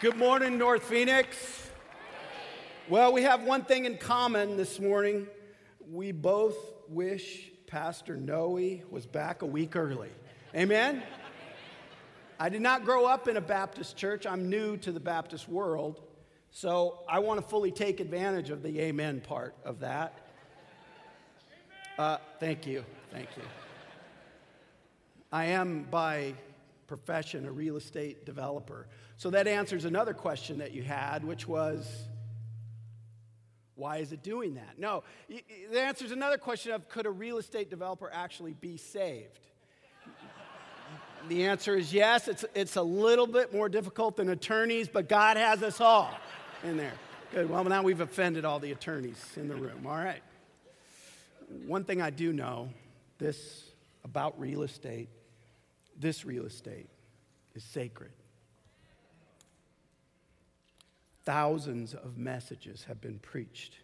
Good 0.00 0.16
morning, 0.16 0.58
North 0.58 0.84
Phoenix. 0.84 1.70
Well, 2.88 3.12
we 3.12 3.22
have 3.22 3.42
one 3.42 3.64
thing 3.64 3.84
in 3.84 3.98
common 3.98 4.56
this 4.56 4.78
morning. 4.78 5.26
We 5.90 6.12
both 6.12 6.56
wish 6.88 7.50
Pastor 7.66 8.16
Noe 8.16 8.78
was 8.90 9.06
back 9.06 9.42
a 9.42 9.46
week 9.46 9.74
early. 9.74 10.10
Amen? 10.54 11.02
I 12.38 12.48
did 12.48 12.62
not 12.62 12.84
grow 12.84 13.06
up 13.06 13.26
in 13.26 13.38
a 13.38 13.40
Baptist 13.40 13.96
church. 13.96 14.24
I'm 14.24 14.48
new 14.48 14.76
to 14.76 14.92
the 14.92 15.00
Baptist 15.00 15.48
world. 15.48 16.00
So 16.52 17.00
I 17.08 17.18
want 17.18 17.40
to 17.40 17.48
fully 17.48 17.72
take 17.72 17.98
advantage 17.98 18.50
of 18.50 18.62
the 18.62 18.78
amen 18.78 19.20
part 19.20 19.56
of 19.64 19.80
that. 19.80 20.16
Uh, 21.98 22.18
thank 22.38 22.68
you. 22.68 22.84
Thank 23.10 23.30
you. 23.36 23.42
I 25.32 25.46
am 25.46 25.88
by 25.90 26.34
profession 26.88 27.46
a 27.46 27.52
real 27.52 27.76
estate 27.76 28.26
developer. 28.26 28.88
So 29.16 29.30
that 29.30 29.46
answers 29.46 29.84
another 29.84 30.14
question 30.14 30.58
that 30.58 30.72
you 30.72 30.82
had, 30.82 31.22
which 31.22 31.46
was, 31.46 31.86
why 33.76 33.98
is 33.98 34.10
it 34.10 34.24
doing 34.24 34.54
that? 34.54 34.78
No, 34.78 35.04
it 35.28 35.44
answers 35.76 36.10
another 36.10 36.38
question 36.38 36.72
of 36.72 36.88
could 36.88 37.06
a 37.06 37.10
real 37.10 37.38
estate 37.38 37.70
developer 37.70 38.10
actually 38.12 38.54
be 38.54 38.76
saved? 38.76 39.38
the 41.28 41.44
answer 41.44 41.76
is 41.76 41.92
yes. 41.92 42.26
It's, 42.26 42.44
it's 42.54 42.76
a 42.76 42.82
little 42.82 43.26
bit 43.26 43.52
more 43.52 43.68
difficult 43.68 44.16
than 44.16 44.30
attorneys, 44.30 44.88
but 44.88 45.08
God 45.08 45.36
has 45.36 45.62
us 45.62 45.80
all 45.80 46.10
in 46.64 46.76
there. 46.76 46.94
Good. 47.32 47.50
Well, 47.50 47.62
now 47.64 47.82
we've 47.82 48.00
offended 48.00 48.44
all 48.44 48.58
the 48.58 48.72
attorneys 48.72 49.22
in 49.36 49.48
the 49.48 49.54
room. 49.54 49.86
All 49.86 49.96
right. 49.96 50.22
One 51.66 51.84
thing 51.84 52.00
I 52.00 52.10
do 52.10 52.32
know 52.32 52.70
this 53.18 53.64
about 54.04 54.40
real 54.40 54.62
estate 54.62 55.08
this 55.98 56.24
real 56.24 56.46
estate 56.46 56.88
is 57.54 57.64
sacred. 57.64 58.12
Thousands 61.24 61.92
of 61.92 62.16
messages 62.16 62.84
have 62.84 63.00
been 63.00 63.18
preached 63.18 63.74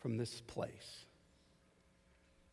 from 0.00 0.18
this 0.18 0.40
place. 0.42 1.04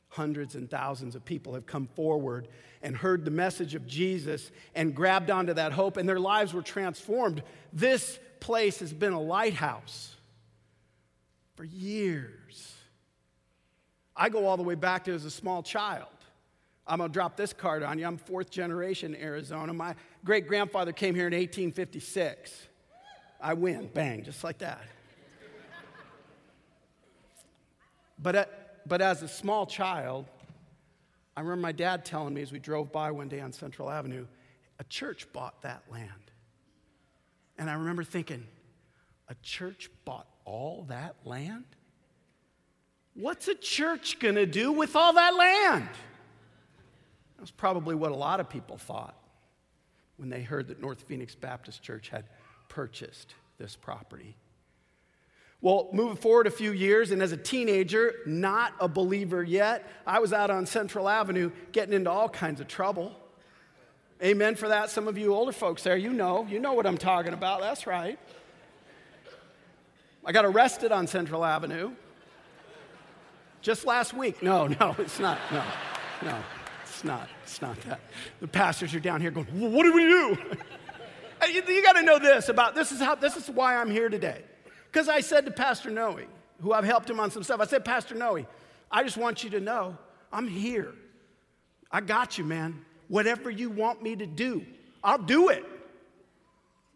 Hundreds 0.10 0.56
and 0.56 0.70
thousands 0.70 1.16
of 1.16 1.26
people 1.26 1.54
have 1.54 1.66
come 1.66 1.88
forward 1.96 2.48
and 2.82 2.96
heard 2.96 3.26
the 3.26 3.32
message 3.32 3.76
of 3.76 3.88
Jesus 3.88 4.52
and 4.76 4.96
grabbed 4.96 5.30
onto 5.30 5.54
that 5.54 5.72
hope, 5.72 5.98
and 5.98 6.08
their 6.08 6.20
lives 6.20 6.54
were 6.54 6.62
transformed. 6.62 7.44
This 7.74 8.20
place 8.40 8.80
has 8.80 8.94
been 8.94 9.14
a 9.14 9.22
lighthouse 9.22 10.16
for 11.56 11.64
years. 11.64 12.74
I 14.16 14.30
go 14.30 14.46
all 14.46 14.58
the 14.58 14.64
way 14.64 14.76
back 14.76 15.06
to 15.06 15.14
as 15.14 15.26
a 15.26 15.32
small 15.32 15.64
child. 15.64 16.08
I'm 16.88 16.98
going 16.98 17.10
to 17.10 17.14
drop 17.14 17.38
this 17.38 17.54
card 17.54 17.84
on 17.84 18.00
you. 18.00 18.06
I'm 18.06 18.18
fourth 18.18 18.50
generation 18.50 19.16
Arizona. 19.16 19.74
My 19.74 19.96
great 20.26 20.48
grandfather 20.48 20.92
came 20.92 21.16
here 21.16 21.28
in 21.28 21.34
1856. 21.34 22.68
I 23.40 23.54
win, 23.54 23.90
bang, 23.94 24.24
just 24.24 24.44
like 24.44 24.60
that. 24.60 24.82
but, 28.20 28.36
at, 28.36 28.48
uh, 28.48 28.52
but 28.86 29.02
as 29.02 29.24
a 29.24 29.28
small 29.28 29.66
child, 29.66 30.26
I 31.36 31.42
remember 31.42 31.62
my 31.62 31.72
dad 31.72 32.06
telling 32.06 32.34
me 32.34 32.42
as 32.42 32.52
we 32.52 32.60
drove 32.60 32.92
by 32.92 33.12
one 33.12 33.30
day 33.30 33.40
on 33.40 33.52
Central 33.52 33.90
Avenue, 33.90 34.26
a 34.80 34.84
church 34.86 35.28
bought 35.34 35.62
that 35.62 35.84
land. 35.92 36.10
And 37.58 37.70
I 37.70 37.74
remember 37.74 38.04
thinking, 38.04 38.46
a 39.28 39.36
church 39.42 39.90
bought 40.04 40.28
all 40.46 40.86
that 40.90 41.16
land? 41.26 41.66
What's 43.14 43.48
a 43.48 43.56
church 43.56 44.20
gonna 44.20 44.46
do 44.46 44.72
with 44.72 44.96
all 44.96 45.14
that 45.14 45.36
land? 45.36 45.90
That's 47.42 47.50
probably 47.50 47.96
what 47.96 48.12
a 48.12 48.16
lot 48.16 48.40
of 48.40 48.50
people 48.50 48.78
thought 48.78 49.16
when 50.18 50.30
they 50.30 50.44
heard 50.44 50.68
that 50.68 50.80
North 50.80 51.02
Phoenix 51.02 51.34
Baptist 51.34 51.82
Church 51.82 52.10
had 52.10 52.26
purchased 52.70 53.34
this 53.58 53.76
property. 53.76 54.38
Well, 55.60 55.90
moving 55.92 56.18
forward 56.18 56.46
a 56.46 56.52
few 56.52 56.72
years, 56.72 57.10
and 57.10 57.20
as 57.20 57.32
a 57.32 57.38
teenager, 57.38 58.14
not 58.28 58.74
a 58.80 58.88
believer 58.88 59.42
yet, 59.42 59.90
I 60.06 60.20
was 60.20 60.34
out 60.34 60.52
on 60.52 60.68
Central 60.68 61.10
Avenue 61.10 61.50
getting 61.72 61.96
into 61.96 62.12
all 62.12 62.30
kinds 62.30 62.62
of 62.62 62.68
trouble. 62.68 63.12
Amen 64.22 64.54
for 64.54 64.68
that. 64.68 64.92
Some 64.92 65.08
of 65.08 65.18
you 65.18 65.34
older 65.34 65.52
folks 65.52 65.82
there, 65.82 65.98
you 65.98 66.14
know, 66.14 66.46
you 66.48 66.60
know 66.60 66.74
what 66.74 66.86
I'm 66.86 67.00
talking 67.00 67.34
about. 67.34 67.62
That's 67.62 67.88
right. 67.88 68.20
I 70.24 70.32
got 70.32 70.46
arrested 70.46 70.92
on 70.92 71.08
Central 71.08 71.44
Avenue 71.44 71.94
just 73.64 73.84
last 73.84 74.14
week. 74.14 74.44
No, 74.44 74.68
no, 74.68 74.96
it's 75.00 75.18
not. 75.18 75.40
No, 75.52 75.64
no, 76.22 76.38
it's 77.02 77.08
not. 77.08 77.30
It's 77.42 77.62
not 77.64 77.82
that. 77.82 78.00
The 78.42 78.48
pastors 78.48 78.94
are 78.94 79.00
down 79.00 79.22
here 79.22 79.32
going, 79.32 79.48
What 79.48 79.84
do 79.84 79.94
we 79.94 80.06
do? 80.06 80.38
You, 81.52 81.64
you 81.68 81.82
got 81.82 81.94
to 81.94 82.04
know 82.04 82.20
this 82.20 82.50
about 82.50 82.76
this 82.76 82.92
is 82.92 83.00
how 83.00 83.16
this 83.16 83.36
is 83.36 83.50
why 83.50 83.76
I'm 83.76 83.90
here 83.90 84.10
today. 84.10 84.44
Because 84.92 85.10
I 85.10 85.22
said 85.22 85.44
to 85.46 85.52
Pastor 85.52 85.90
Noe, 85.90 86.20
who 86.62 86.72
I've 86.72 86.84
helped 86.84 87.10
him 87.10 87.20
on 87.20 87.32
some 87.32 87.42
stuff, 87.42 87.60
I 87.60 87.66
said, 87.66 87.84
Pastor 87.84 88.14
Noe, 88.14 88.46
I 88.92 89.04
just 89.04 89.18
want 89.18 89.44
you 89.44 89.50
to 89.50 89.60
know 89.60 89.98
I'm 90.32 90.48
here. 90.48 90.94
I 91.92 92.00
got 92.02 92.38
you, 92.38 92.44
man. 92.44 92.86
Whatever 93.08 93.50
you 93.50 93.72
want 93.72 94.04
me 94.04 94.16
to 94.18 94.28
do, 94.28 94.64
I'll 95.04 95.18
do 95.18 95.50
it. 95.50 95.66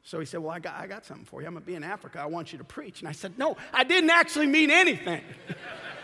So 0.04 0.20
he 0.20 0.28
said, 0.28 0.42
Well, 0.42 0.52
I 0.52 0.60
got, 0.60 0.76
I 0.76 0.86
got 0.86 1.06
something 1.06 1.26
for 1.26 1.42
you. 1.42 1.48
I'm 1.48 1.54
going 1.54 1.64
to 1.64 1.68
be 1.68 1.74
in 1.74 1.84
Africa. 1.84 2.20
I 2.20 2.28
want 2.28 2.52
you 2.52 2.60
to 2.60 2.64
preach. 2.64 3.00
And 3.00 3.10
I 3.10 3.14
said, 3.14 3.40
No, 3.40 3.58
I 3.74 3.84
didn't 3.84 4.12
actually 4.12 4.46
mean 4.46 4.70
anything. 4.70 5.24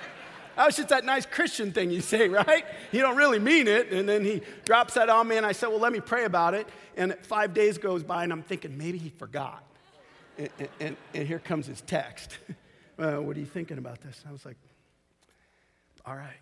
That 0.55 0.65
was 0.65 0.75
just 0.75 0.89
that 0.89 1.05
nice 1.05 1.25
Christian 1.25 1.71
thing 1.71 1.91
you 1.91 2.01
say, 2.01 2.27
right? 2.29 2.65
You 2.91 3.01
don't 3.01 3.15
really 3.15 3.39
mean 3.39 3.67
it. 3.67 3.91
And 3.91 4.07
then 4.07 4.23
he 4.23 4.41
drops 4.65 4.95
that 4.95 5.09
on 5.09 5.27
me, 5.27 5.37
and 5.37 5.45
I 5.45 5.51
said, 5.51 5.69
Well, 5.69 5.79
let 5.79 5.91
me 5.91 5.99
pray 5.99 6.25
about 6.25 6.53
it. 6.53 6.67
And 6.97 7.15
five 7.23 7.53
days 7.53 7.77
goes 7.77 8.03
by, 8.03 8.23
and 8.23 8.33
I'm 8.33 8.43
thinking, 8.43 8.77
maybe 8.77 8.97
he 8.97 9.09
forgot. 9.09 9.63
And, 10.37 10.49
and, 10.79 10.97
and 11.13 11.27
here 11.27 11.39
comes 11.39 11.67
his 11.67 11.81
text. 11.81 12.37
uh, 12.99 13.13
what 13.13 13.35
are 13.37 13.39
you 13.39 13.45
thinking 13.45 13.77
about 13.77 14.01
this? 14.01 14.23
I 14.27 14.31
was 14.31 14.45
like, 14.45 14.57
All 16.05 16.15
right. 16.15 16.39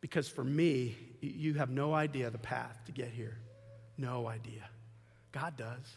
Because 0.00 0.28
for 0.28 0.44
me, 0.44 0.96
you 1.20 1.54
have 1.54 1.70
no 1.70 1.92
idea 1.92 2.30
the 2.30 2.38
path 2.38 2.78
to 2.86 2.92
get 2.92 3.08
here. 3.08 3.36
No 3.96 4.28
idea. 4.28 4.68
God 5.32 5.56
does. 5.56 5.96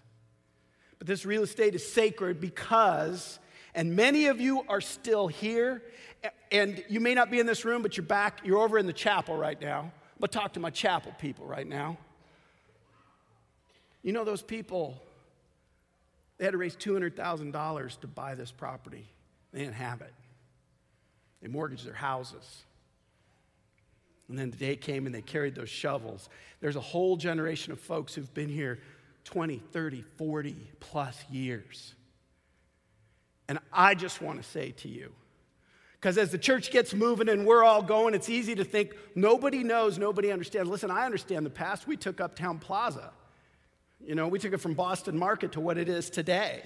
But 0.97 1.05
this 1.05 1.23
real 1.23 1.43
estate 1.43 1.75
is 1.75 1.91
sacred 1.91 2.41
because 2.41 3.39
and 3.73 3.95
many 3.95 4.27
of 4.27 4.41
you 4.41 4.63
are 4.67 4.81
still 4.81 5.27
here, 5.27 5.81
and 6.51 6.83
you 6.87 6.99
may 6.99 7.13
not 7.13 7.31
be 7.31 7.39
in 7.39 7.45
this 7.45 7.65
room, 7.65 7.81
but 7.81 7.97
you're 7.97 8.05
back, 8.05 8.41
you're 8.43 8.59
over 8.59 8.77
in 8.77 8.85
the 8.85 8.93
chapel 8.93 9.35
right 9.35 9.59
now. 9.59 9.79
I'm 9.79 10.19
gonna 10.19 10.27
talk 10.27 10.53
to 10.53 10.59
my 10.59 10.69
chapel 10.69 11.13
people 11.19 11.45
right 11.45 11.67
now. 11.67 11.97
You 14.03 14.13
know, 14.13 14.23
those 14.23 14.41
people, 14.41 15.01
they 16.37 16.45
had 16.45 16.51
to 16.51 16.57
raise 16.57 16.75
$200,000 16.75 17.99
to 18.01 18.07
buy 18.07 18.35
this 18.35 18.51
property. 18.51 19.05
They 19.51 19.59
didn't 19.59 19.75
have 19.75 20.01
it. 20.01 20.13
They 21.41 21.47
mortgaged 21.47 21.85
their 21.85 21.93
houses. 21.93 22.63
And 24.27 24.37
then 24.37 24.49
the 24.49 24.57
day 24.57 24.75
came 24.75 25.05
and 25.05 25.13
they 25.13 25.21
carried 25.21 25.55
those 25.55 25.69
shovels. 25.69 26.29
There's 26.61 26.77
a 26.77 26.81
whole 26.81 27.17
generation 27.17 27.73
of 27.73 27.79
folks 27.79 28.13
who've 28.15 28.33
been 28.33 28.49
here 28.49 28.79
20, 29.25 29.61
30, 29.71 30.03
40 30.17 30.55
plus 30.79 31.23
years. 31.29 31.93
And 33.47 33.59
I 33.73 33.93
just 33.93 34.21
want 34.21 34.41
to 34.41 34.49
say 34.49 34.71
to 34.71 34.87
you, 34.87 35.11
because 36.01 36.17
as 36.17 36.31
the 36.31 36.37
church 36.39 36.71
gets 36.71 36.95
moving 36.95 37.29
and 37.29 37.45
we're 37.45 37.63
all 37.63 37.83
going, 37.83 38.15
it's 38.15 38.27
easy 38.27 38.55
to 38.55 38.63
think 38.63 38.95
nobody 39.13 39.63
knows, 39.63 39.99
nobody 39.99 40.31
understands. 40.31 40.67
Listen, 40.67 40.89
I 40.89 41.05
understand 41.05 41.45
the 41.45 41.51
past. 41.51 41.87
We 41.87 41.95
took 41.95 42.19
Uptown 42.19 42.57
Plaza. 42.57 43.11
You 44.03 44.15
know, 44.15 44.27
we 44.27 44.39
took 44.39 44.51
it 44.51 44.57
from 44.57 44.73
Boston 44.73 45.15
Market 45.15 45.51
to 45.51 45.59
what 45.59 45.77
it 45.77 45.87
is 45.87 46.09
today. 46.09 46.63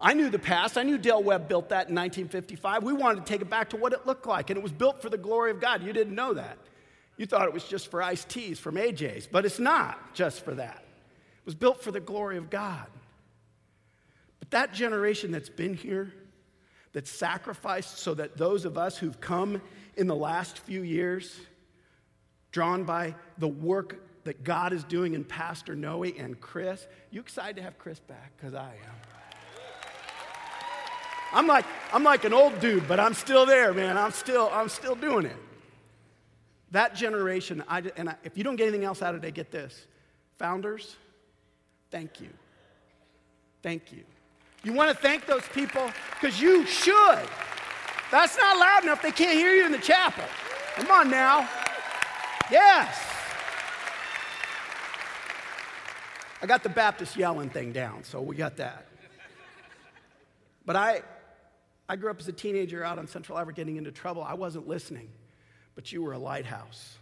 I 0.00 0.12
knew 0.12 0.28
the 0.28 0.40
past. 0.40 0.76
I 0.76 0.82
knew 0.82 0.98
Del 0.98 1.22
Webb 1.22 1.48
built 1.48 1.68
that 1.68 1.88
in 1.88 1.94
1955. 1.94 2.82
We 2.82 2.92
wanted 2.92 3.24
to 3.24 3.32
take 3.32 3.42
it 3.42 3.48
back 3.48 3.70
to 3.70 3.76
what 3.76 3.92
it 3.92 4.08
looked 4.08 4.26
like, 4.26 4.50
and 4.50 4.56
it 4.56 4.62
was 4.62 4.72
built 4.72 5.00
for 5.00 5.08
the 5.08 5.16
glory 5.16 5.52
of 5.52 5.60
God. 5.60 5.84
You 5.84 5.92
didn't 5.92 6.16
know 6.16 6.34
that. 6.34 6.58
You 7.16 7.26
thought 7.26 7.46
it 7.46 7.54
was 7.54 7.64
just 7.64 7.92
for 7.92 8.02
iced 8.02 8.28
teas 8.28 8.58
from 8.58 8.74
AJ's, 8.74 9.28
but 9.28 9.46
it's 9.46 9.60
not 9.60 10.14
just 10.14 10.44
for 10.44 10.54
that. 10.56 10.82
It 10.82 11.46
was 11.46 11.54
built 11.54 11.80
for 11.80 11.92
the 11.92 12.00
glory 12.00 12.38
of 12.38 12.50
God. 12.50 12.88
But 14.40 14.50
that 14.50 14.74
generation 14.74 15.30
that's 15.30 15.48
been 15.48 15.74
here, 15.74 16.12
that's 16.96 17.10
sacrificed 17.10 17.98
so 17.98 18.14
that 18.14 18.38
those 18.38 18.64
of 18.64 18.78
us 18.78 18.96
who've 18.96 19.20
come 19.20 19.60
in 19.98 20.06
the 20.06 20.16
last 20.16 20.60
few 20.60 20.80
years, 20.80 21.38
drawn 22.52 22.84
by 22.84 23.14
the 23.36 23.46
work 23.46 24.24
that 24.24 24.42
God 24.42 24.72
is 24.72 24.82
doing 24.82 25.12
in 25.12 25.22
Pastor 25.22 25.76
Noe 25.76 26.04
and 26.04 26.40
Chris, 26.40 26.86
you 27.10 27.20
excited 27.20 27.56
to 27.56 27.62
have 27.62 27.78
Chris 27.78 28.00
back? 28.00 28.32
Because 28.34 28.54
I 28.54 28.70
am. 28.70 28.94
I'm 31.34 31.46
like, 31.46 31.66
I'm 31.92 32.02
like 32.02 32.24
an 32.24 32.32
old 32.32 32.60
dude, 32.60 32.88
but 32.88 32.98
I'm 32.98 33.12
still 33.12 33.44
there, 33.44 33.74
man. 33.74 33.98
I'm 33.98 34.12
still, 34.12 34.48
I'm 34.50 34.70
still 34.70 34.94
doing 34.94 35.26
it. 35.26 35.36
That 36.70 36.94
generation, 36.94 37.62
I, 37.68 37.82
and 37.98 38.08
I, 38.08 38.14
if 38.24 38.38
you 38.38 38.42
don't 38.42 38.56
get 38.56 38.68
anything 38.68 38.86
else 38.86 39.02
out 39.02 39.14
of 39.14 39.22
it, 39.22 39.34
get 39.34 39.50
this. 39.50 39.86
Founders, 40.38 40.96
thank 41.90 42.22
you. 42.22 42.30
Thank 43.62 43.92
you. 43.92 44.04
You 44.66 44.72
want 44.72 44.90
to 44.90 44.96
thank 45.00 45.26
those 45.26 45.46
people? 45.54 45.92
Because 46.20 46.40
you 46.40 46.66
should. 46.66 47.28
That's 48.10 48.36
not 48.36 48.58
loud 48.58 48.82
enough. 48.82 49.00
They 49.00 49.12
can't 49.12 49.38
hear 49.38 49.52
you 49.52 49.64
in 49.64 49.70
the 49.70 49.78
chapel. 49.78 50.24
Come 50.74 50.90
on 50.90 51.08
now. 51.08 51.48
Yes. 52.50 53.00
I 56.42 56.46
got 56.46 56.64
the 56.64 56.68
Baptist 56.68 57.16
yelling 57.16 57.48
thing 57.48 57.70
down, 57.70 58.02
so 58.02 58.20
we 58.20 58.34
got 58.34 58.56
that. 58.56 58.88
But 60.64 60.74
I, 60.74 61.02
I 61.88 61.94
grew 61.94 62.10
up 62.10 62.18
as 62.18 62.26
a 62.26 62.32
teenager 62.32 62.82
out 62.82 62.98
on 62.98 63.06
Central 63.06 63.38
Avenue 63.38 63.54
getting 63.54 63.76
into 63.76 63.92
trouble. 63.92 64.24
I 64.24 64.34
wasn't 64.34 64.66
listening, 64.66 65.10
but 65.76 65.92
you 65.92 66.02
were 66.02 66.12
a 66.12 66.18
lighthouse. 66.18 66.96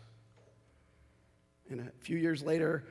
And 1.71 1.81
a 1.81 1.91
few 2.03 2.19
years 2.19 2.43
later, 2.43 2.85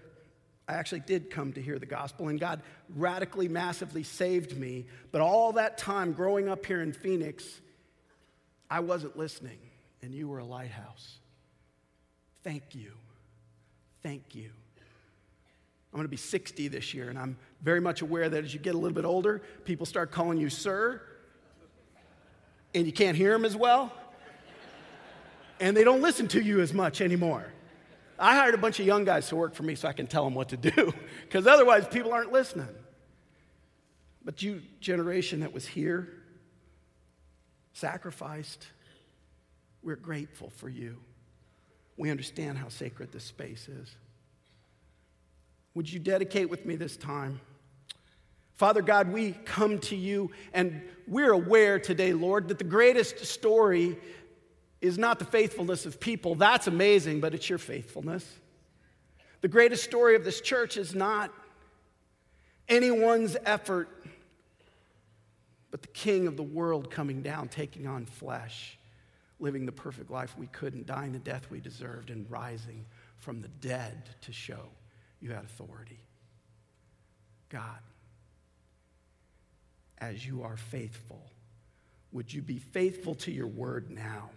I 0.67 0.73
actually 0.75 1.01
did 1.01 1.29
come 1.29 1.53
to 1.53 1.61
hear 1.61 1.77
the 1.77 1.85
gospel, 1.85 2.29
and 2.29 2.39
God 2.39 2.61
radically, 2.95 3.47
massively 3.47 4.03
saved 4.03 4.57
me. 4.57 4.85
But 5.11 5.21
all 5.21 5.53
that 5.53 5.77
time 5.77 6.13
growing 6.13 6.47
up 6.47 6.65
here 6.65 6.81
in 6.81 6.93
Phoenix, 6.93 7.61
I 8.69 8.79
wasn't 8.79 9.17
listening, 9.17 9.59
and 10.01 10.13
you 10.13 10.27
were 10.27 10.39
a 10.39 10.45
lighthouse. 10.45 11.17
Thank 12.43 12.75
you. 12.75 12.91
Thank 14.01 14.35
you. 14.35 14.49
I'm 15.93 15.97
going 15.97 16.05
to 16.05 16.09
be 16.09 16.17
60 16.17 16.69
this 16.69 16.93
year, 16.93 17.09
and 17.09 17.19
I'm 17.19 17.37
very 17.61 17.79
much 17.79 18.01
aware 18.01 18.27
that 18.27 18.43
as 18.43 18.53
you 18.53 18.59
get 18.59 18.73
a 18.73 18.77
little 18.77 18.95
bit 18.95 19.05
older, 19.05 19.43
people 19.63 19.85
start 19.85 20.11
calling 20.11 20.39
you 20.39 20.49
sir, 20.49 21.01
and 22.73 22.85
you 22.85 22.91
can't 22.91 23.15
hear 23.15 23.31
them 23.31 23.45
as 23.45 23.55
well, 23.55 23.93
and 25.59 25.77
they 25.77 25.83
don't 25.83 26.01
listen 26.01 26.27
to 26.29 26.41
you 26.41 26.61
as 26.61 26.73
much 26.73 26.99
anymore. 26.99 27.45
I 28.23 28.35
hired 28.35 28.53
a 28.53 28.57
bunch 28.57 28.79
of 28.79 28.85
young 28.85 29.03
guys 29.03 29.27
to 29.27 29.35
work 29.35 29.53
for 29.53 29.63
me 29.63 29.75
so 29.75 29.85
I 29.85 29.91
can 29.91 30.07
tell 30.07 30.23
them 30.23 30.33
what 30.33 30.47
to 30.49 30.57
do, 30.57 30.93
because 31.23 31.45
otherwise 31.45 31.85
people 31.85 32.13
aren't 32.13 32.31
listening. 32.31 32.69
But 34.23 34.41
you, 34.41 34.61
generation 34.79 35.41
that 35.41 35.53
was 35.53 35.67
here, 35.67 36.07
sacrificed, 37.73 38.65
we're 39.81 39.97
grateful 39.97 40.51
for 40.51 40.69
you. 40.69 40.99
We 41.97 42.11
understand 42.11 42.57
how 42.57 42.69
sacred 42.69 43.11
this 43.11 43.25
space 43.25 43.67
is. 43.67 43.93
Would 45.73 45.91
you 45.91 45.99
dedicate 45.99 46.49
with 46.49 46.65
me 46.65 46.77
this 46.77 46.95
time? 46.95 47.41
Father 48.53 48.81
God, 48.81 49.11
we 49.11 49.33
come 49.43 49.79
to 49.79 49.97
you 49.97 50.31
and 50.53 50.81
we're 51.07 51.33
aware 51.33 51.77
today, 51.77 52.13
Lord, 52.13 52.47
that 52.47 52.57
the 52.57 52.63
greatest 52.63 53.25
story 53.25 53.97
is 54.83 54.97
not 54.97 55.17
the 55.17 55.25
faithfulness 55.25 55.85
of 55.85 55.97
people. 55.97 56.35
That's 56.35 56.67
amazing, 56.67 57.21
but 57.21 57.33
it's 57.33 57.49
your 57.49 57.57
faithfulness. 57.57 58.29
The 59.39 59.47
greatest 59.47 59.85
story 59.85 60.17
of 60.17 60.25
this 60.25 60.41
church 60.41 60.75
is 60.75 60.93
not 60.93 61.31
anyone's 62.67 63.37
effort, 63.45 63.87
but 65.71 65.81
the 65.81 65.87
King 65.87 66.27
of 66.27 66.35
the 66.35 66.43
world 66.43 66.91
coming 66.91 67.21
down, 67.21 67.47
taking 67.47 67.87
on 67.87 68.05
flesh, 68.05 68.77
living 69.39 69.65
the 69.65 69.71
perfect 69.71 70.11
life 70.11 70.37
we 70.37 70.47
couldn't, 70.47 70.85
dying 70.85 71.13
the 71.13 71.19
death 71.19 71.49
we 71.49 71.61
deserved, 71.61 72.09
and 72.09 72.29
rising 72.29 72.85
from 73.19 73.41
the 73.41 73.47
dead 73.47 74.09
to 74.23 74.33
show 74.33 74.67
you 75.21 75.31
had 75.31 75.45
authority. 75.45 75.99
God, 77.47 77.79
as 79.99 80.25
you 80.25 80.43
are 80.43 80.57
faithful, 80.57 81.23
would 82.11 82.33
you 82.33 82.41
be 82.41 82.59
faithful 82.59 83.15
to 83.15 83.31
your 83.31 83.47
word 83.47 83.89
now? 83.89 84.29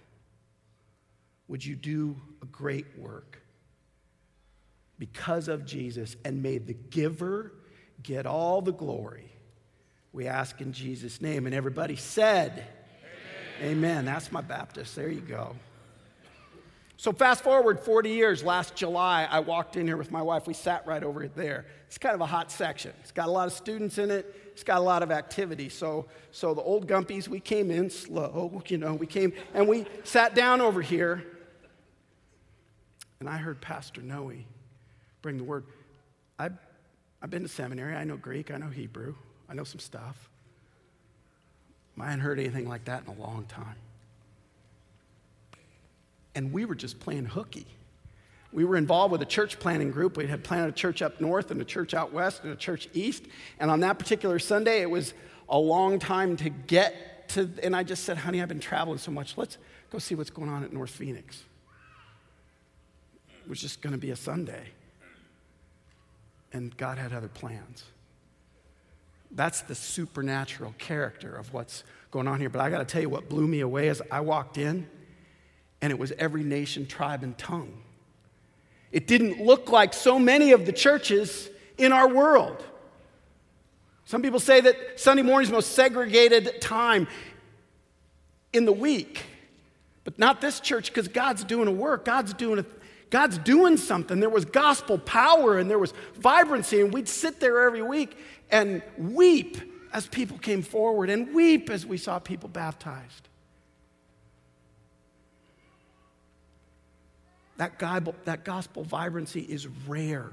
Would 1.48 1.64
you 1.64 1.76
do 1.76 2.16
a 2.43 2.46
great 2.46 2.87
work 2.98 3.40
because 4.98 5.48
of 5.48 5.64
Jesus 5.64 6.16
and 6.25 6.43
may 6.43 6.58
the 6.58 6.75
giver 6.75 7.52
get 8.02 8.26
all 8.26 8.62
the 8.62 8.72
glory? 8.72 9.31
We 10.12 10.26
ask 10.26 10.60
in 10.60 10.72
Jesus' 10.72 11.20
name. 11.20 11.46
And 11.46 11.54
everybody 11.54 11.96
said, 11.96 12.64
Amen. 13.60 13.72
Amen. 13.72 14.04
That's 14.04 14.32
my 14.32 14.40
Baptist. 14.40 14.96
There 14.96 15.10
you 15.10 15.20
go. 15.20 15.54
So, 16.98 17.12
fast 17.12 17.44
forward 17.44 17.78
40 17.78 18.08
years, 18.08 18.42
last 18.42 18.75
July, 18.75 19.28
I 19.31 19.40
walked 19.40 19.76
in 19.76 19.87
here 19.87 19.99
with 19.99 20.10
my 20.10 20.22
wife. 20.22 20.46
We 20.46 20.54
sat 20.54 20.87
right 20.87 21.04
over 21.04 21.28
there. 21.28 21.66
It's 21.88 21.99
kind 21.99 22.14
of 22.14 22.22
a 22.22 22.26
hot 22.26 22.50
section. 22.50 22.92
It's 23.02 23.12
got 23.12 23.28
a 23.28 23.31
lot 23.31 23.46
of 23.46 23.52
students 23.52 23.99
in 23.99 24.10
it, 24.10 24.34
it's 24.52 24.64
got 24.64 24.78
a 24.78 24.82
lot 24.82 25.02
of 25.02 25.10
activity. 25.10 25.69
So, 25.69 26.06
so 26.31 26.54
the 26.54 26.62
old 26.62 26.88
Gumpies, 26.88 27.28
we 27.28 27.38
came 27.38 27.70
in 27.70 27.90
slow, 27.90 28.62
you 28.69 28.78
know, 28.78 28.94
we 28.94 29.06
came 29.06 29.34
and 29.52 29.69
we 29.69 29.84
sat 30.04 30.34
down 30.34 30.62
over 30.62 30.81
here. 30.81 31.25
And 33.20 33.28
I 33.28 33.36
heard 33.36 33.60
Pastor 33.60 34.02
Noe 34.02 34.32
bring 35.22 35.38
the 35.38 35.44
word. 35.44 35.64
I've, 36.38 36.52
I've 37.22 37.30
been 37.30 37.42
to 37.42 37.48
seminary, 37.48 37.94
I 37.94 38.04
know 38.04 38.16
Greek, 38.16 38.50
I 38.50 38.58
know 38.58 38.68
Hebrew, 38.68 39.14
I 39.48 39.54
know 39.54 39.64
some 39.64 39.80
stuff. 39.80 40.28
I 41.98 42.04
hadn't 42.04 42.20
heard 42.20 42.38
anything 42.38 42.68
like 42.68 42.84
that 42.84 43.04
in 43.04 43.08
a 43.08 43.18
long 43.18 43.46
time 43.46 43.76
and 46.36 46.52
we 46.52 46.66
were 46.66 46.74
just 46.74 47.00
playing 47.00 47.24
hooky. 47.24 47.66
We 48.52 48.64
were 48.64 48.76
involved 48.76 49.10
with 49.10 49.22
a 49.22 49.26
church 49.26 49.58
planning 49.58 49.90
group. 49.90 50.16
We 50.16 50.26
had 50.26 50.44
planted 50.44 50.68
a 50.68 50.72
church 50.72 51.02
up 51.02 51.20
north 51.20 51.50
and 51.50 51.60
a 51.60 51.64
church 51.64 51.94
out 51.94 52.12
west 52.12 52.44
and 52.44 52.52
a 52.52 52.56
church 52.56 52.88
east. 52.92 53.24
And 53.58 53.70
on 53.70 53.80
that 53.80 53.98
particular 53.98 54.38
Sunday, 54.38 54.82
it 54.82 54.90
was 54.90 55.14
a 55.48 55.58
long 55.58 55.98
time 55.98 56.36
to 56.36 56.50
get 56.50 57.28
to. 57.30 57.50
And 57.62 57.74
I 57.74 57.82
just 57.82 58.04
said, 58.04 58.18
honey, 58.18 58.40
I've 58.40 58.48
been 58.48 58.60
traveling 58.60 58.98
so 58.98 59.10
much. 59.10 59.36
Let's 59.36 59.56
go 59.90 59.98
see 59.98 60.14
what's 60.14 60.30
going 60.30 60.50
on 60.50 60.62
at 60.62 60.72
North 60.72 60.90
Phoenix. 60.90 61.42
Was 63.48 63.60
just 63.60 63.81
going 63.81 63.93
to 63.93 63.98
be 63.98 64.10
a 64.10 64.16
Sunday. 64.16 64.69
And 66.52 66.76
God 66.76 66.98
had 66.98 67.12
other 67.12 67.28
plans. 67.28 67.84
That's 69.31 69.60
the 69.62 69.75
supernatural 69.75 70.75
character 70.78 71.34
of 71.34 71.52
what's 71.52 71.84
going 72.10 72.28
on 72.28 72.40
here. 72.40 72.48
But 72.48 72.60
I 72.60 72.70
got 72.70 72.78
to 72.78 72.84
tell 72.84 73.02
you 73.02 73.08
what 73.08 73.28
blew 73.28 73.46
me 73.46 73.60
away 73.60 73.88
as 73.88 74.00
I 74.10 74.20
walked 74.20 74.58
in 74.58 74.88
and 75.82 75.93
it 75.93 75.98
was 75.98 76.12
every 76.19 76.43
nation, 76.43 76.87
tribe, 76.87 77.22
and 77.22 77.37
tongue. 77.37 77.82
It 78.93 79.06
didn't 79.06 79.40
look 79.40 79.70
like 79.70 79.92
so 79.92 80.19
many 80.19 80.52
of 80.52 80.66
the 80.66 80.72
churches 80.72 81.50
in 81.76 81.92
our 81.92 82.08
world. 82.08 82.64
Some 84.04 84.22
people 84.22 84.40
say 84.40 84.60
that 84.60 84.99
Sunday 84.99 85.22
morning 85.22 85.44
is 85.44 85.49
the 85.50 85.56
most 85.56 85.72
segregated 85.72 86.60
time 86.60 87.08
in 88.52 88.64
the 88.64 88.72
week, 88.72 89.25
but 90.04 90.19
not 90.19 90.40
this 90.40 90.60
church 90.60 90.88
because 90.88 91.08
God's 91.08 91.44
doing 91.44 91.69
a 91.69 91.72
work. 91.72 92.04
God's 92.04 92.32
doing 92.32 92.60
a, 92.60 92.64
God's 93.11 93.38
doing 93.38 93.76
something. 93.76 94.20
There 94.20 94.29
was 94.29 94.44
gospel 94.44 94.99
power 94.99 95.58
and 95.58 95.70
there 95.70 95.79
was 95.79 95.93
vibrancy, 96.17 96.81
and 96.81 96.93
we'd 96.93 97.08
sit 97.08 97.41
there 97.41 97.62
every 97.62 97.82
week 97.82 98.17
and 98.50 98.82
weep 98.99 99.58
as 99.93 100.06
people 100.06 100.38
came 100.38 100.62
forward 100.62 101.08
and 101.08 101.35
weep 101.35 101.70
as 101.70 101.87
we 101.87 101.99
saw 101.99 102.19
people 102.19 102.49
baptized. 102.49 103.29
That, 107.58 107.79
Bible, 107.79 108.14
that 108.25 108.44
gospel 108.44 108.82
vibrancy 108.82 109.41
is 109.41 109.67
rare. 109.87 110.32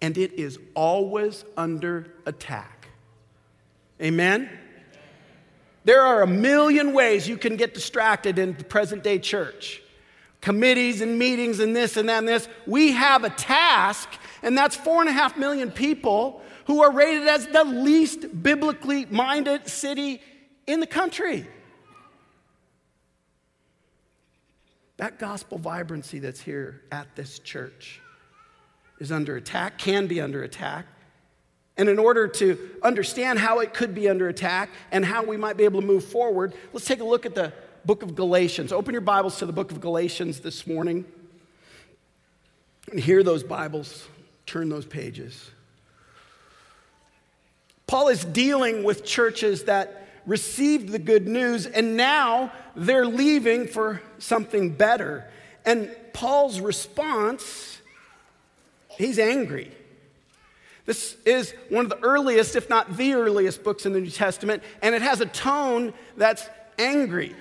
And 0.00 0.16
it 0.16 0.34
is 0.34 0.60
always 0.74 1.44
under 1.56 2.14
attack. 2.24 2.88
Amen? 4.00 4.48
There 5.84 6.02
are 6.02 6.22
a 6.22 6.26
million 6.26 6.92
ways 6.92 7.26
you 7.26 7.36
can 7.36 7.56
get 7.56 7.74
distracted 7.74 8.38
in 8.38 8.56
the 8.56 8.62
present 8.62 9.02
day 9.02 9.18
church 9.18 9.82
committees 10.40 11.00
and 11.00 11.18
meetings 11.18 11.60
and 11.60 11.74
this 11.74 11.96
and 11.96 12.08
that 12.08 12.18
and 12.18 12.28
this. 12.28 12.48
We 12.66 12.92
have 12.92 13.24
a 13.24 13.30
task, 13.30 14.08
and 14.42 14.56
that's 14.56 14.76
four 14.76 15.00
and 15.00 15.08
a 15.08 15.12
half 15.12 15.36
million 15.36 15.70
people 15.70 16.42
who 16.66 16.82
are 16.82 16.92
rated 16.92 17.26
as 17.26 17.46
the 17.46 17.64
least 17.64 18.42
biblically 18.42 19.06
minded 19.06 19.68
city 19.68 20.20
in 20.66 20.80
the 20.80 20.86
country. 20.86 21.46
That 24.98 25.18
gospel 25.18 25.58
vibrancy 25.58 26.18
that's 26.18 26.40
here 26.40 26.82
at 26.92 27.14
this 27.14 27.38
church 27.38 28.00
is 28.98 29.12
under 29.12 29.36
attack, 29.36 29.78
can 29.78 30.06
be 30.08 30.20
under 30.20 30.42
attack. 30.42 30.86
And 31.76 31.88
in 31.88 32.00
order 32.00 32.26
to 32.26 32.58
understand 32.82 33.38
how 33.38 33.60
it 33.60 33.72
could 33.72 33.94
be 33.94 34.08
under 34.08 34.28
attack 34.28 34.70
and 34.90 35.04
how 35.04 35.22
we 35.22 35.36
might 35.36 35.56
be 35.56 35.64
able 35.64 35.80
to 35.80 35.86
move 35.86 36.04
forward, 36.04 36.52
let's 36.72 36.84
take 36.84 37.00
a 37.00 37.04
look 37.04 37.24
at 37.24 37.36
the 37.36 37.52
book 37.88 38.02
of 38.02 38.14
Galatians. 38.14 38.70
Open 38.70 38.92
your 38.92 39.00
Bibles 39.00 39.38
to 39.38 39.46
the 39.46 39.52
book 39.52 39.72
of 39.72 39.80
Galatians 39.80 40.40
this 40.40 40.66
morning. 40.66 41.06
And 42.90 43.00
hear 43.00 43.22
those 43.22 43.42
Bibles, 43.42 44.06
turn 44.44 44.68
those 44.68 44.84
pages. 44.84 45.50
Paul 47.86 48.08
is 48.08 48.26
dealing 48.26 48.84
with 48.84 49.06
churches 49.06 49.64
that 49.64 50.06
received 50.26 50.90
the 50.90 50.98
good 50.98 51.26
news, 51.26 51.64
and 51.64 51.96
now 51.96 52.52
they're 52.76 53.06
leaving 53.06 53.66
for 53.66 54.02
something 54.18 54.68
better. 54.68 55.24
And 55.64 55.90
Paul's 56.12 56.60
response, 56.60 57.80
he's 58.98 59.18
angry. 59.18 59.72
This 60.84 61.16
is 61.24 61.54
one 61.70 61.86
of 61.86 61.90
the 61.90 62.00
earliest, 62.00 62.54
if 62.54 62.68
not 62.68 62.98
the 62.98 63.14
earliest, 63.14 63.64
books 63.64 63.86
in 63.86 63.94
the 63.94 64.00
New 64.02 64.10
Testament, 64.10 64.62
and 64.82 64.94
it 64.94 65.00
has 65.00 65.22
a 65.22 65.26
tone 65.26 65.94
that's 66.18 66.46
angry. 66.78 67.34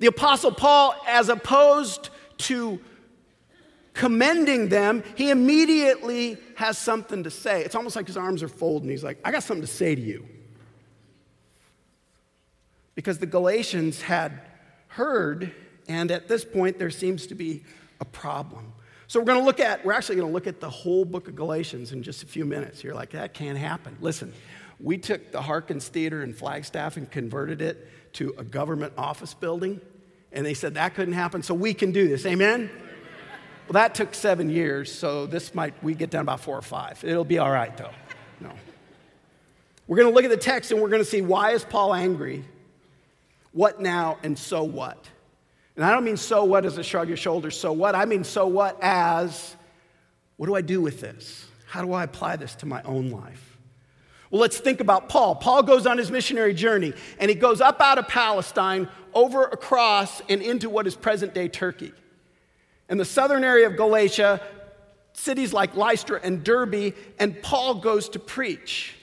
The 0.00 0.06
Apostle 0.06 0.50
Paul, 0.50 0.94
as 1.06 1.28
opposed 1.28 2.10
to 2.38 2.80
commending 3.92 4.70
them, 4.70 5.04
he 5.14 5.30
immediately 5.30 6.38
has 6.56 6.78
something 6.78 7.22
to 7.24 7.30
say. 7.30 7.62
It's 7.62 7.74
almost 7.74 7.96
like 7.96 8.06
his 8.06 8.16
arms 8.16 8.42
are 8.42 8.48
folded 8.48 8.84
and 8.84 8.90
he's 8.90 9.04
like, 9.04 9.18
I 9.24 9.30
got 9.30 9.42
something 9.42 9.60
to 9.60 9.72
say 9.72 9.94
to 9.94 10.00
you 10.00 10.26
because 12.94 13.18
the 13.18 13.26
Galatians 13.26 14.00
had 14.00 14.40
heard, 14.88 15.54
and 15.88 16.10
at 16.10 16.28
this 16.28 16.44
point 16.44 16.78
there 16.78 16.90
seems 16.90 17.26
to 17.28 17.34
be 17.34 17.62
a 18.00 18.04
problem. 18.04 18.72
So 19.06 19.20
we're 19.20 19.26
going 19.26 19.40
to 19.40 19.44
look 19.44 19.60
at, 19.60 19.84
we're 19.84 19.92
actually 19.92 20.16
going 20.16 20.28
to 20.28 20.32
look 20.32 20.46
at 20.46 20.60
the 20.60 20.70
whole 20.70 21.04
book 21.04 21.28
of 21.28 21.34
Galatians 21.34 21.92
in 21.92 22.02
just 22.02 22.22
a 22.22 22.26
few 22.26 22.44
minutes. 22.44 22.82
You're 22.82 22.94
like, 22.94 23.10
that 23.10 23.34
can't 23.34 23.58
happen. 23.58 23.96
Listen, 24.00 24.32
we 24.78 24.96
took 24.96 25.32
the 25.32 25.42
Harkins 25.42 25.88
Theater 25.88 26.22
in 26.22 26.32
Flagstaff 26.32 26.96
and 26.96 27.10
converted 27.10 27.60
it 27.60 28.12
to 28.14 28.34
a 28.38 28.44
government 28.44 28.92
office 28.96 29.34
building. 29.34 29.80
And 30.32 30.46
they 30.46 30.54
said 30.54 30.74
that 30.74 30.94
couldn't 30.94 31.14
happen, 31.14 31.42
so 31.42 31.54
we 31.54 31.74
can 31.74 31.92
do 31.92 32.08
this. 32.08 32.24
Amen? 32.26 32.70
Well, 33.66 33.74
that 33.74 33.94
took 33.94 34.14
seven 34.14 34.50
years, 34.50 34.92
so 34.92 35.26
this 35.26 35.54
might, 35.54 35.74
we 35.82 35.94
get 35.94 36.10
down 36.10 36.22
about 36.22 36.40
four 36.40 36.56
or 36.56 36.62
five. 36.62 37.02
It'll 37.04 37.24
be 37.24 37.38
all 37.38 37.50
right, 37.50 37.76
though. 37.76 37.90
No. 38.40 38.50
We're 39.86 39.96
going 39.96 40.08
to 40.08 40.14
look 40.14 40.24
at 40.24 40.30
the 40.30 40.36
text 40.36 40.70
and 40.72 40.80
we're 40.80 40.88
going 40.88 41.02
to 41.02 41.08
see 41.08 41.20
why 41.20 41.52
is 41.52 41.64
Paul 41.64 41.94
angry? 41.94 42.44
What 43.52 43.80
now 43.80 44.18
and 44.22 44.38
so 44.38 44.62
what? 44.62 45.08
And 45.76 45.84
I 45.84 45.92
don't 45.92 46.04
mean 46.04 46.16
so 46.16 46.44
what 46.44 46.64
as 46.64 46.78
a 46.78 46.84
shrug 46.84 47.08
your 47.08 47.16
shoulders, 47.16 47.58
so 47.58 47.72
what? 47.72 47.94
I 47.94 48.04
mean 48.04 48.24
so 48.24 48.46
what 48.46 48.78
as 48.82 49.56
what 50.36 50.46
do 50.46 50.54
I 50.54 50.62
do 50.62 50.80
with 50.80 51.00
this? 51.00 51.46
How 51.66 51.84
do 51.84 51.92
I 51.92 52.04
apply 52.04 52.36
this 52.36 52.54
to 52.56 52.66
my 52.66 52.82
own 52.82 53.10
life? 53.10 53.58
Well, 54.30 54.40
let's 54.40 54.58
think 54.58 54.80
about 54.80 55.08
Paul. 55.08 55.34
Paul 55.34 55.62
goes 55.64 55.86
on 55.86 55.98
his 55.98 56.10
missionary 56.10 56.54
journey 56.54 56.92
and 57.18 57.28
he 57.28 57.34
goes 57.34 57.60
up 57.60 57.80
out 57.80 57.98
of 57.98 58.06
Palestine, 58.08 58.88
over 59.14 59.44
across, 59.44 60.20
and 60.28 60.42
into 60.42 60.70
what 60.70 60.86
is 60.86 60.94
present 60.94 61.34
day 61.34 61.48
Turkey. 61.48 61.92
In 62.88 62.98
the 62.98 63.04
southern 63.04 63.44
area 63.44 63.66
of 63.66 63.76
Galatia, 63.76 64.40
cities 65.12 65.52
like 65.52 65.76
Lystra 65.76 66.20
and 66.22 66.42
Derbe, 66.42 66.94
and 67.18 67.40
Paul 67.42 67.76
goes 67.76 68.08
to 68.10 68.18
preach. 68.18 68.94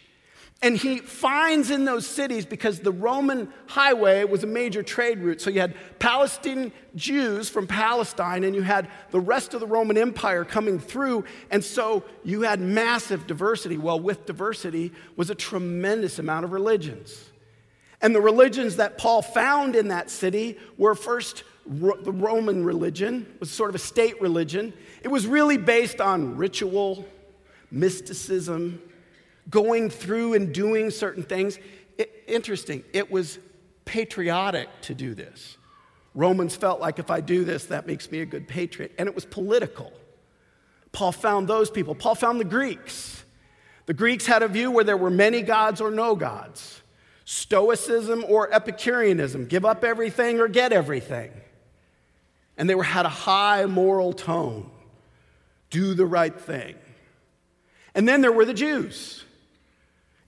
And 0.63 0.75
he 0.75 0.97
finds 0.97 1.69
in 1.69 1.85
those 1.85 2.07
cities, 2.07 2.43
because 2.43 2.79
the 2.79 2.91
Roman 2.91 3.53
highway 3.67 4.23
was 4.23 4.43
a 4.43 4.47
major 4.47 4.81
trade 4.81 5.19
route. 5.19 5.39
So 5.39 5.51
you 5.51 5.61
had 5.61 5.75
Palestinian 5.99 6.71
Jews 6.95 7.47
from 7.47 7.67
Palestine, 7.67 8.43
and 8.43 8.55
you 8.55 8.63
had 8.63 8.89
the 9.11 9.19
rest 9.19 9.53
of 9.53 9.59
the 9.59 9.67
Roman 9.67 9.99
Empire 9.99 10.43
coming 10.43 10.79
through. 10.79 11.25
And 11.51 11.63
so 11.63 12.03
you 12.23 12.41
had 12.41 12.59
massive 12.59 13.27
diversity. 13.27 13.77
Well, 13.77 13.99
with 13.99 14.25
diversity 14.25 14.93
was 15.15 15.29
a 15.29 15.35
tremendous 15.35 16.17
amount 16.17 16.43
of 16.43 16.51
religions. 16.51 17.29
And 18.01 18.13
the 18.13 18.21
religions 18.21 18.75
that 18.75 18.97
Paul 18.97 19.21
found 19.21 19.75
in 19.75 19.87
that 19.87 20.09
city 20.09 20.57
were 20.77 20.95
first 20.95 21.43
the 21.65 22.13
Roman 22.13 22.63
religion, 22.63 23.25
was 23.39 23.51
sort 23.51 23.69
of 23.69 23.75
a 23.75 23.79
state 23.79 24.21
religion. 24.21 24.73
It 25.03 25.09
was 25.09 25.27
really 25.27 25.57
based 25.57 25.99
on 25.99 26.37
ritual, 26.37 27.05
mysticism, 27.71 28.81
going 29.49 29.89
through 29.89 30.33
and 30.35 30.53
doing 30.53 30.89
certain 30.91 31.23
things. 31.23 31.59
It, 31.97 32.23
interesting, 32.27 32.83
it 32.93 33.11
was 33.11 33.39
patriotic 33.85 34.69
to 34.83 34.95
do 34.95 35.13
this. 35.13 35.57
Romans 36.13 36.55
felt 36.55 36.79
like 36.79 36.99
if 36.99 37.11
I 37.11 37.21
do 37.21 37.43
this, 37.43 37.65
that 37.65 37.85
makes 37.85 38.11
me 38.11 38.21
a 38.21 38.25
good 38.25 38.47
patriot. 38.47 38.93
And 38.97 39.07
it 39.07 39.13
was 39.13 39.25
political. 39.25 39.91
Paul 40.91 41.11
found 41.11 41.47
those 41.47 41.69
people. 41.69 41.95
Paul 41.95 42.15
found 42.15 42.39
the 42.39 42.45
Greeks. 42.45 43.23
The 43.85 43.93
Greeks 43.93 44.25
had 44.25 44.41
a 44.41 44.47
view 44.47 44.71
where 44.71 44.83
there 44.83 44.97
were 44.97 45.09
many 45.09 45.41
gods 45.41 45.79
or 45.79 45.91
no 45.91 46.15
gods, 46.15 46.81
Stoicism 47.29 48.23
or 48.29 48.53
Epicureanism, 48.53 49.47
give 49.47 49.65
up 49.65 49.83
everything 49.83 50.39
or 50.39 50.47
get 50.47 50.71
everything. 50.71 51.29
And 52.57 52.69
they 52.69 52.73
were, 52.73 52.83
had 52.83 53.05
a 53.05 53.09
high 53.09 53.65
moral 53.65 54.13
tone, 54.13 54.71
do 55.69 55.93
the 55.93 56.05
right 56.05 56.33
thing. 56.39 56.75
And 57.93 58.07
then 58.07 58.21
there 58.21 58.31
were 58.31 58.45
the 58.45 58.53
Jews. 58.53 59.25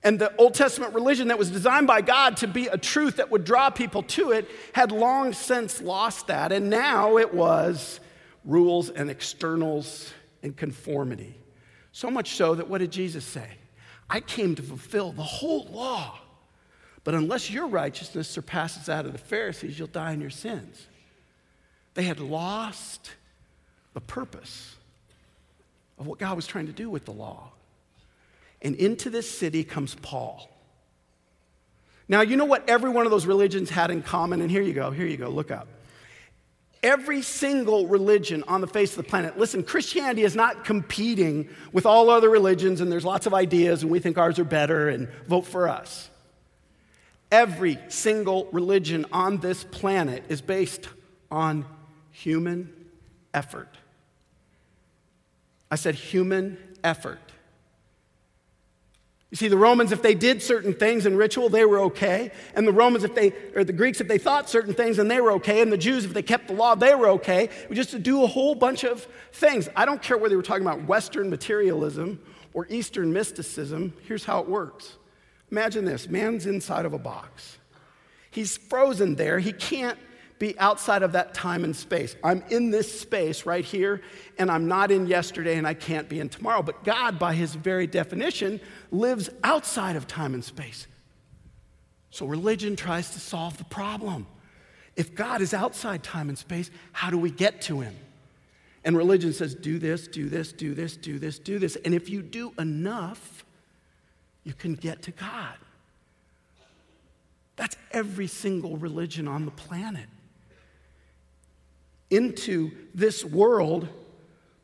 And 0.04 0.20
the 0.20 0.36
Old 0.36 0.56
Testament 0.56 0.94
religion 0.94 1.30
that 1.30 1.40
was 1.40 1.50
designed 1.50 1.88
by 1.88 2.02
God 2.02 2.36
to 2.38 2.48
be 2.48 2.68
a 2.68 2.78
truth 2.78 3.16
that 3.16 3.32
would 3.32 3.46
draw 3.46 3.70
people 3.70 4.04
to 4.04 4.32
it 4.32 4.50
had 4.74 4.92
long 4.92 5.32
since 5.32 5.80
lost 5.80 6.28
that. 6.28 6.52
And 6.52 6.70
now 6.70 7.18
it 7.18 7.34
was 7.34 8.02
rules 8.44 8.90
and 8.90 9.10
externals 9.10 10.12
and 10.44 10.54
conformity. 10.54 11.34
So 11.94 12.12
much 12.12 12.36
so 12.36 12.56
that 12.56 12.70
what 12.70 12.80
did 12.80 12.92
Jesus 12.92 13.24
say? 13.24 13.48
I 14.10 14.20
came 14.20 14.56
to 14.56 14.62
fulfill 14.62 15.14
the 15.14 15.24
whole 15.24 15.66
law. 15.72 16.20
But 17.04 17.14
unless 17.14 17.50
your 17.50 17.68
righteousness 17.68 18.28
surpasses 18.28 18.88
that 18.88 19.06
of 19.06 19.14
the 19.14 19.18
Pharisees, 19.18 19.80
you'll 19.80 19.88
die 19.88 20.12
in 20.14 20.22
your 20.22 20.30
sins. 20.30 20.88
They 21.94 22.04
had 22.04 22.20
lost 22.20 23.12
the 23.94 24.02
purpose 24.02 24.76
of 25.98 26.08
what 26.08 26.20
God 26.20 26.36
was 26.36 26.48
trying 26.48 26.68
to 26.68 26.72
do 26.74 26.90
with 26.90 27.06
the 27.06 27.12
law. 27.12 27.52
And 28.62 28.76
into 28.76 29.10
this 29.10 29.30
city 29.30 29.64
comes 29.64 29.96
Paul. 29.96 30.50
Now, 32.08 32.22
you 32.22 32.36
know 32.36 32.46
what 32.46 32.68
every 32.68 32.90
one 32.90 33.06
of 33.06 33.12
those 33.12 33.26
religions 33.26 33.70
had 33.70 33.92
in 33.92 34.02
common? 34.02 34.42
And 34.42 34.50
here 34.50 34.62
you 34.62 34.74
go, 34.74 34.92
here 34.92 35.06
you 35.06 35.18
go, 35.18 35.30
look 35.30 35.52
up. 35.52 35.68
Every 36.82 37.22
single 37.22 37.88
religion 37.88 38.44
on 38.48 38.62
the 38.62 38.68
face 38.68 38.92
of 38.92 38.98
the 38.98 39.10
planet, 39.10 39.38
listen, 39.38 39.64
Christianity 39.64 40.24
is 40.24 40.36
not 40.36 40.64
competing 40.64 41.50
with 41.74 41.86
all 41.86 42.10
other 42.10 42.30
religions, 42.30 42.80
and 42.80 42.92
there's 42.92 43.04
lots 43.04 43.26
of 43.26 43.34
ideas, 43.34 43.84
and 43.84 43.92
we 43.92 44.00
think 44.00 44.18
ours 44.18 44.40
are 44.40 44.46
better, 44.46 44.88
and 44.88 45.10
vote 45.28 45.46
for 45.46 45.68
us. 45.68 46.10
Every 47.32 47.78
single 47.90 48.48
religion 48.52 49.06
on 49.12 49.38
this 49.38 49.64
planet 49.64 50.24
is 50.30 50.42
based 50.42 50.88
on 51.30 51.66
human 52.12 52.74
effort. 53.34 53.70
I 55.72 55.76
said 55.76 55.96
human 55.96 56.58
effort. 56.84 57.20
You 59.30 59.36
see, 59.36 59.48
the 59.48 59.58
Romans, 59.58 59.92
if 59.92 60.02
they 60.02 60.16
did 60.16 60.42
certain 60.42 60.74
things 60.74 61.06
in 61.06 61.16
ritual, 61.16 61.50
they 61.50 61.64
were 61.64 61.80
okay. 61.82 62.32
And 62.56 62.68
the 62.68 62.72
Romans, 62.72 63.04
if 63.04 63.14
they, 63.14 63.32
or 63.56 63.64
the 63.64 63.74
Greeks, 63.74 64.02
if 64.02 64.08
they 64.08 64.18
thought 64.18 64.50
certain 64.50 64.74
things, 64.74 64.98
then 64.98 65.08
they 65.08 65.22
were 65.22 65.34
okay. 65.34 65.62
And 65.62 65.72
the 65.72 65.78
Jews, 65.78 66.04
if 66.04 66.16
they 66.16 66.24
kept 66.24 66.48
the 66.48 66.54
law, 66.54 66.74
they 66.74 66.96
were 66.96 67.10
okay. 67.10 67.50
We 67.70 67.76
just 67.76 67.92
to 67.92 68.00
do 68.00 68.24
a 68.24 68.28
whole 68.28 68.56
bunch 68.56 68.84
of 68.84 69.08
things. 69.32 69.70
I 69.76 69.86
don't 69.86 70.02
care 70.02 70.18
whether 70.18 70.36
we're 70.36 70.42
talking 70.42 70.66
about 70.66 70.88
Western 70.88 71.30
materialism 71.30 72.20
or 72.56 72.66
Eastern 72.70 73.14
mysticism. 73.14 73.94
Here's 74.08 74.26
how 74.26 74.40
it 74.40 74.50
works 74.50 74.98
Imagine 75.52 75.86
this 75.86 76.08
man's 76.08 76.46
inside 76.46 76.86
of 76.86 76.94
a 76.94 77.00
box, 77.00 77.58
he's 78.32 78.58
frozen 78.58 79.16
there. 79.16 79.40
He 79.40 79.52
can't 79.52 79.98
be 80.38 80.58
outside 80.58 81.04
of 81.04 81.12
that 81.12 81.34
time 81.34 81.66
and 81.66 81.76
space. 81.76 82.16
I'm 82.24 82.44
in 82.50 82.72
this 82.72 83.02
space 83.02 83.46
right 83.46 83.66
here, 83.66 84.02
and 84.38 84.50
I'm 84.50 84.70
not 84.70 84.90
in 84.90 85.06
yesterday, 85.06 85.58
and 85.58 85.68
I 85.68 85.74
can't 85.74 86.08
be 86.08 86.22
in 86.22 86.30
tomorrow. 86.30 86.62
But 86.62 86.86
God, 86.86 87.20
by 87.20 87.34
his 87.34 87.54
very 87.56 87.88
definition, 87.88 88.62
lives 88.90 89.30
outside 89.44 89.98
of 89.98 90.08
time 90.08 90.34
and 90.34 90.44
space. 90.44 90.88
So 92.10 92.26
religion 92.26 92.78
tries 92.78 93.10
to 93.12 93.20
solve 93.20 93.58
the 93.58 93.66
problem. 93.66 94.28
If 94.96 95.14
God 95.14 95.42
is 95.42 95.54
outside 95.54 96.04
time 96.04 96.30
and 96.30 96.38
space, 96.38 96.72
how 96.94 97.10
do 97.10 97.18
we 97.18 97.32
get 97.32 97.62
to 97.64 97.82
him? 97.82 97.96
And 98.86 98.96
religion 98.96 99.34
says, 99.34 99.54
do 99.56 99.78
this, 99.78 100.08
do 100.08 100.30
this, 100.30 100.54
do 100.54 100.74
this, 100.74 100.96
do 100.96 101.20
this, 101.20 101.38
do 101.38 101.60
this. 101.60 101.76
And 101.84 101.94
if 101.94 102.10
you 102.10 102.22
do 102.22 102.54
enough, 102.58 103.44
you 104.50 104.56
can 104.56 104.74
get 104.74 105.04
to 105.04 105.12
God. 105.12 105.56
That's 107.56 107.78
every 107.92 108.26
single 108.26 108.78
religion 108.78 109.28
on 109.28 109.46
the 109.46 109.52
planet 109.52 110.08
into 112.10 112.72
this 112.96 113.24
world, 113.24 113.88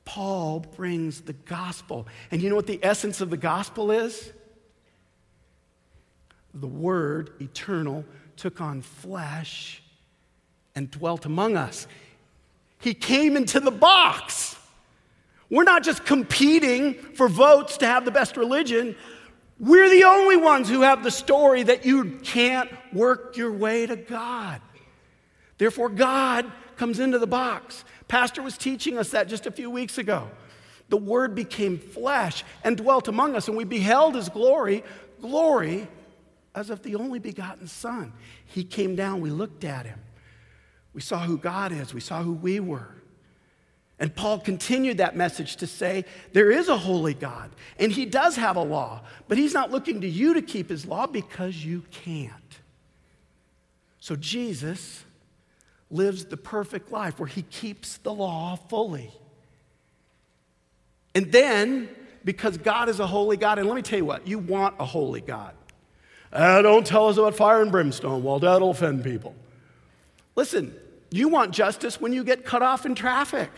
Paul 0.03 0.61
brings 0.61 1.21
the 1.21 1.33
gospel. 1.33 2.07
And 2.31 2.41
you 2.41 2.49
know 2.49 2.55
what 2.55 2.65
the 2.65 2.79
essence 2.81 3.21
of 3.21 3.29
the 3.29 3.37
gospel 3.37 3.91
is? 3.91 4.31
The 6.55 6.67
Word, 6.67 7.29
eternal, 7.39 8.05
took 8.37 8.59
on 8.59 8.81
flesh 8.81 9.83
and 10.73 10.89
dwelt 10.89 11.25
among 11.25 11.57
us. 11.57 11.85
He 12.79 12.95
came 12.95 13.37
into 13.37 13.59
the 13.59 13.71
box. 13.71 14.55
We're 15.49 15.63
not 15.63 15.83
just 15.83 16.05
competing 16.05 16.95
for 16.95 17.27
votes 17.27 17.77
to 17.77 17.85
have 17.85 18.03
the 18.03 18.11
best 18.11 18.35
religion. 18.35 18.95
We're 19.59 19.89
the 19.89 20.03
only 20.03 20.37
ones 20.37 20.69
who 20.69 20.81
have 20.81 21.03
the 21.03 21.11
story 21.11 21.63
that 21.63 21.85
you 21.85 22.19
can't 22.23 22.69
work 22.93 23.37
your 23.37 23.51
way 23.51 23.85
to 23.85 23.95
God. 23.95 24.61
Therefore, 25.57 25.89
God 25.89 26.51
comes 26.75 26.99
into 26.99 27.19
the 27.19 27.27
box. 27.27 27.85
Pastor 28.07 28.41
was 28.41 28.57
teaching 28.57 28.97
us 28.97 29.11
that 29.11 29.27
just 29.27 29.45
a 29.45 29.51
few 29.51 29.69
weeks 29.69 29.97
ago. 29.97 30.29
The 30.89 30.97
Word 30.97 31.33
became 31.35 31.79
flesh 31.79 32.43
and 32.63 32.77
dwelt 32.77 33.07
among 33.07 33.35
us, 33.35 33.47
and 33.47 33.55
we 33.55 33.63
beheld 33.63 34.15
His 34.15 34.29
glory, 34.29 34.83
glory 35.21 35.87
as 36.53 36.69
of 36.69 36.83
the 36.83 36.95
only 36.95 37.19
begotten 37.19 37.67
Son. 37.67 38.13
He 38.45 38.63
came 38.63 38.95
down, 38.95 39.21
we 39.21 39.29
looked 39.29 39.63
at 39.63 39.85
Him. 39.85 39.99
We 40.93 41.01
saw 41.01 41.19
who 41.19 41.37
God 41.37 41.71
is, 41.71 41.93
we 41.93 42.01
saw 42.01 42.21
who 42.21 42.33
we 42.33 42.59
were. 42.59 42.94
And 43.97 44.13
Paul 44.13 44.39
continued 44.39 44.97
that 44.97 45.15
message 45.15 45.55
to 45.57 45.67
say, 45.67 46.03
there 46.33 46.51
is 46.51 46.67
a 46.67 46.77
holy 46.77 47.13
God, 47.13 47.51
and 47.79 47.91
he 47.91 48.05
does 48.05 48.35
have 48.35 48.57
a 48.57 48.63
law, 48.63 49.01
but 49.27 49.37
he's 49.37 49.53
not 49.53 49.71
looking 49.71 50.01
to 50.01 50.07
you 50.07 50.33
to 50.33 50.41
keep 50.41 50.69
his 50.69 50.85
law 50.85 51.07
because 51.07 51.63
you 51.63 51.83
can't. 51.91 52.31
So 53.99 54.15
Jesus 54.15 55.05
lives 55.89 56.25
the 56.25 56.37
perfect 56.37 56.91
life 56.91 57.19
where 57.19 57.27
he 57.27 57.43
keeps 57.43 57.97
the 57.97 58.13
law 58.13 58.55
fully. 58.55 59.11
And 61.13 61.31
then, 61.31 61.87
because 62.25 62.57
God 62.57 62.89
is 62.89 62.99
a 62.99 63.07
holy 63.07 63.37
God, 63.37 63.59
and 63.59 63.67
let 63.67 63.75
me 63.75 63.81
tell 63.81 63.97
you 63.97 64.05
what, 64.05 64.27
you 64.27 64.39
want 64.39 64.75
a 64.77 64.85
holy 64.85 65.21
God. 65.21 65.53
Uh, 66.33 66.61
don't 66.61 66.85
tell 66.85 67.07
us 67.07 67.17
about 67.17 67.35
fire 67.35 67.61
and 67.61 67.71
brimstone. 67.71 68.21
Well, 68.21 68.39
that'll 68.39 68.71
offend 68.71 69.05
people. 69.05 69.33
Listen, 70.35 70.75
you 71.11 71.29
want 71.29 71.53
justice 71.53 72.01
when 72.01 72.11
you 72.11 72.25
get 72.25 72.43
cut 72.43 72.61
off 72.61 72.85
in 72.85 72.93
traffic. 72.93 73.49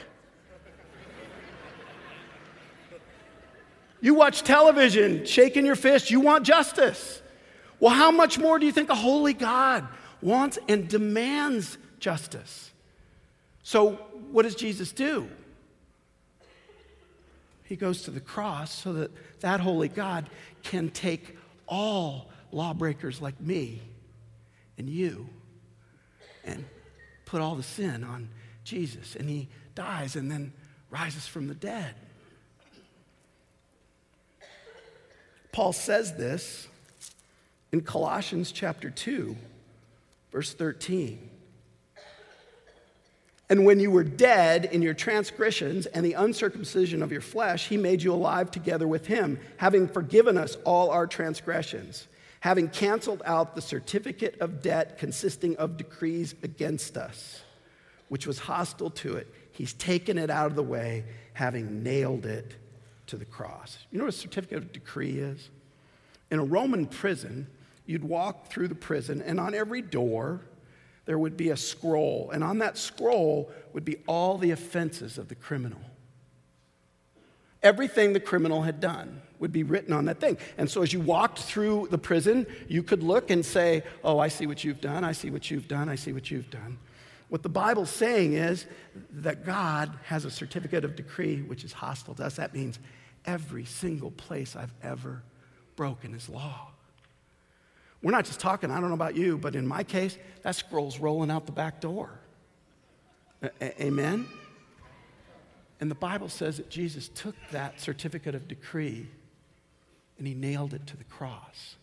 You 4.02 4.14
watch 4.14 4.44
television, 4.44 5.26
shaking 5.26 5.66
your 5.66 5.76
fist, 5.76 6.12
you 6.12 6.20
want 6.20 6.46
justice. 6.46 7.22
Well, 7.80 7.94
how 7.94 8.12
much 8.12 8.38
more 8.38 8.60
do 8.60 8.66
you 8.66 8.72
think 8.72 8.90
a 8.90 8.96
holy 8.96 9.34
God 9.34 9.88
wants 10.22 10.58
and 10.68 10.88
demands 10.88 11.78
justice? 12.00 12.72
So, 13.64 13.94
what 14.32 14.44
does 14.44 14.56
Jesus 14.56 14.92
do? 14.92 15.30
He 17.64 17.76
goes 17.76 18.04
to 18.04 18.12
the 18.12 18.22
cross 18.22 18.72
so 18.72 18.94
that 18.94 19.12
that 19.42 19.60
holy 19.60 19.90
God 19.90 20.30
can 20.64 20.90
take 20.90 21.38
all 21.68 22.30
lawbreakers 22.52 23.22
like 23.22 23.40
me 23.42 23.82
and 24.78 24.90
you 24.90 25.28
and 26.46 26.64
put 27.26 27.42
all 27.42 27.56
the 27.56 27.64
sin 27.64 28.04
on 28.04 28.30
Jesus. 28.64 29.16
And 29.16 29.30
he 29.30 29.50
dies 29.76 30.16
and 30.16 30.32
then 30.32 30.54
rises 30.90 31.28
from 31.28 31.48
the 31.48 31.56
dead. 31.56 31.94
Paul 35.58 35.74
says 35.74 36.14
this 36.14 36.68
in 37.72 37.82
Colossians 37.82 38.52
chapter 38.52 38.92
2, 38.92 39.36
verse 40.32 40.54
13. 40.54 41.32
And 43.50 43.66
when 43.66 43.80
you 43.80 43.90
were 43.90 44.04
dead 44.04 44.66
in 44.66 44.84
your 44.84 44.94
transgressions 44.94 45.88
and 45.88 46.06
the 46.06 46.14
uncircumcision 46.14 47.02
of 47.02 47.12
your 47.12 47.22
flesh, 47.22 47.70
he 47.70 47.76
made 47.76 48.04
you 48.04 48.14
alive 48.14 48.52
together 48.52 48.88
with 48.88 49.08
him, 49.08 49.40
having 49.58 49.88
forgiven 49.88 50.38
us 50.38 50.58
all 50.64 50.92
our 50.92 51.08
transgressions, 51.08 52.08
having 52.42 52.70
canceled 52.70 53.24
out 53.26 53.56
the 53.56 53.62
certificate 53.64 54.38
of 54.40 54.62
debt 54.62 55.00
consisting 55.00 55.56
of 55.56 55.76
decrees 55.76 56.36
against 56.44 56.98
us, 56.98 57.42
which 58.10 58.28
was 58.28 58.38
hostile 58.38 58.92
to 58.92 59.16
it. 59.16 59.34
He's 59.54 59.74
taken 59.74 60.20
it 60.20 60.30
out 60.30 60.52
of 60.52 60.56
the 60.56 60.62
way, 60.62 61.04
having 61.34 61.82
nailed 61.82 62.28
it 62.28 62.54
to 63.08 63.18
the 63.18 63.26
cross. 63.26 63.78
You 63.92 63.98
know 63.98 64.06
what 64.06 64.14
a 64.14 64.18
certificate 64.18 64.58
of 64.58 64.72
decree 64.72 65.18
is? 65.18 65.50
In 66.30 66.40
a 66.40 66.44
Roman 66.44 66.86
prison, 66.86 67.48
you'd 67.86 68.04
walk 68.04 68.48
through 68.48 68.68
the 68.68 68.76
prison, 68.76 69.22
and 69.22 69.40
on 69.40 69.54
every 69.54 69.82
door, 69.82 70.42
there 71.06 71.18
would 71.18 71.38
be 71.38 71.50
a 71.50 71.58
scroll, 71.58 72.30
and 72.34 72.44
on 72.44 72.60
that 72.60 72.78
scroll 72.78 73.50
would 73.74 73.86
be 73.86 73.98
all 74.08 74.38
the 74.38 74.52
offenses 74.52 75.18
of 75.18 75.30
the 75.30 75.36
criminal. 75.36 75.80
Everything 77.64 78.14
the 78.14 78.20
criminal 78.20 78.62
had 78.62 78.80
done 78.80 79.22
would 79.40 79.52
be 79.52 79.64
written 79.64 79.94
on 79.94 80.06
that 80.06 80.20
thing. 80.20 80.38
And 80.58 80.70
so 80.70 80.82
as 80.84 80.94
you 80.94 81.00
walked 81.00 81.40
through 81.40 81.88
the 81.92 81.98
prison, 81.98 82.46
you 82.68 82.84
could 82.84 83.04
look 83.04 83.30
and 83.30 83.46
say, 83.46 83.84
Oh, 84.04 84.20
I 84.20 84.28
see 84.28 84.48
what 84.48 84.64
you've 84.64 84.82
done, 84.82 85.04
I 85.04 85.12
see 85.12 85.30
what 85.30 85.50
you've 85.50 85.68
done, 85.68 85.90
I 85.90 85.96
see 85.96 86.14
what 86.14 86.30
you've 86.30 86.50
done. 86.50 86.78
What 87.30 87.44
the 87.44 87.50
Bible's 87.50 87.90
saying 87.90 88.34
is 88.34 88.66
that 89.12 89.46
God 89.46 89.92
has 90.04 90.24
a 90.24 90.32
certificate 90.32 90.86
of 90.86 90.96
decree 90.96 91.42
which 91.42 91.64
is 91.64 91.74
hostile 91.74 92.16
to 92.16 92.26
us. 92.26 92.38
That 92.38 92.54
means 92.54 92.80
every 93.28 93.66
single 93.66 94.12
place 94.12 94.56
I've 94.56 94.74
ever 94.82 95.22
broken 95.76 96.14
his 96.14 96.28
law. 96.30 96.72
We're 98.02 98.12
not 98.12 98.26
just 98.26 98.40
talking, 98.40 98.72
I 98.72 98.80
don't 98.80 98.90
know 98.90 98.96
about 98.96 99.16
you, 99.16 99.38
but 99.38 99.56
in 99.56 99.68
my 99.68 99.84
case, 99.84 100.18
that 100.44 100.56
scroll's 100.56 101.00
rolling 101.00 101.30
out 101.30 101.46
the 101.46 101.52
back 101.52 101.82
door. 101.82 102.10
A- 103.44 103.84
amen? 103.84 104.28
And 105.80 105.92
the 105.92 105.96
Bible 105.96 106.30
says 106.30 106.58
that 106.58 106.70
Jesus 106.70 107.10
took 107.10 107.36
that 107.52 107.80
certificate 107.80 108.34
of 108.34 108.48
decree 108.48 109.08
and 110.18 110.26
he 110.26 110.34
nailed 110.34 110.74
it 110.74 110.88
to 110.88 110.98
the 110.98 111.04
cross. 111.04 111.76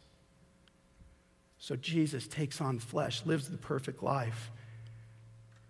So 1.58 1.76
Jesus 1.76 2.26
takes 2.26 2.60
on 2.60 2.78
flesh, 2.78 3.24
lives 3.24 3.48
the 3.48 3.56
perfect 3.56 4.02
life 4.02 4.50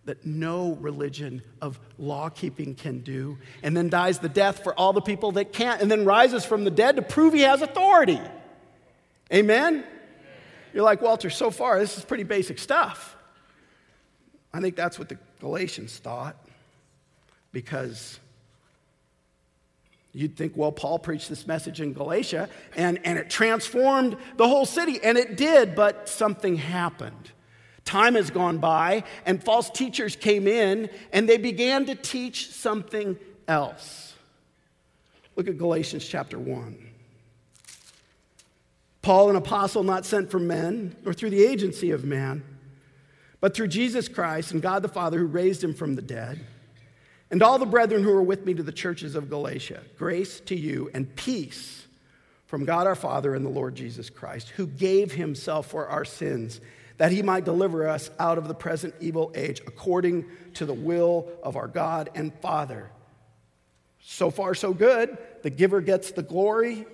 that 0.05 0.27
no 0.27 0.73
religion 0.81 1.43
of 1.63 1.81
law 1.99 2.29
keeping 2.29 2.75
can 2.75 3.01
do, 3.01 3.39
and 3.63 3.77
then 3.77 3.89
dies 3.89 4.19
the 4.19 4.29
death 4.29 4.63
for 4.63 4.79
all 4.79 4.93
the 4.93 5.01
people 5.01 5.33
that 5.33 5.53
can't, 5.53 5.81
and 5.81 5.91
then 5.91 6.05
rises 6.05 6.45
from 6.45 6.65
the 6.65 6.71
dead 6.71 6.97
to 6.97 7.03
prove 7.03 7.33
he 7.33 7.41
has 7.41 7.63
authority. 7.63 8.21
Amen? 9.33 9.85
You're 10.73 10.83
like, 10.83 11.01
Walter, 11.01 11.31
so 11.31 11.51
far, 11.51 11.79
this 11.79 11.97
is 11.97 12.05
pretty 12.05 12.25
basic 12.25 12.59
stuff. 12.59 13.17
I 14.53 14.61
think 14.61 14.77
that's 14.77 14.99
what 14.99 15.09
the 15.09 15.19
Galatians 15.41 15.99
thought 15.99 16.37
because 17.53 18.19
you'd 20.13 20.37
think, 20.37 20.53
well, 20.57 20.73
Paul 20.73 20.99
preached 20.99 21.29
this 21.29 21.47
message 21.47 21.81
in 21.81 21.93
Galatia 21.93 22.49
and, 22.77 23.01
and 23.05 23.19
it 23.19 23.31
transformed 23.31 24.17
the 24.37 24.47
whole 24.47 24.67
city, 24.67 25.01
and 25.03 25.17
it 25.17 25.37
did, 25.37 25.75
but 25.75 26.09
something 26.09 26.57
happened. 26.57 27.31
Time 27.85 28.15
has 28.15 28.31
gone 28.31 28.59
by, 28.59 29.05
and 29.27 29.43
false 29.43 29.71
teachers 29.71 30.17
came 30.17 30.47
in 30.47 30.89
and 31.13 31.29
they 31.29 31.37
began 31.37 31.85
to 31.87 31.95
teach 31.95 32.51
something 32.51 33.19
else. 33.47 34.15
Look 35.37 35.49
at 35.49 35.59
Galatians 35.59 36.07
chapter 36.07 36.39
1. 36.39 36.79
Paul, 39.03 39.29
an 39.29 39.37
apostle 39.37 39.83
not 39.83 40.07
sent 40.07 40.31
from 40.31 40.47
men 40.47 40.97
or 41.05 41.13
through 41.13 41.31
the 41.31 41.45
agency 41.45 41.91
of 41.91 42.05
man, 42.05 42.43
but 43.41 43.55
through 43.55 43.69
Jesus 43.69 44.09
Christ 44.09 44.53
and 44.53 44.63
God 44.63 44.83
the 44.83 44.89
Father 44.89 45.19
who 45.19 45.27
raised 45.27 45.63
him 45.63 45.75
from 45.75 45.95
the 45.95 46.03
dead, 46.03 46.41
and 47.31 47.43
all 47.43 47.59
the 47.59 47.67
brethren 47.67 48.03
who 48.03 48.13
are 48.13 48.23
with 48.23 48.47
me 48.47 48.55
to 48.55 48.63
the 48.63 48.73
churches 48.73 49.15
of 49.15 49.29
Galatia, 49.29 49.83
grace 49.99 50.41
to 50.41 50.55
you 50.55 50.91
and 50.95 51.15
peace 51.17 51.87
from 52.47 52.65
God 52.65 52.87
our 52.87 52.95
Father 52.95 53.35
and 53.35 53.45
the 53.45 53.51
Lord 53.51 53.75
Jesus 53.75 54.09
Christ, 54.09 54.51
who 54.51 54.67
gave 54.67 55.13
himself 55.13 55.67
for 55.67 55.87
our 55.89 56.05
sins, 56.05 56.61
that 56.97 57.13
he 57.13 57.23
might 57.23 57.45
deliver 57.45 57.89
us 57.89 58.11
out 58.19 58.39
of 58.39 58.49
the 58.49 58.55
present 58.55 58.95
evil 59.01 59.33
age 59.35 59.61
according 59.67 60.27
to 60.55 60.67
the 60.67 60.75
will 60.75 61.29
of 61.43 61.57
our 61.57 61.69
God 61.69 62.11
and 62.15 62.33
Father. 62.41 62.91
So 64.01 64.31
far, 64.31 64.55
so 64.55 64.73
good. 64.73 65.17
The 65.43 65.51
giver 65.51 65.81
gets 65.81 66.13
the 66.13 66.23
glory, 66.23 66.87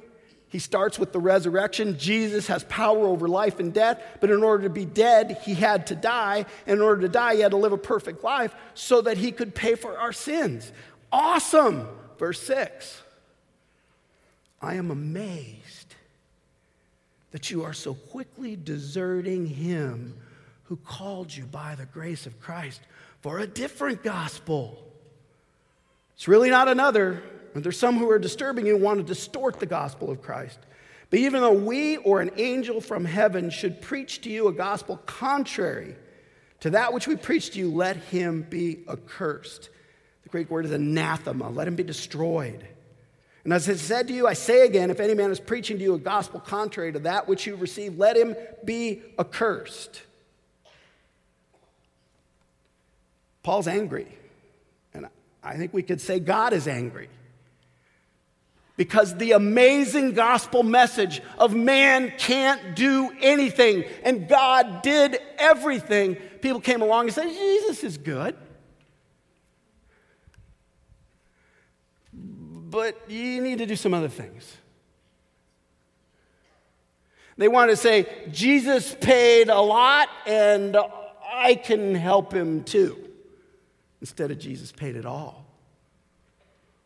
he 0.50 0.58
starts 0.58 0.98
with 0.98 1.12
the 1.12 1.20
resurrection. 1.20 1.96
Jesus 1.96 2.48
has 2.48 2.64
power 2.64 3.06
over 3.06 3.28
life 3.28 3.60
and 3.60 3.72
death, 3.72 4.02
but 4.20 4.30
in 4.30 4.42
order 4.42 4.64
to 4.64 4.70
be 4.70 4.84
dead, 4.84 5.38
he 5.44 5.54
had 5.54 5.86
to 5.86 5.94
die. 5.94 6.44
In 6.66 6.80
order 6.80 7.02
to 7.02 7.08
die, 7.08 7.36
he 7.36 7.40
had 7.40 7.52
to 7.52 7.56
live 7.56 7.72
a 7.72 7.78
perfect 7.78 8.24
life 8.24 8.52
so 8.74 9.00
that 9.02 9.16
he 9.16 9.30
could 9.30 9.54
pay 9.54 9.76
for 9.76 9.96
our 9.96 10.12
sins. 10.12 10.72
Awesome. 11.12 11.86
Verse 12.18 12.42
6 12.42 13.00
I 14.60 14.74
am 14.74 14.90
amazed 14.90 15.79
that 17.30 17.50
you 17.50 17.64
are 17.64 17.72
so 17.72 17.94
quickly 17.94 18.56
deserting 18.56 19.46
him 19.46 20.14
who 20.64 20.76
called 20.76 21.34
you 21.34 21.44
by 21.44 21.74
the 21.74 21.86
grace 21.86 22.26
of 22.26 22.40
Christ 22.40 22.80
for 23.20 23.38
a 23.38 23.46
different 23.46 24.02
gospel. 24.02 24.82
It's 26.14 26.28
really 26.28 26.50
not 26.50 26.68
another. 26.68 27.22
And 27.54 27.64
there's 27.64 27.78
some 27.78 27.98
who 27.98 28.08
are 28.10 28.18
disturbing 28.18 28.66
you 28.66 28.76
and 28.76 28.84
want 28.84 28.98
to 28.98 29.04
distort 29.04 29.58
the 29.58 29.66
gospel 29.66 30.10
of 30.10 30.22
Christ. 30.22 30.58
But 31.10 31.18
even 31.18 31.40
though 31.40 31.52
we 31.52 31.96
or 31.98 32.20
an 32.20 32.30
angel 32.36 32.80
from 32.80 33.04
heaven 33.04 33.50
should 33.50 33.82
preach 33.82 34.20
to 34.22 34.30
you 34.30 34.46
a 34.46 34.52
gospel 34.52 34.98
contrary 34.98 35.96
to 36.60 36.70
that 36.70 36.92
which 36.92 37.08
we 37.08 37.16
preach 37.16 37.50
to 37.50 37.58
you, 37.58 37.70
let 37.72 37.96
him 37.96 38.46
be 38.48 38.84
accursed. 38.88 39.70
The 40.22 40.28
Greek 40.28 40.50
word 40.50 40.66
is 40.66 40.70
anathema. 40.70 41.48
Let 41.48 41.66
him 41.66 41.74
be 41.74 41.82
destroyed. 41.82 42.64
And 43.44 43.52
as 43.52 43.68
I 43.68 43.74
said 43.74 44.08
to 44.08 44.14
you, 44.14 44.26
I 44.26 44.34
say 44.34 44.66
again 44.66 44.90
if 44.90 45.00
any 45.00 45.14
man 45.14 45.30
is 45.30 45.40
preaching 45.40 45.78
to 45.78 45.82
you 45.82 45.94
a 45.94 45.98
gospel 45.98 46.40
contrary 46.40 46.92
to 46.92 46.98
that 47.00 47.26
which 47.26 47.46
you 47.46 47.56
received, 47.56 47.98
let 47.98 48.16
him 48.16 48.36
be 48.64 49.02
accursed. 49.18 50.02
Paul's 53.42 53.66
angry. 53.66 54.06
And 54.92 55.08
I 55.42 55.56
think 55.56 55.72
we 55.72 55.82
could 55.82 56.00
say 56.00 56.20
God 56.20 56.52
is 56.52 56.68
angry 56.68 57.08
because 58.76 59.14
the 59.16 59.32
amazing 59.32 60.12
gospel 60.12 60.62
message 60.62 61.20
of 61.38 61.54
man 61.54 62.12
can't 62.16 62.74
do 62.74 63.10
anything 63.20 63.84
and 64.04 64.26
God 64.28 64.82
did 64.82 65.18
everything, 65.38 66.14
people 66.14 66.60
came 66.60 66.80
along 66.80 67.04
and 67.04 67.14
said, 67.14 67.28
Jesus 67.28 67.84
is 67.84 67.98
good. 67.98 68.36
But 72.70 73.10
you 73.10 73.42
need 73.42 73.58
to 73.58 73.66
do 73.66 73.74
some 73.74 73.92
other 73.92 74.08
things. 74.08 74.56
They 77.36 77.48
want 77.48 77.70
to 77.70 77.76
say, 77.76 78.06
Jesus 78.30 78.94
paid 79.00 79.48
a 79.48 79.60
lot 79.60 80.08
and 80.26 80.76
I 81.32 81.54
can 81.54 81.94
help 81.94 82.32
him 82.32 82.64
too, 82.64 82.96
instead 84.00 84.30
of 84.30 84.38
Jesus 84.38 84.72
paid 84.72 84.94
it 84.94 85.06
all 85.06 85.46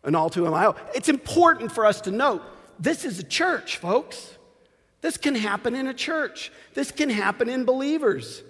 and 0.04 0.14
all 0.14 0.30
to 0.30 0.46
him 0.46 0.54
I 0.54 0.66
owe. 0.66 0.76
It's 0.94 1.08
important 1.08 1.72
for 1.72 1.84
us 1.84 2.02
to 2.02 2.10
note 2.10 2.42
this 2.78 3.04
is 3.04 3.18
a 3.18 3.24
church, 3.24 3.78
folks. 3.78 4.36
This 5.00 5.16
can 5.16 5.34
happen 5.34 5.74
in 5.74 5.86
a 5.88 5.94
church. 5.94 6.52
This 6.74 6.90
can 6.90 7.10
happen 7.10 7.48
in 7.48 7.64
believers 7.64 8.42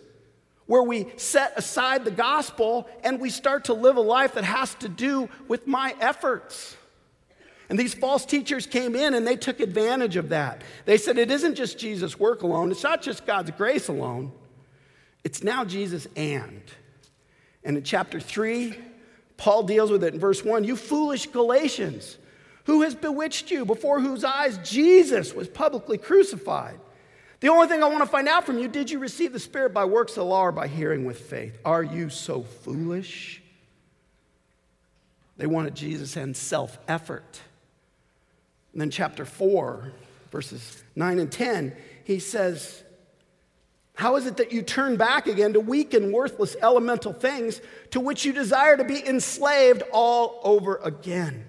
where 0.67 0.83
we 0.83 1.07
set 1.17 1.53
aside 1.57 2.05
the 2.05 2.11
gospel 2.11 2.89
and 3.03 3.21
we 3.21 3.31
start 3.31 3.65
to 3.65 3.75
live 3.75 3.97
a 3.97 4.01
life 4.01 4.35
that 4.35 4.45
has 4.45 4.75
to 4.77 4.89
do 4.89 5.29
with 5.49 5.67
my 5.67 5.95
efforts. 6.01 6.77
And 7.75 7.79
these 7.81 7.93
false 7.93 8.25
teachers 8.25 8.69
came 8.69 8.95
in 8.95 9.15
and 9.15 9.27
they 9.27 9.35
took 9.35 9.59
advantage 9.59 10.15
of 10.15 10.29
that. 10.29 10.63
They 10.85 10.97
said 10.97 11.19
it 11.19 11.29
isn't 11.33 11.57
just 11.57 11.77
Jesus' 11.77 12.17
work 12.21 12.43
alone, 12.43 12.71
it's 12.71 12.85
not 12.85 13.03
just 13.03 13.27
God's 13.27 13.51
grace 13.51 13.89
alone, 13.89 14.31
it's 15.25 15.43
now 15.43 15.65
Jesus 15.65 16.07
and. 16.15 16.63
And 17.65 17.77
in 17.77 17.83
chapter 17.83 18.21
3, 18.21 18.79
Paul 19.37 19.65
deals 19.65 19.91
with 19.91 20.05
it 20.05 20.15
in 20.15 20.21
verse 20.21 20.45
1 20.45 20.63
You 20.63 20.77
foolish 20.77 21.27
Galatians, 21.27 22.17
Who 22.67 22.83
has 22.83 22.95
bewitched 22.95 23.51
you 23.51 23.65
before 23.65 23.99
whose 23.99 24.23
eyes 24.23 24.57
Jesus 24.59 25.35
was 25.35 25.49
publicly 25.49 25.99
crucified? 25.99 26.79
The 27.41 27.49
only 27.49 27.67
thing 27.67 27.83
I 27.83 27.89
want 27.89 28.05
to 28.05 28.09
find 28.09 28.29
out 28.29 28.47
from 28.47 28.61
you 28.61 28.69
did 28.69 28.89
you 28.89 29.01
receive 29.01 29.33
the 29.33 29.41
Spirit 29.41 29.75
by 29.75 29.85
works 29.85 30.17
of 30.17 30.27
law 30.27 30.43
or 30.43 30.53
by 30.53 30.69
hearing 30.69 31.07
with 31.07 31.19
faith? 31.19 31.59
Are 31.65 31.83
you 31.83 32.09
so 32.09 32.45
foolish? 32.45 33.43
They 35.39 35.49
wanted 35.49 35.75
Jesus 35.75 36.17
and 36.17 36.37
self 36.37 36.79
effort. 36.87 37.41
And 38.75 38.81
then, 38.81 38.91
chapter 38.91 39.25
4, 39.25 39.93
verses 40.33 40.83
9 40.97 41.21
and 41.21 41.31
10, 41.31 41.77
he 42.03 42.19
says, 42.19 42.83
How 43.95 44.17
is 44.17 44.27
it 44.27 44.37
that 44.39 44.51
you 44.53 44.63
turn 44.63 44.97
back 44.97 45.29
again 45.29 45.53
to 45.53 45.61
weak 45.61 45.95
and 45.95 46.13
worthless 46.13 46.57
elemental 46.61 47.13
things 47.13 47.61
to 47.93 48.01
which 48.01 48.25
you 48.25 48.33
desire 48.33 48.77
to 48.77 48.83
be 48.83 49.07
enslaved 49.07 49.85
all 49.93 50.41
over 50.43 50.81
again? 50.83 51.45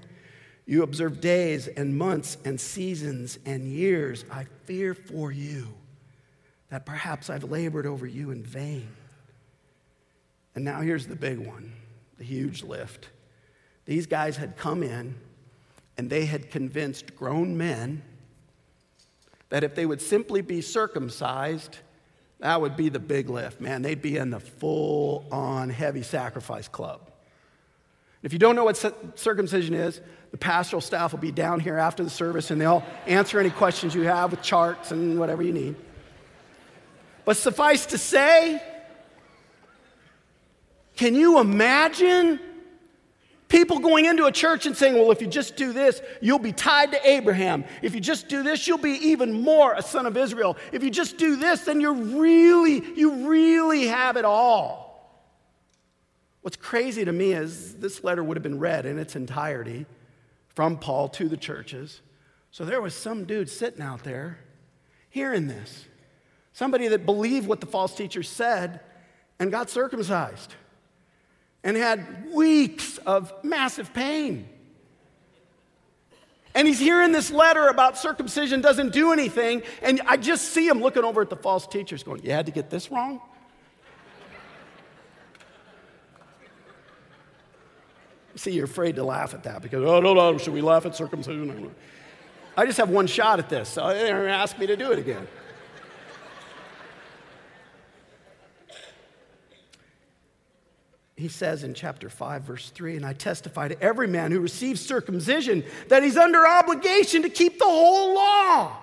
You 0.68 0.84
observe 0.84 1.20
days 1.20 1.68
and 1.68 1.98
months 1.98 2.38
and 2.46 2.62
seasons 2.62 3.40
and 3.44 3.68
years. 3.68 4.24
I 4.32 4.46
fear 4.66 4.94
for 4.94 5.32
you 5.32 5.68
that 6.70 6.86
perhaps 6.86 7.32
I've 7.32 7.46
labored 7.46 7.88
over 7.88 8.06
you 8.06 8.30
in 8.30 8.44
vain. 8.44 8.88
And 10.54 10.64
now 10.64 10.82
here's 10.82 11.08
the 11.08 11.16
big 11.16 11.40
one 11.40 11.74
the 12.20 12.24
huge 12.24 12.62
lift. 12.62 13.10
These 13.86 14.06
guys 14.06 14.38
had 14.38 14.58
come 14.58 14.84
in 14.84 15.16
and 15.98 16.10
they 16.10 16.26
had 16.26 16.52
convinced 16.52 17.16
grown 17.16 17.58
men 17.58 18.04
that 19.50 19.64
if 19.64 19.76
they 19.76 19.86
would 19.86 20.02
simply 20.02 20.42
be 20.42 20.62
circumcised, 20.62 21.78
that 22.40 22.60
would 22.60 22.76
be 22.76 22.90
the 22.90 23.00
big 23.00 23.30
lift. 23.30 23.62
Man, 23.62 23.82
they'd 23.82 24.02
be 24.02 24.18
in 24.18 24.30
the 24.30 24.40
full 24.40 25.26
on 25.32 25.70
heavy 25.70 26.04
sacrifice 26.04 26.68
club. 26.68 27.12
If 28.24 28.34
you 28.34 28.40
don't 28.40 28.56
know 28.56 28.66
what 28.66 28.76
circumcision 29.16 29.76
is, 29.76 30.02
the 30.32 30.38
pastoral 30.38 30.82
staff 30.82 31.12
will 31.12 31.20
be 31.20 31.32
down 31.32 31.60
here 31.60 31.78
after 31.78 32.04
the 32.04 32.10
service 32.10 32.50
and 32.50 32.60
they'll 32.60 32.84
answer 33.06 33.40
any 33.40 33.52
questions 33.52 33.94
you 33.94 34.02
have 34.02 34.32
with 34.32 34.42
charts 34.42 34.92
and 34.92 35.20
whatever 35.20 35.44
you 35.44 35.54
need. 35.54 35.76
But 37.24 37.38
suffice 37.38 37.86
to 37.88 37.98
say, 37.98 38.62
can 40.96 41.14
you 41.14 41.40
imagine 41.40 42.40
people 43.56 43.80
going 43.80 44.04
into 44.04 44.26
a 44.26 44.32
church 44.34 44.66
and 44.66 44.76
saying, 44.76 44.96
well, 44.96 45.12
if 45.12 45.22
you 45.22 45.28
just 45.28 45.56
do 45.56 45.72
this, 45.72 46.02
you'll 46.20 46.40
be 46.40 46.52
tied 46.52 46.92
to 46.92 47.10
Abraham. 47.10 47.64
If 47.82 47.96
you 47.96 48.02
just 48.02 48.28
do 48.28 48.44
this, 48.44 48.68
you'll 48.68 48.78
be 48.78 48.92
even 49.08 49.32
more 49.32 49.74
a 49.74 49.82
son 49.82 50.06
of 50.06 50.18
Israel. 50.18 50.58
If 50.74 50.84
you 50.84 50.92
just 50.92 51.18
do 51.18 51.38
this, 51.38 51.62
then 51.62 51.80
you're 51.80 51.94
really, 51.94 52.84
you 52.98 53.30
really 53.30 53.88
have 53.88 54.18
it 54.18 54.26
all. 54.26 54.84
What's 56.42 56.58
crazy 56.58 57.06
to 57.06 57.14
me 57.14 57.32
is 57.32 57.76
this 57.76 58.04
letter 58.04 58.26
would 58.26 58.36
have 58.36 58.44
been 58.44 58.60
read 58.60 58.86
in 58.86 59.00
its 59.00 59.16
entirety 59.16 59.86
from 60.50 60.78
Paul 60.78 61.08
to 61.10 61.30
the 61.30 61.38
churches. 61.38 62.02
So 62.52 62.66
there 62.66 62.82
was 62.82 62.94
some 62.94 63.24
dude 63.24 63.50
sitting 63.50 63.82
out 63.82 64.04
there 64.04 64.38
hearing 65.10 65.48
this. 65.48 65.86
Somebody 66.52 66.90
that 66.90 67.06
believed 67.06 67.48
what 67.48 67.62
the 67.62 67.68
false 67.68 67.96
teacher 67.96 68.22
said 68.22 68.82
and 69.40 69.50
got 69.50 69.70
circumcised 69.70 70.56
and 71.66 71.76
had 71.76 72.32
weeks 72.32 73.00
of 73.00 73.34
massive 73.44 73.92
pain. 73.94 74.48
And 76.54 76.66
he's 76.66 76.80
hearing 76.80 77.12
this 77.12 77.32
letter 77.32 77.68
about 77.68 77.98
circumcision 77.98 78.62
doesn't 78.62 78.94
do 78.94 79.12
anything. 79.12 79.64
And 79.82 80.00
I 80.06 80.16
just 80.16 80.54
see 80.54 80.66
him 80.66 80.80
looking 80.80 81.04
over 81.04 81.22
at 81.22 81.30
the 81.30 81.36
false 81.36 81.68
teachers 81.68 82.04
going, 82.04 82.24
You 82.24 82.32
had 82.32 82.46
to 82.46 82.54
get 82.54 82.70
this 82.70 82.90
wrong? 82.92 83.20
See, 88.38 88.52
you're 88.52 88.66
afraid 88.66 88.96
to 88.98 89.04
laugh 89.04 89.34
at 89.34 89.44
that 89.44 89.62
because, 89.62 89.84
oh, 89.84 90.02
no, 90.02 90.14
no, 90.14 90.38
should 90.38 90.54
we 90.54 90.62
laugh 90.62 90.86
at 90.86 90.96
circumcision? 90.96 91.74
I 92.56 92.66
just 92.66 92.78
have 92.78 92.90
one 92.90 93.08
shot 93.08 93.40
at 93.40 93.50
this, 93.50 93.70
so 93.70 93.88
they're 93.88 94.18
going 94.18 94.28
to 94.28 94.34
ask 94.34 94.58
me 94.60 94.68
to 94.68 94.76
do 94.76 94.92
it 94.92 95.00
again. 95.00 95.26
He 101.16 101.30
says 101.30 101.64
in 101.64 101.74
chapter 101.74 102.10
5, 102.10 102.44
verse 102.44 102.70
3, 102.72 102.98
and 102.98 103.06
I 103.06 103.14
testify 103.14 103.70
to 103.70 103.82
every 103.82 104.08
man 104.08 104.32
who 104.32 104.40
receives 104.42 104.86
circumcision 104.86 105.64
that 105.88 106.04
he's 106.04 106.18
under 106.18 106.46
obligation 106.46 107.22
to 107.22 107.30
keep 107.30 107.58
the 107.58 107.66
whole 107.66 108.16
law. 108.16 108.76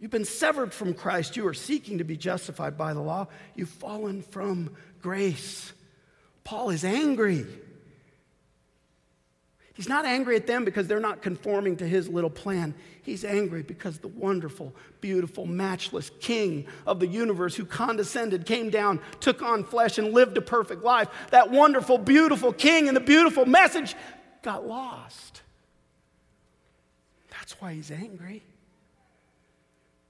You've 0.00 0.10
been 0.10 0.24
severed 0.24 0.74
from 0.74 0.94
Christ. 0.94 1.36
You 1.36 1.46
are 1.46 1.54
seeking 1.54 1.98
to 1.98 2.04
be 2.04 2.16
justified 2.16 2.76
by 2.76 2.92
the 2.92 3.00
law. 3.00 3.28
You've 3.54 3.68
fallen 3.68 4.20
from 4.22 4.76
grace. 5.00 5.72
Paul 6.44 6.70
is 6.70 6.84
angry. 6.84 7.46
He's 9.76 9.90
not 9.90 10.06
angry 10.06 10.36
at 10.36 10.46
them 10.46 10.64
because 10.64 10.88
they're 10.88 10.98
not 10.98 11.20
conforming 11.20 11.76
to 11.76 11.86
his 11.86 12.08
little 12.08 12.30
plan. 12.30 12.74
He's 13.02 13.26
angry 13.26 13.62
because 13.62 13.98
the 13.98 14.08
wonderful, 14.08 14.74
beautiful, 15.02 15.44
matchless 15.44 16.10
King 16.18 16.66
of 16.86 16.98
the 16.98 17.06
universe 17.06 17.54
who 17.54 17.66
condescended, 17.66 18.46
came 18.46 18.70
down, 18.70 19.00
took 19.20 19.42
on 19.42 19.64
flesh, 19.64 19.98
and 19.98 20.14
lived 20.14 20.38
a 20.38 20.40
perfect 20.40 20.82
life, 20.82 21.08
that 21.30 21.50
wonderful, 21.50 21.98
beautiful 21.98 22.54
King 22.54 22.88
and 22.88 22.96
the 22.96 23.02
beautiful 23.02 23.44
message 23.44 23.94
got 24.40 24.66
lost. 24.66 25.42
That's 27.28 27.60
why 27.60 27.74
he's 27.74 27.90
angry. 27.90 28.42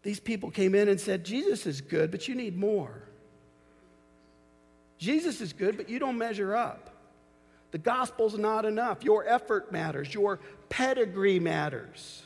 These 0.05 0.21
people 0.21 0.53
came 0.53 0.77
in 0.77 0.89
and 0.89 1.01
said, 1.01 1.25
Jesus 1.25 1.67
is 1.67 1.81
good, 1.81 2.13
but 2.13 2.29
you 2.29 2.37
need 2.37 2.57
more. 2.57 3.03
Jesus 4.99 5.41
is 5.41 5.53
good, 5.53 5.77
but 5.77 5.89
you 5.89 5.99
don't 5.99 6.17
measure 6.17 6.55
up. 6.55 6.96
The 7.71 7.79
gospel's 7.79 8.39
not 8.39 8.65
enough. 8.65 9.03
Your 9.03 9.27
effort 9.27 9.73
matters. 9.73 10.13
Your 10.15 10.39
pedigree 10.69 11.39
matters. 11.39 12.23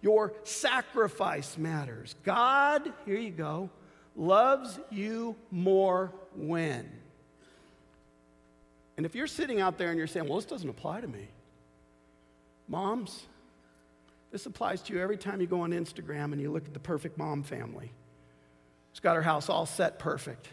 Your 0.00 0.34
sacrifice 0.42 1.56
matters. 1.56 2.14
God, 2.24 2.92
here 3.06 3.16
you 3.16 3.30
go, 3.30 3.70
loves 4.14 4.78
you 4.90 5.34
more 5.50 6.12
when. 6.36 6.90
And 8.96 9.06
if 9.06 9.14
you're 9.14 9.26
sitting 9.26 9.60
out 9.60 9.78
there 9.78 9.88
and 9.88 9.98
you're 9.98 10.06
saying, 10.06 10.28
well, 10.28 10.36
this 10.36 10.44
doesn't 10.44 10.68
apply 10.68 11.00
to 11.00 11.08
me, 11.08 11.28
moms, 12.68 13.26
this 14.30 14.46
applies 14.46 14.82
to 14.82 14.92
you 14.92 15.00
every 15.00 15.16
time 15.16 15.40
you 15.40 15.46
go 15.46 15.62
on 15.62 15.70
Instagram 15.70 16.32
and 16.32 16.40
you 16.40 16.50
look 16.50 16.66
at 16.66 16.74
the 16.74 16.80
perfect 16.80 17.16
mom 17.16 17.42
family. 17.42 17.90
She's 18.92 19.00
got 19.00 19.16
her 19.16 19.22
house 19.22 19.48
all 19.48 19.64
set 19.64 19.98
perfect. 19.98 20.48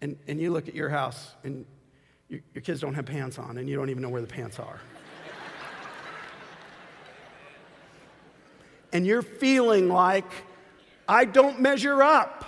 And, 0.00 0.16
and 0.26 0.40
you 0.40 0.50
look 0.50 0.66
at 0.68 0.74
your 0.74 0.88
house 0.88 1.34
and 1.44 1.64
your, 2.28 2.40
your 2.54 2.62
kids 2.62 2.80
don't 2.80 2.94
have 2.94 3.06
pants 3.06 3.38
on 3.38 3.58
and 3.58 3.68
you 3.68 3.76
don't 3.76 3.90
even 3.90 4.02
know 4.02 4.08
where 4.08 4.20
the 4.20 4.26
pants 4.26 4.58
are. 4.58 4.80
and 8.92 9.06
you're 9.06 9.22
feeling 9.22 9.88
like, 9.88 10.30
I 11.08 11.24
don't 11.24 11.60
measure 11.60 12.02
up. 12.02 12.44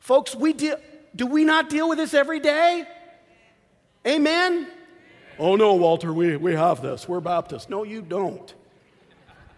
Folks, 0.00 0.34
we 0.34 0.52
deal, 0.52 0.78
do 1.14 1.26
we 1.26 1.44
not 1.44 1.68
deal 1.68 1.88
with 1.88 1.98
this 1.98 2.14
every 2.14 2.40
day? 2.40 2.86
Amen? 4.06 4.68
Oh 5.38 5.56
no, 5.56 5.74
Walter, 5.74 6.12
we, 6.12 6.36
we 6.36 6.54
have 6.54 6.80
this. 6.80 7.08
We're 7.08 7.20
Baptists. 7.20 7.68
No, 7.68 7.84
you 7.84 8.02
don't. 8.02 8.54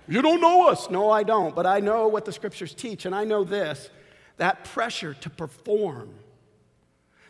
You 0.09 0.23
don't 0.23 0.41
know 0.41 0.69
us. 0.69 0.89
No, 0.91 1.11
I 1.11 1.23
don't. 1.23 1.55
But 1.55 1.67
I 1.67 1.81
know 1.81 2.09
what 2.09 2.25
the 2.25 2.33
scriptures 2.33 2.75
teach, 2.75 3.05
and 3.05 3.15
I 3.15 3.25
know 3.25 3.45
this 3.45 3.91
that 4.39 4.65
pressure 4.65 5.15
to 5.15 5.29
perform 5.29 6.11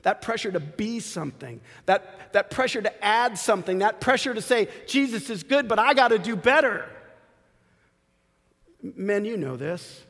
that 0.02 0.22
pressure 0.22 0.52
to 0.52 0.60
be 0.60 1.00
something, 1.00 1.60
that, 1.86 2.32
that 2.32 2.50
pressure 2.50 2.82
to 2.82 3.04
add 3.04 3.38
something, 3.38 3.78
that 3.78 4.00
pressure 4.00 4.34
to 4.34 4.42
say, 4.42 4.68
Jesus 4.86 5.30
is 5.30 5.42
good, 5.42 5.68
but 5.68 5.78
I 5.78 5.94
got 5.94 6.08
to 6.08 6.18
do 6.18 6.36
better. 6.36 6.88
Men, 8.82 9.24
you 9.24 9.36
know 9.36 9.56
this. 9.56 10.04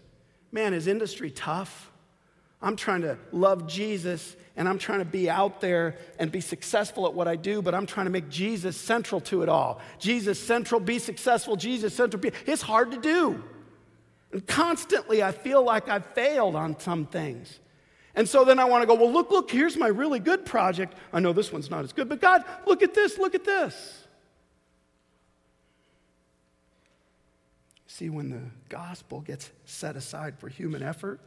Man, 0.52 0.74
is 0.74 0.86
industry 0.86 1.30
tough? 1.30 1.90
I'm 2.60 2.76
trying 2.76 3.02
to 3.02 3.18
love 3.32 3.68
Jesus 3.68 4.36
and 4.56 4.68
I'm 4.68 4.78
trying 4.78 4.98
to 4.98 5.04
be 5.04 5.30
out 5.30 5.60
there 5.60 5.96
and 6.18 6.32
be 6.32 6.40
successful 6.40 7.06
at 7.06 7.14
what 7.14 7.28
I 7.28 7.36
do, 7.36 7.62
but 7.62 7.74
I'm 7.74 7.86
trying 7.86 8.06
to 8.06 8.10
make 8.10 8.28
Jesus 8.28 8.76
central 8.76 9.20
to 9.22 9.42
it 9.42 9.48
all. 9.48 9.80
Jesus 10.00 10.40
central, 10.42 10.80
be 10.80 10.98
successful, 10.98 11.54
Jesus 11.54 11.94
central, 11.94 12.20
be. 12.20 12.32
It's 12.46 12.62
hard 12.62 12.90
to 12.90 12.98
do. 12.98 13.44
And 14.32 14.44
constantly 14.46 15.22
I 15.22 15.30
feel 15.30 15.62
like 15.62 15.88
I've 15.88 16.06
failed 16.06 16.56
on 16.56 16.78
some 16.80 17.06
things. 17.06 17.60
And 18.18 18.28
so 18.28 18.44
then 18.44 18.58
I 18.58 18.64
want 18.64 18.82
to 18.82 18.86
go, 18.88 18.96
well, 18.96 19.12
look, 19.12 19.30
look, 19.30 19.48
here's 19.48 19.76
my 19.76 19.86
really 19.86 20.18
good 20.18 20.44
project. 20.44 20.96
I 21.12 21.20
know 21.20 21.32
this 21.32 21.52
one's 21.52 21.70
not 21.70 21.84
as 21.84 21.92
good, 21.92 22.08
but 22.08 22.20
God, 22.20 22.42
look 22.66 22.82
at 22.82 22.92
this, 22.92 23.16
look 23.16 23.36
at 23.36 23.44
this. 23.44 24.06
See, 27.86 28.10
when 28.10 28.28
the 28.28 28.40
gospel 28.68 29.20
gets 29.20 29.52
set 29.66 29.94
aside 29.94 30.36
for 30.36 30.48
human 30.48 30.82
effort, 30.82 31.20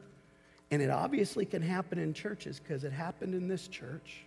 and 0.69 0.81
it 0.81 0.89
obviously 0.89 1.45
can 1.45 1.61
happen 1.61 1.97
in 1.97 2.13
churches 2.13 2.59
because 2.59 2.83
it 2.83 2.91
happened 2.91 3.35
in 3.35 3.47
this 3.47 3.69
church, 3.69 4.25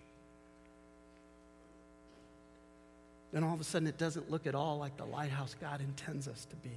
then 3.31 3.45
all 3.45 3.53
of 3.53 3.61
a 3.61 3.65
sudden 3.65 3.87
it 3.87 3.99
doesn't 3.99 4.31
look 4.31 4.47
at 4.47 4.55
all 4.55 4.79
like 4.79 4.97
the 4.97 5.05
lighthouse 5.05 5.55
God 5.61 5.83
intends 5.83 6.27
us 6.29 6.47
to 6.47 6.57
be. 6.57 6.71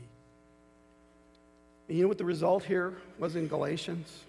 And 1.87 1.95
you 1.95 2.03
know 2.03 2.09
what 2.09 2.17
the 2.17 2.25
result 2.25 2.65
here 2.65 2.93
was 3.17 3.37
in 3.37 3.47
Galatians? 3.47 4.25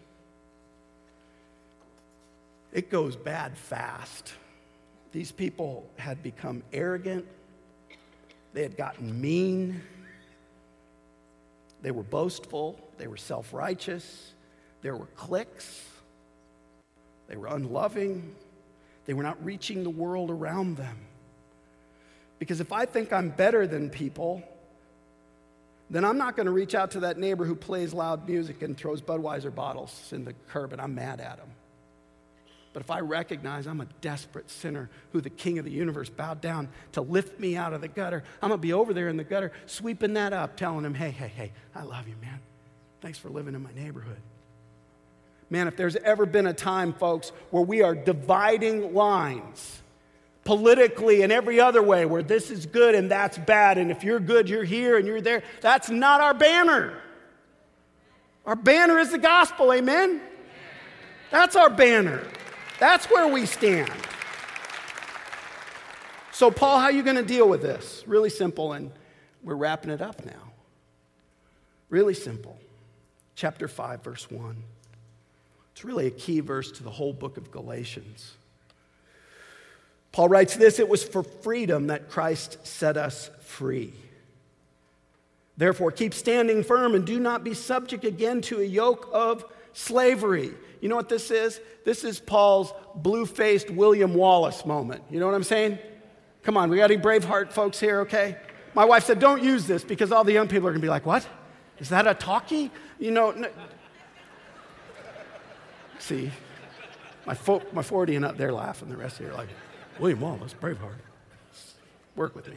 It 2.73 2.91
goes 2.91 3.17
bad 3.17 3.57
fast. 3.57 4.33
These 5.13 5.33
people 5.33 5.89
had 5.97 6.23
become 6.23 6.63
arrogant 6.73 7.27
They 8.53 8.63
had 8.63 8.77
gotten 8.77 9.21
mean. 9.21 9.83
They 11.83 11.91
were 11.91 12.03
boastful. 12.03 12.79
They 12.99 13.07
were 13.07 13.17
self 13.17 13.53
righteous. 13.53 14.33
There 14.83 14.97
were 14.97 15.07
cliques. 15.17 15.85
They 17.29 17.37
were 17.37 17.49
unloving. 17.49 18.35
They 19.07 19.15
were 19.15 19.23
not 19.23 19.43
reaching 19.45 19.85
the 19.85 19.91
world 19.91 20.31
around 20.31 20.77
them. 20.77 20.97
Because 22.39 22.61
if 22.61 22.73
I 22.73 22.87
think 22.87 23.13
I'm 23.13 23.31
better 23.31 23.67
than 23.67 23.91
people, 23.91 24.43
then 25.91 26.05
I'm 26.05 26.19
not 26.19 26.37
going 26.37 26.47
to 26.47 26.53
reach 26.53 26.75
out 26.75 26.93
to 26.93 27.01
that 27.01 27.19
neighbor 27.19 27.45
who 27.45 27.55
plays 27.55 27.93
loud 27.93 28.29
music 28.29 28.63
and 28.63 28.77
throws 28.77 29.01
Budweiser 29.01 29.55
bottles 29.55 30.13
in 30.13 30.25
the 30.25 30.35
curb 30.49 30.73
and 30.73 30.81
I'm 30.81 30.95
mad 30.95 31.21
at 31.21 31.39
him. 31.39 31.49
But 32.79 32.85
if 32.85 32.91
I 32.93 33.01
recognize 33.01 33.67
I'm 33.67 33.81
a 33.81 33.89
desperate 34.01 34.49
sinner 34.49 34.89
who 35.11 35.21
the 35.21 35.31
king 35.31 35.59
of 35.59 35.65
the 35.65 35.71
universe 35.73 36.09
bowed 36.09 36.41
down 36.41 36.69
to 36.93 37.01
lift 37.01 37.41
me 37.41 37.57
out 37.57 37.73
of 37.73 37.81
the 37.81 37.89
gutter, 37.89 38.23
I'm 38.41 38.51
going 38.51 38.61
to 38.61 38.63
be 38.63 38.73
over 38.73 38.95
there 38.95 39.09
in 39.09 39.17
the 39.17 39.25
gutter 39.25 39.51
sweeping 39.67 40.15
that 40.15 40.33
up, 40.33 40.57
telling 40.57 40.85
him, 40.85 40.95
hey, 40.95 41.11
hey, 41.11 41.27
hey, 41.27 41.51
I 41.75 41.83
love 41.83 42.07
you, 42.07 42.15
man. 42.23 42.39
Thanks 43.01 43.19
for 43.19 43.31
living 43.31 43.57
in 43.57 43.65
my 43.65 43.73
neighborhood. 43.75 44.21
Man, 45.51 45.67
if 45.67 45.77
there's 45.77 45.97
ever 45.97 46.25
been 46.25 46.47
a 46.47 46.53
time, 46.53 46.93
folks, 46.93 47.33
where 47.51 47.65
we 47.65 47.83
are 47.83 47.97
dividing 47.97 48.95
lines 48.95 49.83
politically 50.45 51.23
and 51.23 51.33
every 51.33 51.59
other 51.59 51.83
way, 51.83 52.07
where 52.07 52.23
this 52.23 52.49
is 52.49 52.65
good 52.65 52.95
and 52.95 53.11
that's 53.11 53.39
bad, 53.39 53.79
and 53.79 53.91
if 53.91 54.05
you're 54.05 54.21
good, 54.21 54.49
you're 54.49 54.63
here 54.63 54.99
and 54.99 55.05
you're 55.05 55.21
there, 55.21 55.43
that's 55.63 55.91
not 55.91 56.21
our 56.21 56.33
banner. 56.33 56.97
Our 58.47 58.55
banner 58.55 59.01
is 59.01 59.11
the 59.11 59.19
gospel, 59.19 59.73
amen? 59.73 60.21
That's 61.33 61.57
our 61.57 61.71
banner. 61.71 62.25
That's 62.79 63.07
where 63.07 63.29
we 63.29 63.47
stand. 63.47 63.93
So, 66.33 66.51
Paul, 66.51 66.79
how 66.79 66.85
are 66.85 66.93
you 66.93 67.03
going 67.03 67.17
to 67.17 67.25
deal 67.25 67.49
with 67.49 67.63
this? 67.63 68.05
Really 68.07 68.31
simple, 68.31 68.73
and 68.73 68.93
we're 69.43 69.57
wrapping 69.57 69.91
it 69.91 70.01
up 70.01 70.25
now. 70.25 70.53
Really 71.91 72.15
simple. 72.15 72.57
Chapter 73.35 73.67
5, 73.67 74.05
verse 74.05 74.31
1. 74.31 74.57
It's 75.73 75.85
really 75.85 76.07
a 76.07 76.11
key 76.11 76.41
verse 76.41 76.71
to 76.73 76.83
the 76.83 76.91
whole 76.91 77.13
book 77.13 77.37
of 77.37 77.51
Galatians. 77.51 78.35
Paul 80.13 80.29
writes 80.29 80.57
this 80.57 80.79
it 80.79 80.89
was 80.89 81.05
for 81.05 81.23
freedom 81.23 81.89
that 81.89 82.09
Christ 82.09 82.65
set 82.67 82.97
us 82.97 83.31
free. 83.41 83.93
Therefore, 85.57 85.91
keep 85.91 86.15
standing 86.15 86.63
firm 86.63 86.95
and 86.95 87.05
do 87.05 87.19
not 87.19 87.43
be 87.43 87.55
subject 87.55 88.05
again 88.05 88.41
to 88.43 88.61
a 88.61 88.65
yoke 88.65 89.09
of 89.13 89.45
slavery. 89.73 90.53
You 90.81 90.89
know 90.89 90.97
what 90.97 91.09
this 91.09 91.31
is? 91.31 91.61
This 91.85 92.05
is 92.05 92.21
Paul's 92.21 92.73
blue 92.95 93.27
faced 93.27 93.71
William 93.71 94.15
Wallace 94.15 94.65
moment. 94.65 95.03
You 95.11 95.21
know 95.21 95.27
what 95.27 95.35
I'm 95.35 95.45
saying? 95.45 95.79
Come 96.43 96.57
on, 96.57 96.71
we 96.71 96.77
got 96.77 96.91
any 96.91 97.01
Braveheart 97.01 97.53
folks 97.53 97.81
here, 97.81 98.01
okay? 98.01 98.37
My 98.75 98.85
wife 98.85 99.05
said, 99.05 99.19
don't 99.19 99.43
use 99.43 99.67
this 99.67 99.85
because 99.85 100.13
all 100.13 100.25
the 100.25 100.33
young 100.33 100.49
people 100.49 100.69
are 100.69 100.73
gonna 100.73 100.81
be 100.81 100.89
like, 100.89 101.07
what? 101.07 101.29
Is 101.79 101.89
that 101.91 102.07
a 102.07 102.15
talkie? 102.15 102.71
You 102.99 103.11
know, 103.11 103.31
no. 103.33 103.49
see, 105.99 106.31
my, 107.27 107.35
fo- 107.35 107.63
my 107.73 107.83
40 107.83 108.17
and 108.17 108.25
up, 108.25 108.37
they're 108.37 108.53
laughing. 108.53 108.89
The 108.89 108.97
rest 108.97 109.21
of 109.21 109.27
you 109.27 109.33
are 109.33 109.37
like, 109.37 109.49
William 109.99 110.21
Wallace, 110.21 110.55
Braveheart. 110.55 110.99
Work 112.17 112.35
with 112.35 112.49
me. 112.49 112.57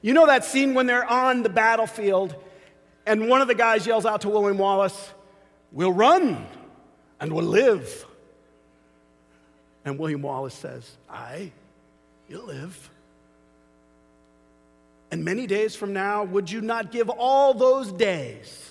You 0.00 0.14
know 0.14 0.26
that 0.26 0.44
scene 0.44 0.74
when 0.74 0.86
they're 0.86 1.08
on 1.08 1.42
the 1.42 1.48
battlefield 1.48 2.34
and 3.06 3.28
one 3.28 3.40
of 3.40 3.48
the 3.48 3.54
guys 3.54 3.86
yells 3.86 4.06
out 4.06 4.22
to 4.22 4.28
William 4.28 4.58
Wallace, 4.58 5.12
We'll 5.72 5.92
run 5.92 6.46
and 7.20 7.32
we'll 7.32 7.44
live. 7.44 8.04
And 9.84 9.98
William 9.98 10.22
Wallace 10.22 10.54
says, 10.54 10.90
Aye, 11.10 11.52
you'll 12.28 12.46
live. 12.46 12.90
And 15.10 15.24
many 15.24 15.46
days 15.46 15.74
from 15.74 15.92
now, 15.92 16.24
would 16.24 16.50
you 16.50 16.60
not 16.60 16.90
give 16.90 17.10
all 17.10 17.54
those 17.54 17.92
days 17.92 18.70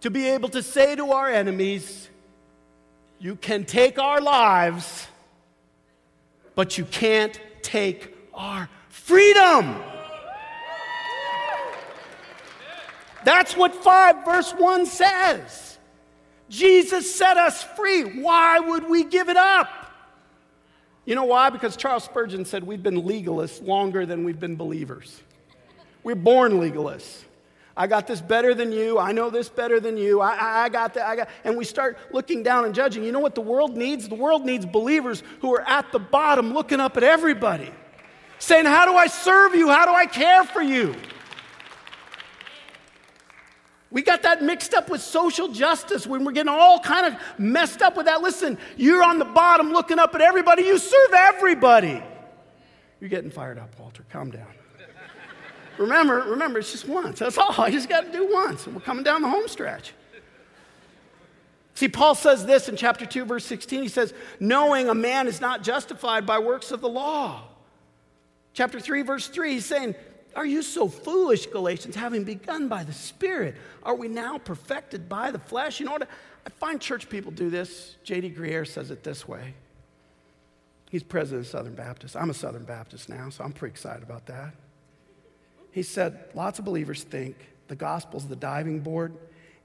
to 0.00 0.10
be 0.10 0.28
able 0.28 0.48
to 0.50 0.62
say 0.62 0.94
to 0.96 1.12
our 1.12 1.28
enemies, 1.28 2.08
You 3.18 3.36
can 3.36 3.64
take 3.64 3.98
our 3.98 4.20
lives, 4.20 5.06
but 6.54 6.78
you 6.78 6.84
can't 6.84 7.38
take 7.62 8.14
our 8.32 8.68
freedom? 8.88 9.76
That's 13.24 13.56
what 13.56 13.74
5 13.74 14.24
verse 14.24 14.52
1 14.52 14.86
says. 14.86 15.67
Jesus 16.48 17.14
set 17.14 17.36
us 17.36 17.62
free. 17.62 18.02
Why 18.02 18.58
would 18.58 18.88
we 18.88 19.04
give 19.04 19.28
it 19.28 19.36
up? 19.36 19.68
You 21.04 21.14
know 21.14 21.24
why? 21.24 21.50
Because 21.50 21.76
Charles 21.76 22.04
Spurgeon 22.04 22.44
said 22.44 22.64
we've 22.64 22.82
been 22.82 23.02
legalists 23.02 23.66
longer 23.66 24.04
than 24.04 24.24
we've 24.24 24.38
been 24.38 24.56
believers. 24.56 25.22
We're 26.02 26.14
born 26.14 26.52
legalists. 26.52 27.24
I 27.76 27.86
got 27.86 28.06
this 28.06 28.20
better 28.20 28.54
than 28.54 28.72
you. 28.72 28.98
I 28.98 29.12
know 29.12 29.30
this 29.30 29.48
better 29.48 29.78
than 29.78 29.96
you. 29.96 30.20
I, 30.20 30.34
I, 30.34 30.64
I, 30.64 30.68
got 30.68 30.94
that. 30.94 31.06
I 31.06 31.16
got, 31.16 31.28
and 31.44 31.56
we 31.56 31.64
start 31.64 31.96
looking 32.12 32.42
down 32.42 32.64
and 32.64 32.74
judging. 32.74 33.04
You 33.04 33.12
know 33.12 33.20
what 33.20 33.36
the 33.36 33.40
world 33.40 33.76
needs? 33.76 34.08
The 34.08 34.16
world 34.16 34.44
needs 34.44 34.66
believers 34.66 35.22
who 35.40 35.54
are 35.54 35.62
at 35.62 35.92
the 35.92 36.00
bottom 36.00 36.52
looking 36.52 36.80
up 36.80 36.96
at 36.96 37.04
everybody, 37.04 37.70
saying, 38.40 38.64
How 38.64 38.84
do 38.84 38.96
I 38.96 39.06
serve 39.06 39.54
you? 39.54 39.68
How 39.68 39.86
do 39.86 39.92
I 39.92 40.06
care 40.06 40.42
for 40.42 40.60
you? 40.60 40.94
We 43.90 44.02
got 44.02 44.22
that 44.22 44.42
mixed 44.42 44.74
up 44.74 44.90
with 44.90 45.00
social 45.00 45.48
justice 45.48 46.06
when 46.06 46.24
we're 46.24 46.32
getting 46.32 46.52
all 46.52 46.78
kind 46.78 47.06
of 47.06 47.20
messed 47.38 47.80
up 47.80 47.96
with 47.96 48.06
that. 48.06 48.20
Listen, 48.20 48.58
you're 48.76 49.02
on 49.02 49.18
the 49.18 49.24
bottom 49.24 49.72
looking 49.72 49.98
up 49.98 50.14
at 50.14 50.20
everybody, 50.20 50.64
you 50.64 50.78
serve 50.78 51.12
everybody. 51.14 52.02
You're 53.00 53.10
getting 53.10 53.30
fired 53.30 53.58
up, 53.58 53.78
Walter. 53.78 54.04
Calm 54.10 54.30
down. 54.30 54.46
remember, 55.78 56.22
remember, 56.22 56.58
it's 56.58 56.72
just 56.72 56.86
once. 56.86 57.20
That's 57.20 57.38
all. 57.38 57.54
I 57.58 57.70
just 57.70 57.88
got 57.88 58.04
to 58.04 58.12
do 58.12 58.28
once. 58.30 58.66
And 58.66 58.74
we're 58.74 58.82
coming 58.82 59.04
down 59.04 59.22
the 59.22 59.28
home 59.28 59.48
stretch. 59.48 59.94
See, 61.74 61.88
Paul 61.88 62.16
says 62.16 62.44
this 62.44 62.68
in 62.68 62.74
chapter 62.74 63.06
2, 63.06 63.24
verse 63.24 63.44
16. 63.44 63.82
He 63.82 63.88
says, 63.88 64.12
Knowing 64.40 64.88
a 64.88 64.94
man 64.94 65.28
is 65.28 65.40
not 65.40 65.62
justified 65.62 66.26
by 66.26 66.40
works 66.40 66.72
of 66.72 66.80
the 66.80 66.88
law. 66.88 67.44
Chapter 68.52 68.80
3, 68.80 69.02
verse 69.02 69.28
3, 69.28 69.52
he's 69.52 69.64
saying, 69.64 69.94
are 70.36 70.46
you 70.46 70.62
so 70.62 70.88
foolish, 70.88 71.46
Galatians, 71.46 71.96
having 71.96 72.24
begun 72.24 72.68
by 72.68 72.84
the 72.84 72.92
Spirit? 72.92 73.56
Are 73.82 73.94
we 73.94 74.08
now 74.08 74.38
perfected 74.38 75.08
by 75.08 75.30
the 75.30 75.38
flesh? 75.38 75.80
You 75.80 75.86
know 75.86 75.92
what? 75.92 76.08
I 76.46 76.50
find 76.50 76.80
church 76.80 77.08
people 77.08 77.32
do 77.32 77.50
this. 77.50 77.96
J.D. 78.04 78.30
Greear 78.30 78.66
says 78.66 78.90
it 78.90 79.02
this 79.02 79.26
way. 79.26 79.54
He's 80.90 81.02
president 81.02 81.46
of 81.46 81.50
Southern 81.50 81.74
Baptist. 81.74 82.16
I'm 82.16 82.30
a 82.30 82.34
Southern 82.34 82.64
Baptist 82.64 83.08
now, 83.08 83.28
so 83.30 83.44
I'm 83.44 83.52
pretty 83.52 83.72
excited 83.72 84.02
about 84.02 84.26
that. 84.26 84.54
He 85.70 85.82
said, 85.82 86.18
lots 86.34 86.58
of 86.58 86.64
believers 86.64 87.02
think 87.02 87.36
the 87.68 87.76
gospel's 87.76 88.26
the 88.26 88.36
diving 88.36 88.80
board 88.80 89.14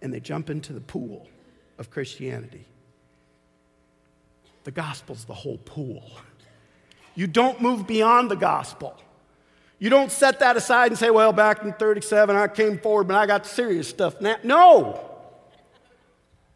and 0.01 0.13
they 0.13 0.19
jump 0.19 0.49
into 0.49 0.73
the 0.73 0.81
pool 0.81 1.27
of 1.77 1.89
Christianity. 1.89 2.65
The 4.65 4.71
gospel's 4.71 5.25
the 5.25 5.33
whole 5.33 5.57
pool. 5.59 6.03
You 7.15 7.27
don't 7.27 7.61
move 7.61 7.87
beyond 7.87 8.29
the 8.29 8.35
gospel. 8.35 8.99
You 9.83 9.89
don't 9.89 10.13
set 10.13 10.39
that 10.39 10.55
aside 10.55 10.91
and 10.91 10.97
say, 10.97 11.09
well, 11.09 11.33
back 11.33 11.61
in 11.61 11.73
37, 11.73 12.37
I 12.37 12.47
came 12.47 12.79
forward, 12.79 13.05
but 13.05 13.17
I 13.17 13.25
got 13.25 13.45
serious 13.45 13.89
stuff 13.89 14.21
now. 14.21 14.37
No. 14.41 15.09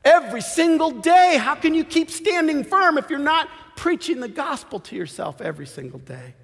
Every 0.05 0.39
single 0.39 0.91
day, 0.91 1.35
how 1.37 1.55
can 1.55 1.73
you 1.73 1.83
keep 1.83 2.09
standing 2.09 2.63
firm 2.63 2.97
if 2.97 3.09
you're 3.09 3.19
not 3.19 3.49
preaching 3.75 4.21
the 4.21 4.29
gospel 4.29 4.79
to 4.79 4.95
yourself 4.95 5.41
every 5.41 5.65
single 5.67 5.99
day? 5.99 6.35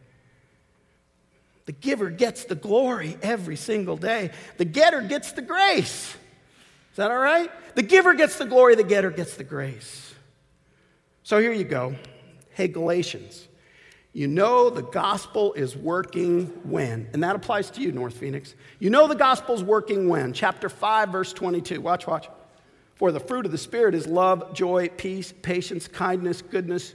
The 1.67 1.72
giver 1.72 2.10
gets 2.10 2.43
the 2.43 2.56
glory 2.56 3.17
every 3.22 3.56
single 3.56 3.96
day. 3.96 4.32
The 4.58 4.65
getter 4.65 5.00
gets 5.00 5.32
the 5.32 5.41
grace. 5.41 6.13
Is 6.91 6.98
that 6.98 7.12
all 7.12 7.17
right? 7.17 7.50
The 7.76 7.84
giver 7.84 8.13
gets 8.13 8.38
the 8.38 8.46
glory, 8.46 8.76
the 8.76 8.84
getter 8.84 9.10
gets 9.10 9.38
the 9.38 9.46
grace. 9.46 10.13
So 11.24 11.39
here 11.39 11.54
you 11.54 11.63
go. 11.63 11.96
Hey, 12.50 12.67
Galatians. 12.67 13.48
You 14.13 14.28
know 14.28 14.69
the 14.69 14.84
gospel 14.84 15.54
is 15.54 15.76
working 15.76 16.45
when? 16.69 17.10
And 17.13 17.23
that 17.23 17.36
applies 17.36 17.71
to 17.71 17.82
you, 17.82 17.91
North 17.91 18.15
Phoenix. 18.15 18.54
You 18.78 18.91
know 18.91 19.08
the 19.08 19.15
gospel's 19.15 19.63
working 19.63 20.08
when? 20.08 20.34
Chapter 20.34 20.69
5, 20.69 21.10
verse 21.10 21.34
22. 21.34 21.82
Watch, 21.82 22.06
watch. 22.06 22.30
For 22.93 23.12
the 23.12 23.19
fruit 23.19 23.47
of 23.47 23.52
the 23.52 23.58
Spirit 23.58 23.95
is 23.95 24.06
love, 24.06 24.54
joy, 24.54 24.89
peace, 24.89 25.34
patience, 25.41 25.88
kindness, 25.88 26.43
goodness, 26.43 26.93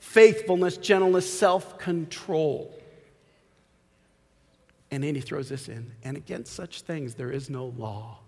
faithfulness, 0.00 0.76
gentleness, 0.76 1.32
self 1.32 1.78
control. 1.78 2.76
And 4.90 5.04
then 5.04 5.14
he 5.14 5.20
throws 5.20 5.48
this 5.48 5.68
in. 5.68 5.92
And 6.02 6.16
against 6.16 6.52
such 6.52 6.82
things 6.82 7.14
there 7.14 7.30
is 7.30 7.48
no 7.48 7.66
law. 7.76 8.18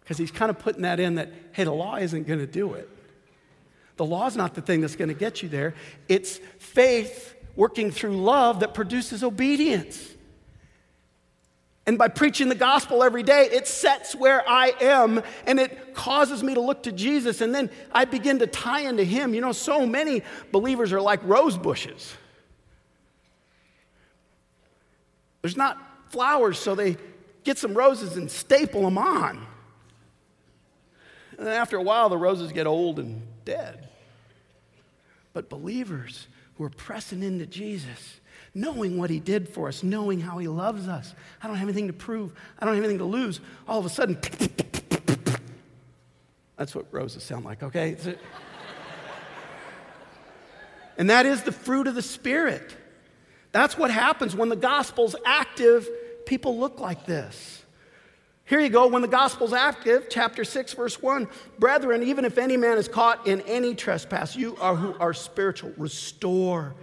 Because 0.00 0.16
he's 0.16 0.30
kind 0.30 0.50
of 0.50 0.58
putting 0.58 0.82
that 0.82 0.98
in 0.98 1.16
that, 1.16 1.30
hey, 1.52 1.64
the 1.64 1.72
law 1.72 1.96
isn't 1.96 2.26
going 2.26 2.38
to 2.38 2.46
do 2.46 2.72
it. 2.72 2.88
The 3.96 4.04
law 4.04 4.26
is 4.26 4.36
not 4.36 4.54
the 4.54 4.60
thing 4.60 4.80
that's 4.80 4.96
going 4.96 5.08
to 5.08 5.14
get 5.14 5.42
you 5.42 5.48
there. 5.48 5.74
It's 6.08 6.38
faith 6.58 7.33
working 7.56 7.90
through 7.90 8.16
love 8.16 8.60
that 8.60 8.74
produces 8.74 9.22
obedience. 9.22 10.10
And 11.86 11.98
by 11.98 12.08
preaching 12.08 12.48
the 12.48 12.54
gospel 12.54 13.02
every 13.02 13.22
day, 13.22 13.48
it 13.52 13.68
sets 13.68 14.14
where 14.14 14.42
I 14.48 14.72
am 14.80 15.22
and 15.46 15.60
it 15.60 15.94
causes 15.94 16.42
me 16.42 16.54
to 16.54 16.60
look 16.60 16.84
to 16.84 16.92
Jesus. 16.92 17.42
And 17.42 17.54
then 17.54 17.70
I 17.92 18.06
begin 18.06 18.38
to 18.38 18.46
tie 18.46 18.80
into 18.80 19.04
Him. 19.04 19.34
You 19.34 19.42
know, 19.42 19.52
so 19.52 19.86
many 19.86 20.22
believers 20.50 20.92
are 20.92 21.00
like 21.00 21.20
rose 21.24 21.58
bushes. 21.58 22.14
There's 25.42 25.58
not 25.58 25.78
flowers, 26.08 26.58
so 26.58 26.74
they 26.74 26.96
get 27.44 27.58
some 27.58 27.74
roses 27.74 28.16
and 28.16 28.30
staple 28.30 28.80
them 28.82 28.96
on. 28.96 29.46
And 31.36 31.46
then 31.46 31.54
after 31.54 31.76
a 31.76 31.82
while, 31.82 32.08
the 32.08 32.16
roses 32.16 32.50
get 32.52 32.66
old 32.66 32.98
and 32.98 33.20
dead. 33.44 33.88
But 35.34 35.50
believers 35.50 36.28
who 36.56 36.64
are 36.64 36.70
pressing 36.70 37.22
into 37.22 37.46
Jesus, 37.46 38.20
knowing 38.54 38.98
what 38.98 39.10
he 39.10 39.18
did 39.18 39.48
for 39.48 39.68
us, 39.68 39.82
knowing 39.82 40.20
how 40.20 40.38
he 40.38 40.48
loves 40.48 40.88
us, 40.88 41.14
I 41.42 41.46
don't 41.46 41.56
have 41.56 41.68
anything 41.68 41.88
to 41.88 41.92
prove, 41.92 42.32
I 42.58 42.64
don't 42.64 42.74
have 42.74 42.84
anything 42.84 42.98
to 42.98 43.04
lose. 43.04 43.40
All 43.66 43.78
of 43.78 43.86
a 43.86 43.88
sudden, 43.88 44.18
that's 46.56 46.74
what 46.74 46.86
roses 46.92 47.22
sound 47.22 47.44
like, 47.44 47.62
okay? 47.62 47.96
and 50.98 51.10
that 51.10 51.26
is 51.26 51.42
the 51.42 51.52
fruit 51.52 51.86
of 51.86 51.94
the 51.94 52.02
Spirit. 52.02 52.74
That's 53.52 53.78
what 53.78 53.90
happens 53.90 54.34
when 54.34 54.48
the 54.48 54.56
gospel's 54.56 55.14
active, 55.24 55.88
people 56.26 56.58
look 56.58 56.80
like 56.80 57.06
this. 57.06 57.63
Here 58.46 58.60
you 58.60 58.68
go. 58.68 58.86
When 58.86 59.02
the 59.02 59.08
gospel's 59.08 59.54
active, 59.54 60.08
chapter 60.10 60.44
6, 60.44 60.74
verse 60.74 61.00
1 61.00 61.28
Brethren, 61.58 62.02
even 62.02 62.24
if 62.24 62.36
any 62.36 62.56
man 62.56 62.76
is 62.76 62.88
caught 62.88 63.26
in 63.26 63.40
any 63.42 63.74
trespass, 63.74 64.36
you 64.36 64.56
are 64.60 64.76
who 64.76 64.94
are 64.98 65.14
spiritual, 65.14 65.72
restore 65.76 66.74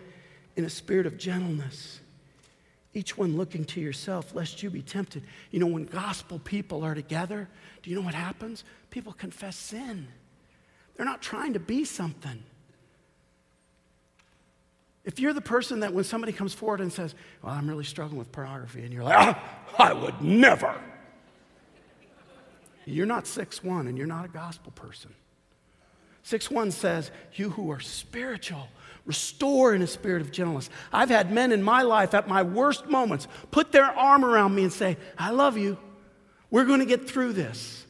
in 0.56 0.65
a 0.65 0.69
spirit 0.69 1.06
of 1.06 1.17
gentleness. 1.17 2.00
Each 2.93 3.17
one 3.17 3.38
looking 3.38 3.63
to 3.65 3.80
yourself, 3.80 4.36
lest 4.36 4.63
you 4.63 4.69
be 4.69 4.82
tempted. 4.82 5.24
You 5.52 5.60
know, 5.60 5.67
when 5.67 5.86
gospel 5.86 6.39
people 6.39 6.84
are 6.84 6.95
together, 6.95 7.47
do 7.84 7.89
you 7.89 7.95
know 7.95 8.02
what 8.02 8.15
happens? 8.15 8.63
People 8.89 9.13
confess 9.13 9.56
sin. 9.56 10.08
They're 10.95 11.06
not 11.06 11.21
trying 11.21 11.54
to 11.54 11.60
be 11.60 11.86
something. 11.86 12.43
If 15.06 15.19
you're 15.19 15.34
the 15.34 15.41
person 15.41 15.80
that 15.80 15.93
when 15.93 16.04
somebody 16.04 16.34
comes 16.34 16.54
forward 16.54 16.82
and 16.82 16.91
says, 16.91 17.15
Well, 17.41 17.54
I'm 17.54 17.67
really 17.67 17.86
struggling 17.86 18.19
with 18.19 18.32
pornography, 18.32 18.84
and 18.84 18.93
you're 18.93 19.04
like, 19.04 19.17
ah, 19.17 19.43
I 19.80 19.93
would 19.93 20.21
never. 20.21 20.76
You're 22.86 23.06
not 23.06 23.28
6 23.28 23.63
1 23.63 23.88
and 23.88 23.98
you're 23.98 24.08
not 24.08 24.26
a 24.26 24.30
gospel 24.30 24.72
person. 24.72 25.13
6 26.24 26.52
1 26.52 26.72
says, 26.72 27.12
You 27.34 27.50
who 27.52 27.72
are 27.72 27.80
spiritual, 27.80 28.67
restore 29.06 29.74
in 29.74 29.82
a 29.82 29.88
spirit 29.88 30.22
of 30.22 30.32
gentleness. 30.32 30.70
I've 30.91 31.10
had 31.10 31.32
men 31.32 31.52
in 31.52 31.63
my 31.63 31.82
life 31.82 32.13
at 32.13 32.28
my 32.28 32.44
worst 32.44 32.88
moments 32.88 33.28
put 33.50 33.72
their 33.72 33.86
arm 33.86 34.24
around 34.24 34.56
me 34.56 34.63
and 34.63 34.74
say, 34.74 34.98
I 35.17 35.32
love 35.32 35.58
you. 35.58 35.78
We're 36.50 36.65
going 36.65 36.80
to 36.80 36.86
get 36.86 37.10
through 37.10 37.34
this. 37.34 37.86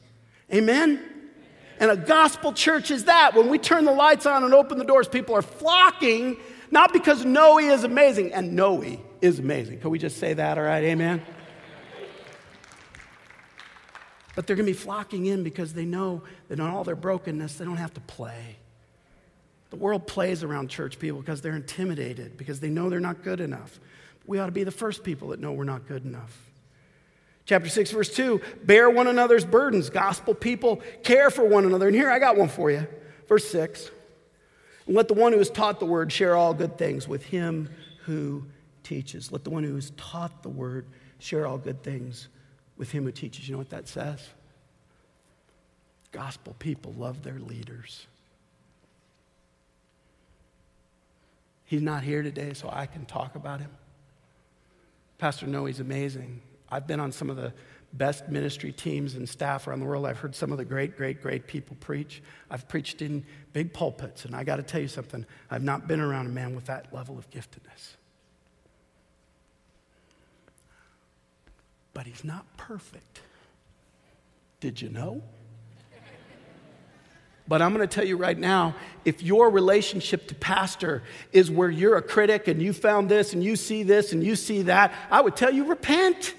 Amen? 0.53 1.03
And 1.79 1.89
a 1.89 1.97
gospel 1.97 2.53
church 2.53 2.91
is 2.91 3.05
that. 3.05 3.33
When 3.33 3.49
we 3.49 3.57
turn 3.57 3.85
the 3.85 3.91
lights 3.91 4.25
on 4.25 4.43
and 4.43 4.53
open 4.53 4.77
the 4.77 4.85
doors, 4.85 5.07
people 5.07 5.35
are 5.35 5.41
flocking, 5.41 6.37
not 6.69 6.93
because 6.93 7.25
Noe 7.25 7.57
is 7.57 7.83
amazing, 7.83 8.33
and 8.33 8.55
Noe 8.55 8.83
is 9.19 9.39
amazing. 9.39 9.79
Can 9.79 9.89
we 9.89 9.97
just 9.97 10.17
say 10.17 10.33
that, 10.33 10.59
all 10.59 10.63
right? 10.63 10.83
Amen? 10.83 11.23
But 14.41 14.47
they're 14.47 14.55
going 14.55 14.65
to 14.65 14.71
be 14.71 14.75
flocking 14.75 15.27
in 15.27 15.43
because 15.43 15.75
they 15.75 15.85
know 15.85 16.23
that 16.47 16.57
in 16.57 16.65
all 16.65 16.83
their 16.83 16.95
brokenness, 16.95 17.57
they 17.57 17.65
don't 17.65 17.77
have 17.77 17.93
to 17.93 18.01
play. 18.01 18.55
The 19.69 19.75
world 19.75 20.07
plays 20.07 20.43
around 20.43 20.71
church 20.71 20.97
people 20.97 21.19
because 21.19 21.41
they're 21.41 21.55
intimidated, 21.55 22.37
because 22.37 22.59
they 22.59 22.71
know 22.71 22.89
they're 22.89 22.99
not 22.99 23.21
good 23.21 23.39
enough. 23.39 23.79
We 24.25 24.39
ought 24.39 24.47
to 24.47 24.51
be 24.51 24.63
the 24.63 24.71
first 24.71 25.03
people 25.03 25.27
that 25.27 25.39
know 25.39 25.51
we're 25.51 25.63
not 25.63 25.87
good 25.87 26.05
enough. 26.05 26.35
Chapter 27.45 27.69
6, 27.69 27.91
verse 27.91 28.11
2 28.15 28.41
bear 28.63 28.89
one 28.89 29.05
another's 29.05 29.45
burdens. 29.45 29.91
Gospel 29.91 30.33
people 30.33 30.81
care 31.03 31.29
for 31.29 31.47
one 31.47 31.65
another. 31.65 31.85
And 31.85 31.95
here 31.95 32.09
I 32.09 32.17
got 32.17 32.35
one 32.35 32.49
for 32.49 32.71
you. 32.71 32.87
Verse 33.27 33.47
6 33.47 33.91
Let 34.87 35.07
the 35.07 35.13
one 35.13 35.33
who 35.33 35.39
is 35.39 35.51
taught 35.51 35.79
the 35.79 35.85
word 35.85 36.11
share 36.11 36.35
all 36.35 36.55
good 36.55 36.79
things 36.79 37.07
with 37.07 37.25
him 37.25 37.69
who 38.05 38.45
teaches. 38.81 39.31
Let 39.31 39.43
the 39.43 39.51
one 39.51 39.63
who 39.63 39.77
is 39.77 39.91
taught 39.97 40.41
the 40.41 40.49
word 40.49 40.87
share 41.19 41.45
all 41.45 41.59
good 41.59 41.83
things 41.83 42.27
with 42.81 42.91
him 42.91 43.03
who 43.03 43.11
teaches. 43.11 43.47
You 43.47 43.53
know 43.53 43.59
what 43.59 43.69
that 43.69 43.87
says? 43.87 44.27
Gospel 46.11 46.55
people 46.57 46.93
love 46.97 47.21
their 47.21 47.37
leaders. 47.37 48.07
He's 51.63 51.83
not 51.83 52.01
here 52.01 52.23
today, 52.23 52.53
so 52.53 52.71
I 52.73 52.87
can 52.87 53.05
talk 53.05 53.35
about 53.35 53.59
him. 53.59 53.69
Pastor 55.19 55.45
Noe, 55.45 55.65
he's 55.65 55.79
amazing. 55.79 56.41
I've 56.71 56.87
been 56.87 56.99
on 56.99 57.11
some 57.11 57.29
of 57.29 57.35
the 57.35 57.53
best 57.93 58.27
ministry 58.29 58.71
teams 58.71 59.13
and 59.13 59.29
staff 59.29 59.67
around 59.67 59.81
the 59.81 59.85
world. 59.85 60.07
I've 60.07 60.17
heard 60.17 60.33
some 60.33 60.51
of 60.51 60.57
the 60.57 60.65
great, 60.65 60.97
great, 60.97 61.21
great 61.21 61.45
people 61.45 61.77
preach. 61.79 62.23
I've 62.49 62.67
preached 62.67 63.03
in 63.03 63.23
big 63.53 63.73
pulpits, 63.73 64.25
and 64.25 64.35
I 64.35 64.43
got 64.43 64.55
to 64.55 64.63
tell 64.63 64.81
you 64.81 64.87
something. 64.87 65.23
I've 65.51 65.63
not 65.63 65.87
been 65.87 66.01
around 66.01 66.25
a 66.25 66.29
man 66.29 66.55
with 66.55 66.65
that 66.65 66.91
level 66.91 67.19
of 67.19 67.29
giftedness. 67.29 67.97
But 71.93 72.05
he's 72.05 72.23
not 72.23 72.45
perfect. 72.57 73.21
Did 74.59 74.81
you 74.81 74.89
know? 74.89 75.21
But 77.47 77.61
I'm 77.61 77.73
going 77.73 77.85
to 77.85 77.93
tell 77.93 78.05
you 78.05 78.15
right 78.15 78.37
now 78.37 78.75
if 79.03 79.21
your 79.21 79.49
relationship 79.49 80.27
to 80.29 80.35
pastor 80.35 81.03
is 81.33 81.51
where 81.51 81.69
you're 81.69 81.97
a 81.97 82.01
critic 82.01 82.47
and 82.47 82.61
you 82.61 82.71
found 82.71 83.09
this 83.09 83.33
and 83.33 83.43
you 83.43 83.57
see 83.57 83.83
this 83.83 84.13
and 84.13 84.23
you 84.23 84.37
see 84.37 84.61
that, 84.63 84.93
I 85.09 85.19
would 85.19 85.35
tell 85.35 85.51
you 85.51 85.65
repent. 85.65 86.33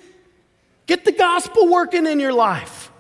Get 0.87 1.05
the 1.05 1.13
gospel 1.13 1.69
working 1.69 2.07
in 2.07 2.19
your 2.19 2.33
life. 2.33 2.91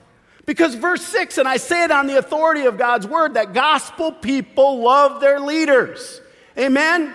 Because 0.44 0.74
verse 0.74 1.02
6, 1.04 1.38
and 1.38 1.48
I 1.48 1.56
say 1.56 1.84
it 1.84 1.90
on 1.90 2.06
the 2.06 2.18
authority 2.18 2.66
of 2.66 2.76
God's 2.76 3.06
word, 3.06 3.34
that 3.34 3.54
gospel 3.54 4.12
people 4.12 4.80
love 4.80 5.20
their 5.20 5.40
leaders. 5.40 6.20
Amen? 6.58 7.14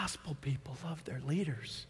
Gospel 0.00 0.36
people 0.40 0.76
love 0.84 1.04
their 1.04 1.20
leaders. 1.26 1.86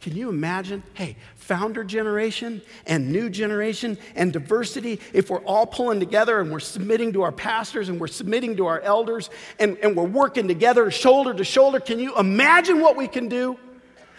Can 0.00 0.16
you 0.16 0.28
imagine? 0.28 0.82
Hey, 0.94 1.16
founder 1.36 1.84
generation 1.84 2.62
and 2.86 3.10
new 3.10 3.28
generation 3.28 3.98
and 4.14 4.32
diversity, 4.32 5.00
if 5.12 5.30
we're 5.30 5.44
all 5.44 5.66
pulling 5.66 6.00
together 6.00 6.40
and 6.40 6.50
we're 6.50 6.60
submitting 6.60 7.12
to 7.14 7.22
our 7.22 7.32
pastors 7.32 7.88
and 7.88 8.00
we're 8.00 8.06
submitting 8.06 8.56
to 8.56 8.66
our 8.66 8.80
elders 8.80 9.30
and, 9.58 9.76
and 9.78 9.96
we're 9.96 10.04
working 10.04 10.48
together 10.48 10.90
shoulder 10.90 11.34
to 11.34 11.44
shoulder, 11.44 11.80
can 11.80 11.98
you 11.98 12.16
imagine 12.18 12.80
what 12.80 12.96
we 12.96 13.08
can 13.08 13.28
do? 13.28 13.58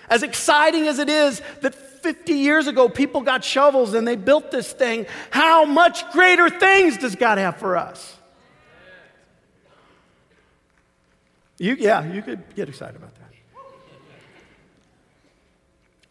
As 0.09 0.23
exciting 0.23 0.87
as 0.87 0.99
it 0.99 1.09
is 1.09 1.41
that 1.61 1.73
50 1.75 2.33
years 2.33 2.67
ago 2.67 2.89
people 2.89 3.21
got 3.21 3.43
shovels 3.43 3.93
and 3.93 4.07
they 4.07 4.15
built 4.15 4.51
this 4.51 4.71
thing, 4.71 5.07
how 5.31 5.65
much 5.65 6.09
greater 6.11 6.49
things 6.49 6.97
does 6.97 7.15
God 7.15 7.37
have 7.37 7.57
for 7.57 7.75
us? 7.77 8.17
You, 11.57 11.75
yeah, 11.75 12.11
you 12.11 12.21
could 12.21 12.55
get 12.55 12.67
excited 12.67 12.95
about 12.95 13.15
that. 13.15 13.21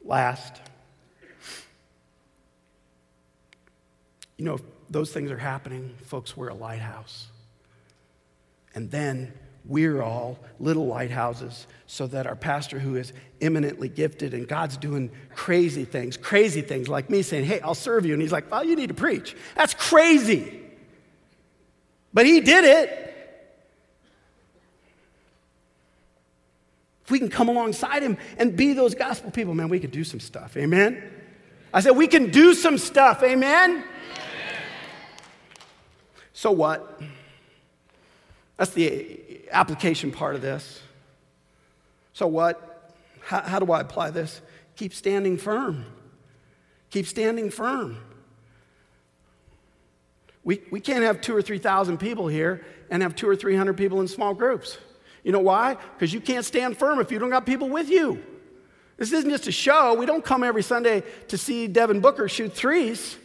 Last, 0.03 0.61
you 4.37 4.45
know, 4.45 4.59
those 4.91 5.13
things 5.13 5.31
are 5.31 5.39
happening, 5.39 5.95
folks, 6.05 6.37
we're 6.37 6.49
a 6.49 6.55
lighthouse. 6.55 7.29
And 8.75 8.91
then 8.91 9.33
we're 9.67 10.03
all 10.03 10.39
little 10.61 10.87
lighthouses 10.87 11.67
so 11.87 12.07
that 12.09 12.27
our 12.27 12.37
pastor, 12.37 12.79
who 12.79 12.97
is 12.97 13.13
eminently 13.41 13.89
gifted 13.89 14.35
and 14.35 14.47
God's 14.47 14.77
doing 14.77 15.11
crazy 15.35 15.85
things, 15.85 16.17
crazy 16.17 16.61
things 16.61 16.89
like 16.89 17.09
me 17.09 17.23
saying, 17.23 17.45
Hey, 17.45 17.61
I'll 17.61 17.75
serve 17.75 18.05
you. 18.05 18.13
And 18.13 18.21
he's 18.21 18.33
like, 18.33 18.51
Well, 18.51 18.65
you 18.65 18.77
need 18.77 18.89
to 18.89 18.95
preach. 18.95 19.37
That's 19.55 19.75
crazy. 19.75 20.61
But 22.13 22.27
he 22.27 22.41
did 22.41 22.65
it. 22.65 23.14
If 27.05 27.11
we 27.11 27.19
can 27.19 27.29
come 27.29 27.49
alongside 27.49 28.03
him 28.03 28.17
and 28.39 28.57
be 28.57 28.73
those 28.73 28.95
gospel 28.95 29.31
people, 29.31 29.55
man, 29.55 29.69
we 29.69 29.79
could 29.79 29.91
do 29.91 30.05
some 30.05 30.21
stuff. 30.21 30.57
Amen? 30.57 31.03
I 31.73 31.81
said, 31.81 31.93
we 31.93 32.07
can 32.07 32.31
do 32.31 32.55
some 32.55 32.79
stuff. 32.79 33.23
Amen? 33.23 33.71
Amen. 33.71 33.85
So 36.33 36.51
what? 36.51 37.01
That's 38.57 38.73
the 38.73 39.21
application 39.51 40.13
part 40.13 40.35
of 40.35 40.41
this. 40.41 40.81
So 42.15 42.27
what? 42.27 42.93
How, 43.21 43.41
how 43.43 43.59
do 43.59 43.71
I 43.73 43.81
apply 43.81 44.11
this? 44.11 44.41
Keep 44.77 44.95
standing 44.95 45.37
firm. 45.37 45.85
Keep 46.91 47.07
standing 47.07 47.51
firm. 47.51 47.99
We, 50.45 50.63
we 50.71 50.81
can't 50.81 51.03
have 51.05 51.21
two 51.21 51.35
or 51.35 51.43
3,000 51.43 51.99
people 51.99 52.29
here 52.29 52.65
and 52.91 53.03
have 53.03 53.17
two 53.17 53.29
or 53.29 53.35
300 53.35 53.77
people 53.77 54.01
in 54.01 54.09
small 54.09 54.35
groups. 54.35 54.79
You 55.25 55.33
know 55.33 55.41
why? 55.41 55.77
Because 55.95 56.13
you 56.13 56.21
can't 56.21 56.45
stand 56.45 56.77
firm 56.77 57.01
if 57.01 57.11
you 57.11 57.19
don't 57.19 57.31
got 57.31 57.47
people 57.47 57.69
with 57.69 57.91
you. 57.91 58.23
This 58.97 59.11
isn't 59.13 59.31
just 59.31 59.49
a 59.49 59.53
show. 59.53 59.95
We 59.95 60.07
don't 60.07 60.25
come 60.25 60.45
every 60.45 60.63
Sunday 60.63 61.03
to 61.29 61.37
see 61.37 61.67
Devin 61.67 62.01
Booker 62.01 62.29
shoot 62.29 62.53
threes. 62.53 63.17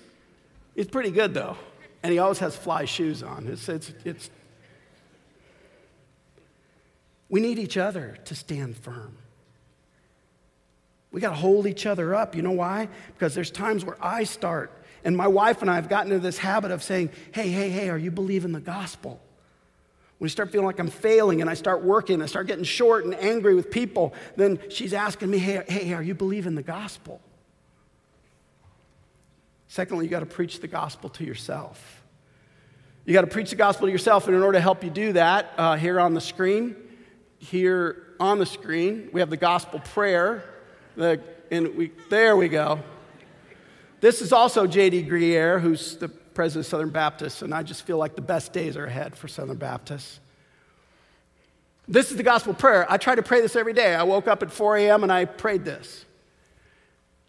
He's 0.74 0.88
pretty 0.88 1.12
good, 1.12 1.34
though. 1.34 1.58
And 2.02 2.12
he 2.12 2.18
always 2.18 2.40
has 2.40 2.56
fly 2.56 2.86
shoes 2.86 3.22
on. 3.22 3.48
It's, 3.48 3.70
it's, 3.70 3.94
it's... 4.04 4.30
We 7.28 7.42
need 7.42 7.60
each 7.60 7.78
other 7.78 8.18
to 8.26 8.34
stand 8.34 8.78
firm. 8.78 9.18
We 11.12 11.22
got 11.22 11.32
to 11.32 11.36
hold 11.36 11.68
each 11.68 11.86
other 11.86 12.16
up. 12.16 12.36
You 12.36 12.42
know 12.42 12.52
why? 12.52 12.88
Because 13.14 13.36
there's 13.36 13.52
times 13.52 13.84
where 13.84 13.98
I 14.04 14.24
start, 14.24 14.72
and 15.04 15.16
my 15.16 15.28
wife 15.28 15.62
and 15.62 15.70
I 15.70 15.76
have 15.76 15.90
gotten 15.90 16.12
into 16.12 16.24
this 16.24 16.38
habit 16.38 16.72
of 16.72 16.82
saying, 16.82 17.10
hey, 17.34 17.50
hey, 17.50 17.70
hey, 17.70 17.90
are 17.90 17.98
you 17.98 18.10
believing 18.10 18.54
the 18.54 18.60
gospel? 18.60 19.20
When 20.20 20.30
start 20.30 20.52
feeling 20.52 20.68
like 20.68 20.80
I'm 20.80 20.90
failing 20.90 21.40
and 21.42 21.50
I 21.50 21.54
start 21.54 21.82
working, 21.82 22.22
I 22.22 22.26
start 22.26 22.48
getting 22.48 22.66
short 22.66 23.06
and 23.06 23.16
angry 23.16 23.56
with 23.56 23.72
people, 23.72 24.14
then 24.36 24.60
she's 24.70 24.94
asking 24.94 25.30
me, 25.30 25.38
hey, 25.38 25.64
hey 25.68 25.94
are 25.94 26.04
you 26.04 26.14
believing 26.14 26.56
the 26.56 26.64
gospel? 26.64 27.22
Secondly, 29.70 30.06
you 30.06 30.12
got 30.12 30.20
to 30.20 30.26
preach 30.26 30.60
the 30.60 30.68
gospel 30.68 31.10
to 31.12 31.24
yourself. 31.24 32.04
You 33.06 33.14
got 33.14 33.22
to 33.22 33.28
preach 33.28 33.50
the 33.50 33.56
gospel 33.56 33.88
to 33.88 33.92
yourself, 33.92 34.28
and 34.28 34.36
in 34.36 34.44
order 34.44 34.58
to 34.58 34.62
help 34.62 34.84
you 34.84 34.90
do 34.90 35.14
that, 35.14 35.54
uh, 35.58 35.78
here 35.78 36.00
on 36.00 36.14
the 36.14 36.22
screen, 36.22 36.76
here 37.38 38.04
on 38.20 38.40
the 38.40 38.46
screen, 38.46 39.10
we 39.14 39.22
have 39.22 39.30
the 39.30 39.38
gospel 39.38 39.80
prayer. 39.80 40.44
The, 40.98 41.22
and 41.50 41.76
we, 41.76 41.92
there 42.10 42.36
we 42.36 42.50
go. 42.50 42.82
This 44.02 44.22
is 44.22 44.34
also 44.34 44.68
J.D. 44.68 45.06
Greear, 45.06 45.62
who's 45.62 45.96
the 45.96 46.10
president 46.40 46.68
of 46.68 46.70
Southern 46.70 46.90
Baptists, 46.90 47.42
and 47.42 47.54
I 47.54 47.64
just 47.64 47.84
feel 47.84 47.98
like 47.98 48.16
the 48.16 48.22
best 48.22 48.54
days 48.54 48.78
are 48.78 48.86
ahead 48.86 49.14
for 49.14 49.28
Southern 49.28 49.58
Baptists. 49.58 50.22
This 51.86 52.12
is 52.12 52.16
the 52.16 52.24
gospel 52.24 52.54
prayer. 52.54 52.90
I 52.90 52.96
try 52.96 53.14
to 53.14 53.22
pray 53.22 53.42
this 53.42 53.58
every 53.58 53.74
day. 53.74 53.94
I 53.94 54.04
woke 54.04 54.26
up 54.30 54.42
at 54.42 54.50
4 54.50 54.78
a.m. 54.78 55.04
and 55.04 55.12
I 55.12 55.26
prayed 55.26 55.66
this. 55.66 56.06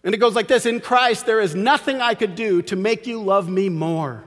And 0.05 0.15
it 0.15 0.19
goes 0.19 0.37
like 0.37 0.47
this 0.47 0.65
In 0.65 0.79
Christ, 0.79 1.27
there 1.27 1.41
is 1.41 1.57
nothing 1.57 2.01
I 2.01 2.15
could 2.15 2.37
do 2.37 2.63
to 2.63 2.77
make 2.77 3.09
you 3.09 3.21
love 3.21 3.49
me 3.49 3.69
more, 3.69 4.23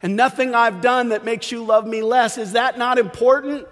and 0.00 0.14
nothing 0.14 0.54
I've 0.54 0.80
done 0.80 1.08
that 1.08 1.24
makes 1.24 1.50
you 1.50 1.64
love 1.64 1.84
me 1.84 2.00
less. 2.00 2.38
Is 2.38 2.52
that 2.52 2.78
not 2.78 2.98
important? 2.98 3.66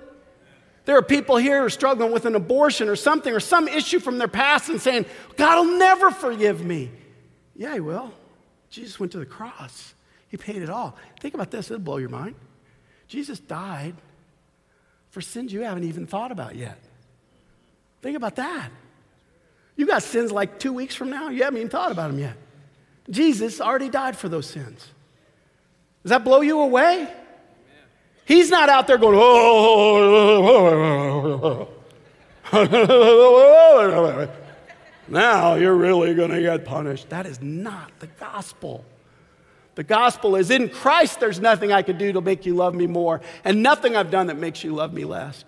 There 0.86 0.98
are 0.98 1.02
people 1.02 1.36
here 1.36 1.60
who 1.60 1.66
are 1.66 1.70
struggling 1.70 2.10
with 2.10 2.26
an 2.26 2.34
abortion 2.34 2.88
or 2.88 2.96
something 2.96 3.32
or 3.32 3.38
some 3.38 3.68
issue 3.68 4.00
from 4.00 4.18
their 4.18 4.26
past 4.26 4.70
and 4.70 4.80
saying, 4.80 5.06
God 5.36 5.64
will 5.64 5.78
never 5.78 6.10
forgive 6.10 6.64
me. 6.64 6.90
Yeah, 7.54 7.74
He 7.74 7.80
will. 7.80 8.12
Jesus 8.70 8.98
went 8.98 9.12
to 9.12 9.18
the 9.18 9.26
cross, 9.26 9.94
He 10.32 10.38
paid 10.38 10.60
it 10.62 10.70
all. 10.70 10.96
Think 11.20 11.34
about 11.34 11.50
this, 11.50 11.70
it'll 11.70 11.82
blow 11.82 11.98
your 11.98 12.08
mind. 12.08 12.34
Jesus 13.06 13.38
died 13.38 13.94
for 15.10 15.20
sins 15.20 15.52
you 15.52 15.60
haven't 15.60 15.84
even 15.84 16.06
thought 16.06 16.32
about 16.32 16.56
yet. 16.56 16.78
Think 18.00 18.16
about 18.16 18.36
that. 18.36 18.70
You 19.76 19.86
got 19.86 20.02
sins 20.02 20.32
like 20.32 20.58
two 20.58 20.72
weeks 20.72 20.94
from 20.94 21.10
now, 21.10 21.28
you 21.28 21.44
haven't 21.44 21.58
even 21.58 21.68
thought 21.68 21.92
about 21.92 22.10
them 22.10 22.18
yet. 22.18 22.38
Jesus 23.10 23.60
already 23.60 23.90
died 23.90 24.16
for 24.16 24.30
those 24.30 24.46
sins. 24.46 24.88
Does 26.02 26.08
that 26.08 26.24
blow 26.24 26.40
you 26.40 26.60
away? 26.60 27.12
He's 28.24 28.48
not 28.48 28.70
out 28.70 28.86
there 28.86 28.96
going, 28.96 29.18
oh, 29.20 30.08
now 35.08 35.54
you're 35.56 35.74
really 35.74 36.14
going 36.14 36.30
to 36.30 36.40
get 36.40 36.64
punished. 36.64 37.10
That 37.10 37.26
is 37.26 37.42
not 37.42 37.90
the 37.98 38.06
gospel. 38.06 38.86
The 39.74 39.84
gospel 39.84 40.36
is 40.36 40.50
in 40.50 40.68
Christ, 40.68 41.20
there's 41.20 41.40
nothing 41.40 41.72
I 41.72 41.82
could 41.82 41.98
do 41.98 42.12
to 42.12 42.20
make 42.20 42.44
you 42.44 42.54
love 42.54 42.74
me 42.74 42.86
more, 42.86 43.20
and 43.44 43.62
nothing 43.62 43.96
I've 43.96 44.10
done 44.10 44.26
that 44.26 44.36
makes 44.36 44.62
you 44.62 44.74
love 44.74 44.92
me 44.92 45.04
less. 45.04 45.44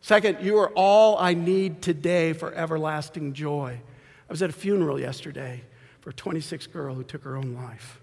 Second, 0.00 0.38
you 0.40 0.58
are 0.58 0.70
all 0.76 1.18
I 1.18 1.34
need 1.34 1.82
today 1.82 2.32
for 2.32 2.54
everlasting 2.54 3.32
joy. 3.32 3.80
I 4.28 4.32
was 4.32 4.42
at 4.42 4.50
a 4.50 4.52
funeral 4.52 5.00
yesterday 5.00 5.62
for 6.00 6.10
a 6.10 6.14
26 6.14 6.68
girl 6.68 6.94
who 6.94 7.02
took 7.02 7.24
her 7.24 7.36
own 7.36 7.54
life. 7.54 8.00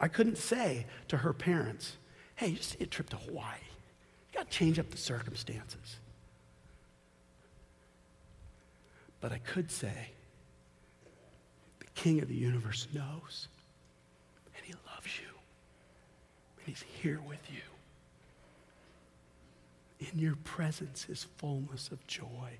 I 0.00 0.08
couldn't 0.08 0.38
say 0.38 0.86
to 1.08 1.18
her 1.18 1.32
parents, 1.32 1.96
hey, 2.34 2.48
you 2.48 2.56
just 2.56 2.70
see 2.70 2.82
a 2.82 2.86
trip 2.86 3.10
to 3.10 3.16
Hawaii. 3.16 3.58
You 4.32 4.38
got 4.38 4.50
to 4.50 4.58
change 4.58 4.78
up 4.78 4.90
the 4.90 4.96
circumstances. 4.96 5.98
But 9.20 9.30
I 9.30 9.38
could 9.38 9.70
say, 9.70 10.10
King 11.94 12.20
of 12.20 12.28
the 12.28 12.34
universe 12.34 12.86
knows, 12.92 13.48
and 14.56 14.64
he 14.64 14.72
loves 14.94 15.18
you, 15.20 15.28
and 16.58 16.66
he's 16.66 16.84
here 17.02 17.20
with 17.28 17.40
you. 17.50 17.60
In 20.12 20.18
your 20.18 20.36
presence 20.44 21.06
is 21.10 21.26
fullness 21.36 21.90
of 21.90 22.06
joy. 22.06 22.58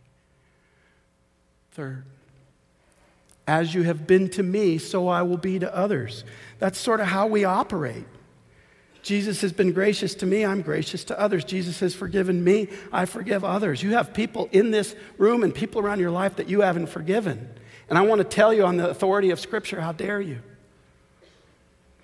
Third, 1.72 2.04
as 3.46 3.74
you 3.74 3.82
have 3.84 4.06
been 4.06 4.28
to 4.30 4.42
me, 4.42 4.78
so 4.78 5.08
I 5.08 5.22
will 5.22 5.38
be 5.38 5.58
to 5.58 5.74
others. 5.74 6.24
That's 6.58 6.78
sort 6.78 7.00
of 7.00 7.06
how 7.06 7.26
we 7.26 7.44
operate. 7.44 8.04
Jesus 9.02 9.40
has 9.40 9.52
been 9.52 9.72
gracious 9.72 10.14
to 10.16 10.26
me, 10.26 10.44
I'm 10.44 10.60
gracious 10.60 11.04
to 11.04 11.18
others. 11.18 11.44
Jesus 11.44 11.80
has 11.80 11.94
forgiven 11.94 12.44
me, 12.44 12.68
I 12.92 13.06
forgive 13.06 13.44
others. 13.44 13.82
You 13.82 13.92
have 13.92 14.12
people 14.12 14.48
in 14.52 14.70
this 14.70 14.94
room 15.16 15.42
and 15.42 15.54
people 15.54 15.80
around 15.80 16.00
your 16.00 16.10
life 16.10 16.36
that 16.36 16.50
you 16.50 16.60
haven't 16.60 16.88
forgiven. 16.88 17.48
And 17.91 17.99
I 17.99 18.03
want 18.03 18.20
to 18.20 18.24
tell 18.24 18.55
you 18.55 18.64
on 18.64 18.76
the 18.76 18.88
authority 18.88 19.30
of 19.30 19.41
Scripture, 19.41 19.80
how 19.80 19.93
dare 19.93 20.20
you? 20.20 20.38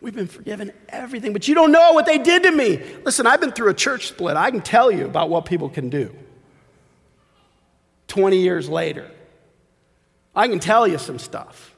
We've 0.01 0.15
been 0.15 0.27
forgiven 0.27 0.73
everything, 0.89 1.33
but 1.33 1.49
you 1.49 1.55
don't 1.55 1.73
know 1.73 1.93
what 1.93 2.07
they 2.07 2.19
did 2.19 2.43
to 2.43 2.51
me. 2.51 2.83
Listen, 3.05 3.27
I've 3.27 3.41
been 3.41 3.53
through 3.53 3.71
a 3.71 3.75
church 3.75 4.09
split. 4.09 4.37
I 4.37 4.51
can 4.51 4.61
tell 4.61 4.91
you 4.91 5.07
about 5.07 5.31
what 5.31 5.47
people 5.47 5.69
can 5.69 5.89
do 5.89 6.15
20 8.09 8.37
years 8.37 8.69
later. 8.69 9.11
I 10.35 10.49
can 10.49 10.59
tell 10.59 10.87
you 10.87 10.99
some 10.99 11.19
stuff. 11.19 11.75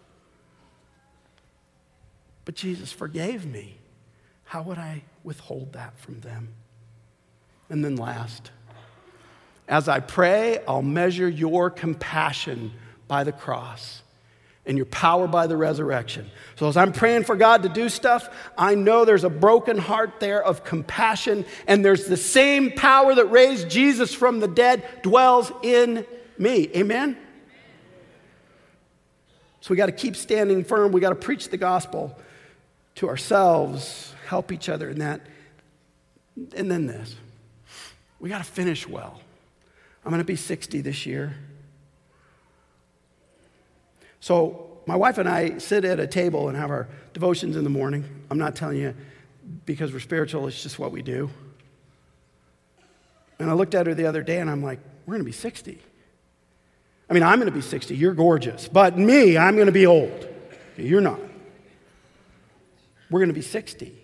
But 2.44 2.54
Jesus 2.54 2.90
forgave 2.90 3.46
me. 3.46 3.76
How 4.44 4.62
would 4.62 4.78
I 4.78 5.04
withhold 5.22 5.74
that 5.74 5.98
from 5.98 6.20
them? 6.20 6.54
And 7.68 7.84
then 7.84 7.96
last, 7.96 8.50
as 9.68 9.86
I 9.86 10.00
pray, 10.00 10.64
I'll 10.66 10.80
measure 10.80 11.28
your 11.28 11.68
compassion 11.68 12.72
by 13.08 13.24
the 13.24 13.32
cross 13.32 14.02
and 14.68 14.76
your 14.76 14.86
power 14.86 15.26
by 15.26 15.46
the 15.46 15.56
resurrection. 15.56 16.30
So, 16.56 16.68
as 16.68 16.76
I'm 16.76 16.92
praying 16.92 17.24
for 17.24 17.34
God 17.34 17.62
to 17.62 17.70
do 17.70 17.88
stuff, 17.88 18.28
I 18.56 18.74
know 18.74 19.06
there's 19.06 19.24
a 19.24 19.30
broken 19.30 19.78
heart 19.78 20.20
there 20.20 20.44
of 20.44 20.62
compassion, 20.62 21.46
and 21.66 21.82
there's 21.82 22.04
the 22.04 22.18
same 22.18 22.72
power 22.72 23.14
that 23.14 23.24
raised 23.26 23.70
Jesus 23.70 24.12
from 24.12 24.40
the 24.40 24.48
dead 24.48 24.84
dwells 25.02 25.50
in 25.62 26.06
me. 26.36 26.70
Amen? 26.76 27.16
So 29.62 29.70
we 29.70 29.76
got 29.76 29.86
to 29.86 29.92
keep 29.92 30.14
standing 30.14 30.64
firm. 30.64 30.92
We 30.92 31.00
got 31.00 31.10
to 31.10 31.14
preach 31.14 31.48
the 31.48 31.56
gospel 31.56 32.16
to 32.96 33.08
ourselves, 33.08 34.14
help 34.26 34.52
each 34.52 34.68
other 34.68 34.90
in 34.90 34.98
that. 34.98 35.22
And 36.54 36.70
then 36.70 36.86
this 36.86 37.16
we 38.20 38.28
got 38.28 38.38
to 38.38 38.44
finish 38.44 38.86
well. 38.86 39.20
I'm 40.04 40.10
going 40.10 40.20
to 40.20 40.24
be 40.24 40.36
60 40.36 40.80
this 40.80 41.06
year. 41.06 41.36
So 44.28 44.82
my 44.84 44.94
wife 44.94 45.16
and 45.16 45.26
I 45.26 45.56
sit 45.56 45.86
at 45.86 45.98
a 45.98 46.06
table 46.06 46.50
and 46.50 46.58
have 46.58 46.68
our 46.68 46.86
devotions 47.14 47.56
in 47.56 47.64
the 47.64 47.70
morning. 47.70 48.04
I'm 48.30 48.36
not 48.36 48.54
telling 48.54 48.76
you 48.76 48.94
because 49.64 49.90
we're 49.90 50.00
spiritual, 50.00 50.46
it's 50.46 50.62
just 50.62 50.78
what 50.78 50.92
we 50.92 51.00
do. 51.00 51.30
And 53.38 53.48
I 53.48 53.54
looked 53.54 53.74
at 53.74 53.86
her 53.86 53.94
the 53.94 54.04
other 54.04 54.22
day 54.22 54.38
and 54.38 54.50
I'm 54.50 54.62
like, 54.62 54.80
we're 55.06 55.12
going 55.12 55.22
to 55.22 55.24
be 55.24 55.32
60. 55.32 55.80
I 57.08 57.14
mean, 57.14 57.22
I'm 57.22 57.38
going 57.38 57.50
to 57.50 57.54
be 57.54 57.62
60. 57.62 57.96
You're 57.96 58.12
gorgeous. 58.12 58.68
But 58.68 58.98
me, 58.98 59.38
I'm 59.38 59.54
going 59.54 59.64
to 59.64 59.72
be 59.72 59.86
old. 59.86 60.28
You're 60.76 61.00
not. 61.00 61.20
We're 63.10 63.20
going 63.20 63.30
to 63.30 63.34
be 63.34 63.40
60. 63.40 63.96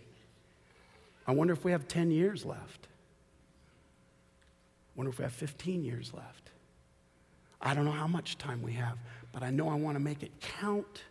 I 1.27 1.33
wonder 1.33 1.53
if 1.53 1.65
we 1.65 1.73
have 1.73 1.87
10 1.87 2.11
years 2.11 2.47
left. 2.47 2.87
I 4.89 4.97
wonder 4.97 5.11
if 5.11 5.19
we 5.19 5.25
have 5.25 5.35
15 5.35 5.85
years 5.85 6.15
left. 6.15 6.45
I 7.65 7.75
don't 7.75 7.85
know 7.85 7.91
how 7.91 8.07
much 8.07 8.39
time 8.39 8.63
we 8.63 8.75
have, 8.75 8.99
but 9.33 9.43
I 9.43 9.51
know 9.51 9.69
I 9.69 9.75
want 9.75 9.97
to 9.97 10.01
make 10.01 10.23
it 10.23 10.31
count. 10.61 11.03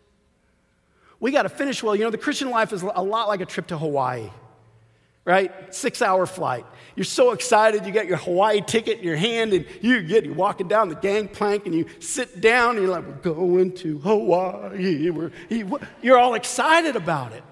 We 1.19 1.31
got 1.31 1.43
to 1.43 1.49
finish 1.49 1.83
well. 1.83 1.95
You 1.95 2.03
know, 2.03 2.09
the 2.11 2.17
Christian 2.17 2.49
life 2.49 2.71
is 2.71 2.83
a 2.83 3.01
lot 3.01 3.27
like 3.27 3.41
a 3.41 3.45
trip 3.45 3.67
to 3.67 3.77
Hawaii 3.77 4.29
right? 5.25 5.73
Six 5.73 6.01
hour 6.01 6.25
flight. 6.25 6.65
You're 6.95 7.05
so 7.05 7.31
excited, 7.31 7.85
you 7.85 7.91
got 7.91 8.07
your 8.07 8.17
Hawaii 8.17 8.61
ticket 8.61 8.99
in 8.99 9.03
your 9.03 9.15
hand, 9.15 9.53
and 9.53 9.65
you 9.81 10.01
get 10.01 10.25
you're 10.25 10.33
walking 10.33 10.67
down 10.67 10.89
the 10.89 10.95
gangplank, 10.95 11.65
and 11.65 11.73
you 11.73 11.85
sit 11.99 12.41
down, 12.41 12.71
and 12.71 12.85
you're 12.85 12.91
like, 12.91 13.05
"We're 13.07 13.33
going 13.33 13.73
to 13.75 13.99
Hawaii." 13.99 15.09
We're, 15.09 15.31
you're 16.01 16.17
all 16.17 16.33
excited 16.33 16.95
about 16.95 17.33
it, 17.33 17.43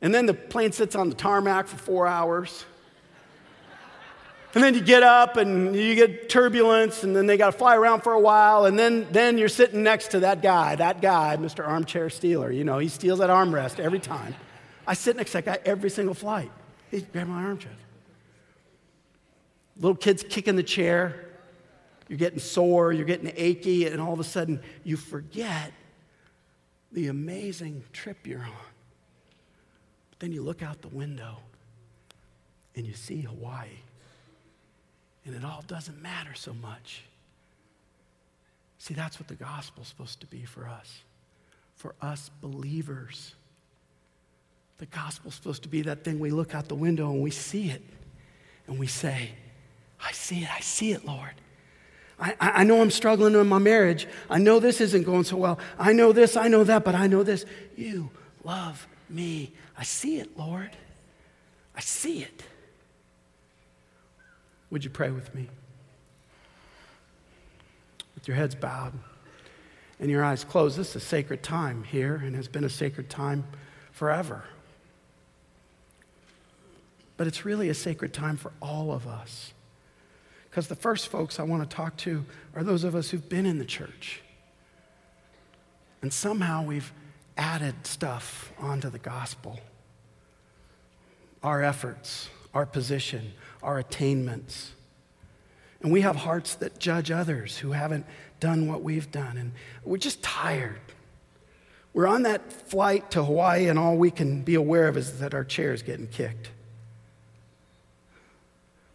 and 0.00 0.14
then 0.14 0.26
the 0.26 0.34
plane 0.34 0.72
sits 0.72 0.96
on 0.96 1.08
the 1.10 1.14
tarmac 1.14 1.66
for 1.66 1.76
four 1.76 2.06
hours. 2.06 2.64
And 4.54 4.62
then 4.62 4.74
you 4.74 4.80
get 4.80 5.02
up 5.02 5.36
and 5.36 5.74
you 5.74 5.94
get 5.96 6.28
turbulence, 6.28 7.02
and 7.02 7.14
then 7.14 7.26
they 7.26 7.36
got 7.36 7.52
to 7.52 7.58
fly 7.58 7.76
around 7.76 8.02
for 8.02 8.12
a 8.12 8.20
while, 8.20 8.66
and 8.66 8.78
then, 8.78 9.06
then 9.10 9.36
you're 9.36 9.48
sitting 9.48 9.82
next 9.82 10.08
to 10.12 10.20
that 10.20 10.42
guy, 10.42 10.76
that 10.76 11.02
guy, 11.02 11.36
Mr. 11.36 11.66
Armchair 11.66 12.08
Stealer. 12.08 12.52
You 12.52 12.62
know, 12.62 12.78
he 12.78 12.88
steals 12.88 13.18
that 13.18 13.30
armrest 13.30 13.80
every 13.80 13.98
time. 13.98 14.34
I 14.86 14.94
sit 14.94 15.16
next 15.16 15.32
to 15.32 15.38
that 15.38 15.44
guy 15.44 15.58
every 15.64 15.90
single 15.90 16.14
flight. 16.14 16.52
He 16.90 17.00
grabbed 17.00 17.30
my 17.30 17.42
armchair. 17.42 17.72
Little 19.76 19.96
kids 19.96 20.24
kicking 20.28 20.54
the 20.54 20.62
chair. 20.62 21.26
You're 22.08 22.18
getting 22.18 22.38
sore, 22.38 22.92
you're 22.92 23.06
getting 23.06 23.32
achy, 23.34 23.86
and 23.86 24.00
all 24.00 24.12
of 24.12 24.20
a 24.20 24.24
sudden 24.24 24.60
you 24.84 24.96
forget 24.96 25.72
the 26.92 27.08
amazing 27.08 27.82
trip 27.92 28.26
you're 28.26 28.40
on. 28.40 28.50
But 30.10 30.20
then 30.20 30.32
you 30.32 30.42
look 30.42 30.62
out 30.62 30.82
the 30.82 30.88
window 30.88 31.38
and 32.76 32.86
you 32.86 32.92
see 32.92 33.22
Hawaii, 33.22 33.68
and 35.24 35.34
it 35.34 35.44
all 35.44 35.64
doesn't 35.66 36.00
matter 36.02 36.34
so 36.34 36.52
much. 36.54 37.04
See, 38.78 38.94
that's 38.94 39.18
what 39.18 39.28
the 39.28 39.34
gospel's 39.34 39.88
supposed 39.88 40.20
to 40.20 40.26
be 40.26 40.44
for 40.44 40.68
us, 40.68 40.98
for 41.74 41.94
us 42.02 42.30
believers 42.40 43.34
The 44.78 44.86
gospel's 44.86 45.34
supposed 45.34 45.62
to 45.62 45.68
be 45.68 45.82
that 45.82 46.04
thing 46.04 46.18
we 46.18 46.30
look 46.30 46.54
out 46.54 46.68
the 46.68 46.74
window 46.74 47.10
and 47.10 47.22
we 47.22 47.30
see 47.30 47.70
it 47.70 47.82
and 48.66 48.78
we 48.78 48.86
say, 48.86 49.30
I 50.02 50.12
see 50.12 50.42
it, 50.42 50.50
I 50.52 50.60
see 50.60 50.92
it, 50.92 51.04
Lord. 51.04 51.32
I, 52.18 52.34
I 52.40 52.64
know 52.64 52.80
I'm 52.80 52.90
struggling 52.90 53.34
in 53.34 53.46
my 53.46 53.58
marriage. 53.58 54.06
I 54.30 54.38
know 54.38 54.60
this 54.60 54.80
isn't 54.80 55.04
going 55.04 55.24
so 55.24 55.36
well. 55.36 55.58
I 55.78 55.92
know 55.92 56.12
this, 56.12 56.36
I 56.36 56.48
know 56.48 56.64
that, 56.64 56.84
but 56.84 56.94
I 56.94 57.06
know 57.06 57.22
this. 57.22 57.44
You 57.76 58.10
love 58.44 58.86
me. 59.08 59.52
I 59.76 59.82
see 59.84 60.18
it, 60.18 60.36
Lord. 60.38 60.70
I 61.76 61.80
see 61.80 62.22
it. 62.22 62.42
Would 64.74 64.82
you 64.82 64.90
pray 64.90 65.12
with 65.12 65.32
me? 65.36 65.48
With 68.16 68.26
your 68.26 68.36
heads 68.36 68.56
bowed 68.56 68.92
and 70.00 70.10
your 70.10 70.24
eyes 70.24 70.42
closed, 70.42 70.76
this 70.76 70.90
is 70.90 70.96
a 70.96 71.00
sacred 71.00 71.44
time 71.44 71.84
here 71.84 72.16
and 72.16 72.34
has 72.34 72.48
been 72.48 72.64
a 72.64 72.68
sacred 72.68 73.08
time 73.08 73.44
forever. 73.92 74.42
But 77.16 77.28
it's 77.28 77.44
really 77.44 77.68
a 77.68 77.74
sacred 77.74 78.12
time 78.12 78.36
for 78.36 78.50
all 78.60 78.90
of 78.90 79.06
us. 79.06 79.52
Because 80.50 80.66
the 80.66 80.74
first 80.74 81.06
folks 81.06 81.38
I 81.38 81.44
want 81.44 81.62
to 81.62 81.76
talk 81.76 81.96
to 81.98 82.24
are 82.56 82.64
those 82.64 82.82
of 82.82 82.96
us 82.96 83.10
who've 83.10 83.28
been 83.28 83.46
in 83.46 83.60
the 83.60 83.64
church. 83.64 84.22
And 86.02 86.12
somehow 86.12 86.64
we've 86.64 86.92
added 87.36 87.86
stuff 87.86 88.52
onto 88.58 88.90
the 88.90 88.98
gospel 88.98 89.60
our 91.44 91.62
efforts, 91.62 92.28
our 92.54 92.66
position, 92.66 93.34
our 93.64 93.78
attainments. 93.78 94.72
And 95.82 95.92
we 95.92 96.02
have 96.02 96.16
hearts 96.16 96.54
that 96.56 96.78
judge 96.78 97.10
others 97.10 97.58
who 97.58 97.72
haven't 97.72 98.06
done 98.40 98.68
what 98.68 98.82
we've 98.82 99.10
done. 99.10 99.36
And 99.36 99.52
we're 99.84 99.96
just 99.98 100.22
tired. 100.22 100.80
We're 101.92 102.06
on 102.06 102.22
that 102.22 102.52
flight 102.52 103.10
to 103.12 103.24
Hawaii, 103.24 103.68
and 103.68 103.78
all 103.78 103.96
we 103.96 104.10
can 104.10 104.42
be 104.42 104.54
aware 104.54 104.88
of 104.88 104.96
is 104.96 105.20
that 105.20 105.34
our 105.34 105.44
chair 105.44 105.72
is 105.72 105.82
getting 105.82 106.08
kicked. 106.08 106.50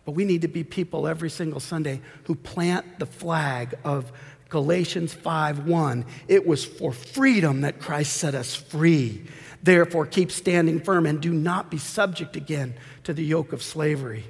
But 0.04 0.14
we 0.14 0.26
need 0.26 0.42
to 0.42 0.48
be 0.48 0.64
people 0.64 1.08
every 1.08 1.30
single 1.30 1.60
Sunday 1.60 2.02
who 2.24 2.36
plant 2.36 3.00
the 3.00 3.06
flag 3.06 3.76
of 3.84 4.12
Galatians 4.50 5.14
5:1. 5.14 6.06
It 6.28 6.48
was 6.48 6.66
for 6.66 6.92
freedom 6.92 7.62
that 7.62 7.80
Christ 7.80 8.18
set 8.18 8.34
us 8.34 8.56
free. 8.56 9.26
Therefore, 9.62 10.06
keep 10.06 10.32
standing 10.32 10.80
firm 10.80 11.06
and 11.06 11.22
do 11.22 11.32
not 11.32 11.70
be 11.70 11.78
subject 11.78 12.36
again 12.36 12.74
to 13.04 13.14
the 13.14 13.24
yoke 13.24 13.54
of 13.54 13.62
slavery. 13.62 14.26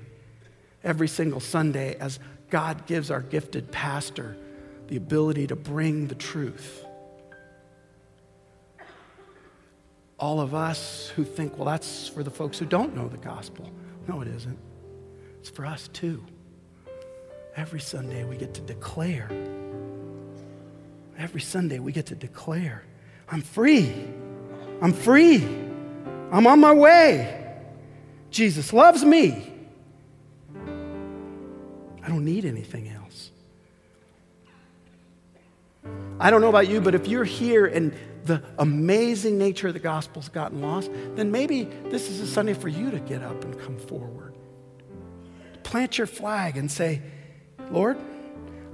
Every 0.84 1.08
single 1.08 1.40
Sunday, 1.40 1.96
as 2.00 2.20
God 2.50 2.86
gives 2.86 3.12
our 3.12 3.22
gifted 3.22 3.72
pastor 3.72 4.38
the 4.88 4.98
ability 4.98 5.48
to 5.48 5.56
bring 5.56 6.08
the 6.08 6.16
truth. 6.16 6.86
All 10.18 10.42
of 10.42 10.54
us 10.54 11.12
who 11.16 11.24
think, 11.24 11.58
well, 11.58 11.66
that's 11.66 12.08
for 12.08 12.24
the 12.24 12.32
folks 12.32 12.58
who 12.60 12.66
don't 12.66 12.96
know 12.96 13.08
the 13.08 13.18
gospel. 13.18 13.70
No, 14.08 14.22
it 14.22 14.28
isn't. 14.28 14.58
It's 15.40 15.50
for 15.50 15.66
us 15.66 15.88
too. 15.90 16.26
Every 17.56 17.80
Sunday 17.80 18.24
we 18.24 18.36
get 18.36 18.54
to 18.56 18.62
declare. 18.62 19.30
Every 21.18 21.42
Sunday 21.42 21.80
we 21.80 21.92
get 21.92 22.08
to 22.08 22.16
declare, 22.16 22.84
I'm 23.30 23.42
free. 23.42 23.94
I'm 24.82 24.94
free. 24.94 25.44
I'm 26.32 26.48
on 26.48 26.60
my 26.60 26.72
way. 26.72 27.56
Jesus 28.32 28.74
loves 28.74 29.04
me. 29.04 29.54
Don't 32.20 32.26
need 32.26 32.44
anything 32.44 32.90
else. 32.90 33.32
I 36.20 36.30
don't 36.30 36.42
know 36.42 36.50
about 36.50 36.68
you, 36.68 36.82
but 36.82 36.94
if 36.94 37.08
you're 37.08 37.24
here 37.24 37.66
and 37.66 37.96
the 38.26 38.44
amazing 38.58 39.38
nature 39.38 39.70
of 39.70 39.74
the 39.74 39.80
gospel's 39.80 40.28
gotten 40.28 40.62
lost, 40.62 40.92
then 41.16 41.32
maybe 41.32 41.64
this 41.64 42.10
is 42.10 42.20
a 42.20 42.28
Sunday 42.28 42.54
for 42.54 42.68
you 42.68 42.92
to 42.92 43.00
get 43.00 43.24
up 43.24 43.42
and 43.46 43.58
come 43.58 43.78
forward. 43.78 44.36
Plant 45.64 45.98
your 45.98 46.08
flag 46.08 46.58
and 46.58 46.70
say, 46.70 47.02
Lord, 47.72 47.98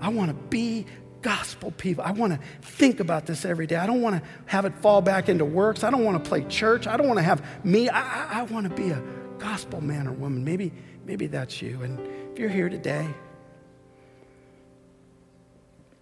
I 0.02 0.10
want 0.10 0.32
to 0.32 0.48
be 0.48 0.88
gospel 1.22 1.70
people. 1.70 2.04
I 2.04 2.14
want 2.14 2.34
to 2.34 2.40
think 2.64 3.00
about 3.00 3.28
this 3.28 3.46
every 3.46 3.68
day. 3.68 3.76
I 3.76 3.86
don't 3.86 4.02
want 4.02 4.24
to 4.24 4.28
have 4.48 4.66
it 4.66 4.74
fall 4.80 5.04
back 5.04 5.30
into 5.30 5.46
works. 5.46 5.84
I 5.84 5.92
don't 5.92 6.04
want 6.04 6.24
to 6.24 6.28
play 6.28 6.46
church. 6.46 6.88
I 6.88 6.98
don't 6.98 7.06
want 7.06 7.20
to 7.20 7.24
have 7.24 7.46
me. 7.64 7.90
I, 7.90 8.00
I, 8.00 8.40
I 8.40 8.44
want 8.46 8.68
to 8.68 8.74
be 8.76 8.90
a 8.90 9.04
gospel 9.38 9.82
man 9.82 10.08
or 10.08 10.14
woman. 10.14 10.44
Maybe, 10.44 10.74
maybe 11.06 11.28
that's 11.28 11.62
you. 11.62 11.84
And 11.84 12.00
if 12.32 12.40
you're 12.40 12.50
here 12.50 12.70
today, 12.70 13.08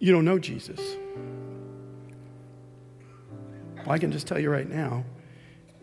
you 0.03 0.11
don't 0.11 0.25
know 0.25 0.37
Jesus. 0.37 0.97
Well, 3.77 3.91
I 3.91 3.97
can 3.97 4.11
just 4.11 4.27
tell 4.27 4.37
you 4.37 4.49
right 4.49 4.69
now, 4.69 5.05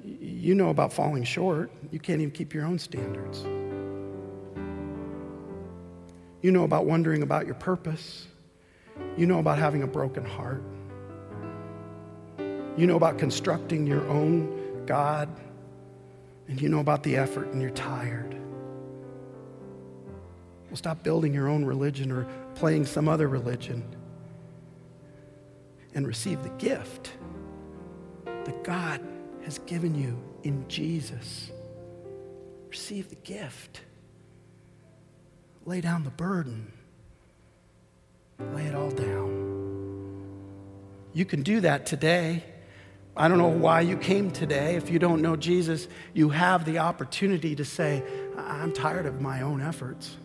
you 0.05 0.55
know 0.55 0.68
about 0.68 0.93
falling 0.93 1.25
short. 1.25 1.73
You 1.91 2.01
can't 2.01 2.21
even 2.21 2.31
keep 2.31 2.53
your 2.53 2.66
own 2.66 2.79
standards. 2.79 3.43
You 6.43 6.53
know 6.53 6.64
about 6.64 6.85
wondering 6.85 7.23
about 7.23 7.47
your 7.47 7.55
purpose. 7.55 8.27
You 9.16 9.25
know 9.25 9.39
about 9.39 9.57
having 9.57 9.85
a 9.85 9.87
broken 9.87 10.27
heart. 10.27 10.62
You 12.77 12.87
know 12.87 12.97
about 12.97 13.16
constructing 13.16 13.87
your 13.87 14.07
own 14.07 14.85
God. 14.85 15.31
And 16.47 16.61
you 16.61 16.68
know 16.68 16.81
about 16.81 17.05
the 17.05 17.16
effort 17.16 17.47
and 17.55 17.62
you're 17.62 17.71
tired. 17.71 18.37
Well, 20.68 20.77
stop 20.77 21.03
building 21.03 21.33
your 21.33 21.49
own 21.49 21.64
religion 21.64 22.12
or 22.12 22.29
playing 22.55 22.85
some 22.85 23.09
other 23.09 23.27
religion 23.27 23.97
and 25.95 26.07
receive 26.07 26.43
the 26.43 26.51
gift 26.51 27.12
that 28.24 28.64
God 28.64 29.01
has 29.45 29.59
given 29.61 29.95
you 29.95 30.18
in 30.43 30.66
Jesus. 30.68 31.51
Receive 32.68 33.09
the 33.09 33.16
gift. 33.16 33.80
Lay 35.66 35.80
down 35.80 36.05
the 36.05 36.11
burden. 36.11 36.72
Lay 38.55 38.64
it 38.64 38.74
all 38.74 38.91
down. 38.91 39.51
You 41.12 41.24
can 41.24 41.43
do 41.43 41.61
that 41.61 41.86
today. 41.86 42.45
I 43.16 43.28
don't 43.28 43.38
know 43.38 43.49
why 43.49 43.80
you 43.80 43.97
came 43.97 44.30
today. 44.30 44.76
If 44.76 44.88
you 44.91 44.99
don't 44.99 45.20
know 45.20 45.36
Jesus, 45.36 45.88
you 46.14 46.30
have 46.30 46.64
the 46.64 46.78
opportunity 46.78 47.57
to 47.57 47.64
say, 47.64 48.03
I'm 48.36 48.72
tired 48.72 49.07
of 49.07 49.20
my 49.20 49.43
own 49.43 49.61
efforts. 49.61 50.16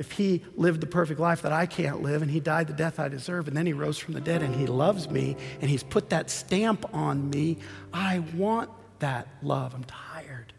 If 0.00 0.12
he 0.12 0.42
lived 0.56 0.80
the 0.80 0.86
perfect 0.86 1.20
life 1.20 1.42
that 1.42 1.52
I 1.52 1.66
can't 1.66 2.00
live 2.00 2.22
and 2.22 2.30
he 2.30 2.40
died 2.40 2.68
the 2.68 2.72
death 2.72 2.98
I 2.98 3.08
deserve 3.08 3.48
and 3.48 3.54
then 3.56 3.66
he 3.66 3.74
rose 3.74 3.98
from 3.98 4.14
the 4.14 4.20
dead 4.20 4.42
and 4.42 4.56
he 4.56 4.66
loves 4.66 5.10
me 5.10 5.36
and 5.60 5.68
he's 5.68 5.82
put 5.82 6.08
that 6.08 6.30
stamp 6.30 6.86
on 6.94 7.28
me, 7.28 7.58
I 7.92 8.20
want 8.34 8.70
that 9.00 9.28
love. 9.42 9.74
I'm 9.74 9.84
tired. 9.84 10.54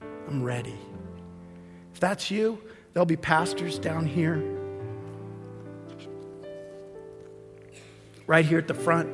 I'm 0.00 0.42
ready. 0.42 0.74
If 1.94 2.00
that's 2.00 2.28
you, 2.28 2.60
there'll 2.92 3.06
be 3.06 3.16
pastors 3.16 3.78
down 3.78 4.04
here 4.04 4.42
right 8.26 8.44
here 8.44 8.58
at 8.58 8.66
the 8.66 8.74
front. 8.74 9.08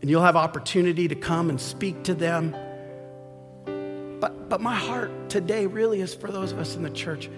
And 0.00 0.08
you'll 0.08 0.22
have 0.22 0.36
opportunity 0.36 1.08
to 1.08 1.16
come 1.16 1.50
and 1.50 1.60
speak 1.60 2.04
to 2.04 2.14
them. 2.14 2.52
But, 4.20 4.48
but 4.48 4.60
my 4.60 4.76
heart 4.76 5.28
today 5.28 5.66
really 5.66 6.00
is 6.00 6.14
for 6.14 6.30
those 6.30 6.52
of 6.52 6.60
us 6.60 6.76
in 6.76 6.84
the 6.84 6.90
church. 6.90 7.28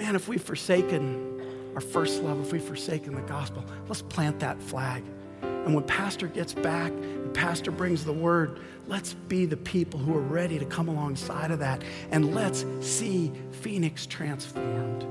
Man, 0.00 0.16
if 0.16 0.28
we've 0.28 0.40
forsaken 0.40 1.42
our 1.74 1.80
first 1.82 2.22
love, 2.22 2.40
if 2.40 2.52
we've 2.52 2.64
forsaken 2.64 3.14
the 3.14 3.20
gospel, 3.20 3.62
let's 3.86 4.00
plant 4.00 4.40
that 4.40 4.58
flag. 4.62 5.04
And 5.42 5.74
when 5.74 5.84
Pastor 5.84 6.26
gets 6.26 6.54
back 6.54 6.90
and 6.90 7.34
Pastor 7.34 7.70
brings 7.70 8.02
the 8.02 8.12
word, 8.14 8.60
let's 8.86 9.12
be 9.12 9.44
the 9.44 9.58
people 9.58 10.00
who 10.00 10.16
are 10.16 10.22
ready 10.22 10.58
to 10.58 10.64
come 10.64 10.88
alongside 10.88 11.50
of 11.50 11.58
that. 11.58 11.82
And 12.12 12.34
let's 12.34 12.64
see 12.80 13.30
Phoenix 13.50 14.06
transformed. 14.06 15.04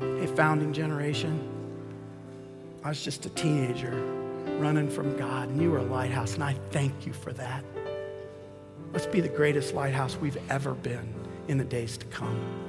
Hey, 0.00 0.26
founding 0.26 0.72
generation, 0.72 1.38
I 2.82 2.88
was 2.88 3.04
just 3.04 3.26
a 3.26 3.30
teenager 3.30 3.94
running 4.58 4.90
from 4.90 5.16
God, 5.16 5.48
and 5.48 5.62
you 5.62 5.70
were 5.70 5.78
a 5.78 5.84
lighthouse, 5.84 6.34
and 6.34 6.42
I 6.42 6.54
thank 6.72 7.06
you 7.06 7.12
for 7.12 7.32
that. 7.34 7.64
Let's 8.92 9.06
be 9.06 9.20
the 9.20 9.28
greatest 9.28 9.74
lighthouse 9.74 10.16
we've 10.16 10.38
ever 10.50 10.74
been 10.74 11.14
in 11.46 11.56
the 11.56 11.64
days 11.64 11.96
to 11.98 12.06
come. 12.06 12.63